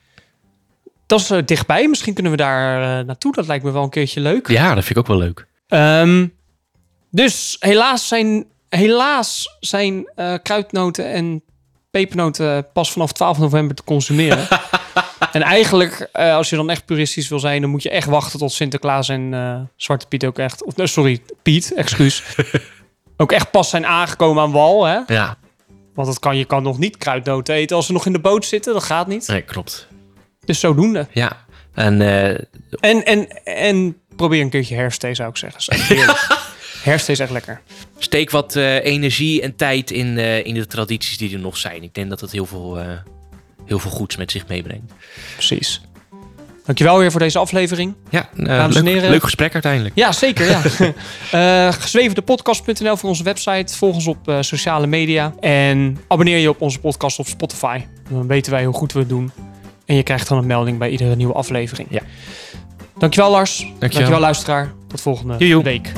Dat 1.09 1.21
is 1.21 1.31
eh, 1.31 1.39
dichtbij. 1.45 1.89
Misschien 1.89 2.15
kunnen 2.15 2.33
we 2.33 2.39
daar 2.39 2.99
eh, 2.99 3.07
naartoe. 3.07 3.33
Dat 3.33 3.47
lijkt 3.47 3.65
me 3.65 3.71
wel 3.71 3.83
een 3.83 3.91
keertje 3.91 4.21
leuk. 4.21 4.49
Ja, 4.49 4.75
dat 4.75 4.85
vind 4.85 4.91
ik 4.91 4.99
ook 4.99 5.07
wel 5.07 5.17
leuk. 5.17 5.47
Ehm, 5.69 6.27
dus 7.11 7.57
helaas 7.61 8.09
zijn, 8.09 8.47
helaas 8.69 9.57
zijn 9.61 10.11
eh, 10.15 10.35
kruidnoten 10.43 11.11
en 11.11 11.43
pepernoten 11.91 12.67
pas 12.73 12.93
vanaf 12.93 13.13
12 13.13 13.39
november 13.39 13.77
te 13.77 13.85
consumeren. 13.85 14.49
en 15.33 15.43
eigenlijk, 15.43 16.09
als 16.13 16.51
je 16.51 16.57
dan 16.57 16.71
echt 16.71 16.85
puristisch 16.85 17.29
wil 17.29 17.39
zijn, 17.39 17.61
dan 17.61 17.71
moet 17.71 17.83
je 17.83 17.91
echt 17.91 18.09
wachten 18.09 18.39
tot 18.39 18.53
Sinterklaas 18.53 19.09
en 19.09 19.71
Zwarte 19.77 20.07
Piet 20.07 20.25
ook 20.25 20.39
echt... 20.39 20.65
Of, 20.65 20.75
sorry, 20.77 21.23
Piet, 21.43 21.75
excuus. 21.75 22.23
ook 23.17 23.33
echt 23.33 23.51
pas 23.51 23.71
zijn 23.71 23.87
aangekomen 23.87 24.43
aan 24.43 24.53
wal, 24.53 24.85
hè? 24.85 24.99
Ja, 25.07 25.37
Want 25.95 26.09
dat 26.09 26.19
kan, 26.19 26.37
je 26.37 26.45
kan 26.45 26.63
nog 26.63 26.79
niet 26.79 26.97
kruidnoten 26.97 27.55
eten 27.55 27.77
als 27.77 27.87
ze 27.87 27.93
nog 27.93 28.07
in 28.07 28.13
de 28.13 28.21
boot 28.21 28.45
zitten. 28.45 28.73
Dat 28.73 28.83
gaat 28.83 29.07
niet. 29.07 29.29
nee, 29.29 29.43
klopt. 29.43 29.89
Dus 30.49 30.61
zodoende. 30.61 31.07
Ja. 31.13 31.45
En 31.75 32.01
eh, 32.01 32.29
En, 32.81 33.05
en, 33.05 33.45
en 33.45 33.97
probeer 34.17 34.41
een 34.41 34.51
keertje 34.51 34.75
herfstthee, 34.75 35.15
zou 35.15 35.29
ik 35.29 35.37
zeggen. 35.37 35.97
Herfstthee 36.83 37.15
is 37.15 37.21
echt 37.21 37.31
lekker. 37.31 37.61
steek 37.99 38.31
wat 38.31 38.57
eh, 38.57 38.85
energie 38.85 39.43
en 39.43 39.57
tijd 39.57 39.91
in, 39.91 40.19
eh, 40.19 40.47
in 40.47 40.55
de 40.55 40.67
tradities 40.67 41.19
die 41.19 41.33
er 41.33 41.39
nog 41.39 41.57
zijn. 41.57 41.83
Ik 41.83 41.95
denk 41.95 42.09
dat 42.09 42.21
het 42.21 42.33
heel 42.33 42.47
veel, 42.47 42.79
heel 43.67 43.79
veel 43.79 43.91
goeds 43.91 44.17
met 44.17 44.31
zich 44.31 44.47
meebrengt. 44.47 44.93
Precies. 45.35 45.81
Dankjewel 46.65 46.99
weer 46.99 47.11
voor 47.11 47.21
deze 47.21 47.39
aflevering. 47.39 47.95
Ja, 48.11 48.29
en 48.37 48.73
leuk, 48.73 48.85
heren. 48.85 49.11
leuk 49.11 49.23
gesprek 49.23 49.53
uiteindelijk. 49.53 49.95
Ja, 49.95 50.13
zeker. 50.13 50.47
Ja. 51.31 51.73
Gezwevendepodcast.nl 51.83 52.97
voor 52.97 53.09
onze 53.09 53.23
website. 53.23 53.77
Volg 53.77 53.95
ons 53.95 54.07
op 54.07 54.33
sociale 54.41 54.87
media. 54.87 55.35
En 55.41 55.99
abonneer 56.09 56.39
je 56.39 56.49
op 56.49 56.61
onze 56.61 56.79
podcast 56.79 57.19
op 57.19 57.27
Spotify. 57.27 57.81
Dan 58.11 58.27
weten 58.27 58.53
wij 58.53 58.65
hoe 58.65 58.75
goed 58.75 58.93
we 58.93 58.99
het 58.99 59.09
doen. 59.09 59.33
En 59.89 59.95
je 59.95 60.03
krijgt 60.03 60.29
dan 60.29 60.39
een 60.39 60.47
melding 60.47 60.79
bij 60.79 60.91
iedere 60.91 61.17
nieuwe 61.17 61.33
aflevering. 61.33 61.89
Ja. 61.91 62.01
Dankjewel 62.99 63.31
Lars. 63.31 63.73
Dankjewel. 63.79 64.21
luisteraar. 64.21 64.73
Tot 64.89 65.01
volgende 65.01 65.37
Joejoe. 65.39 65.63
week. 65.63 65.93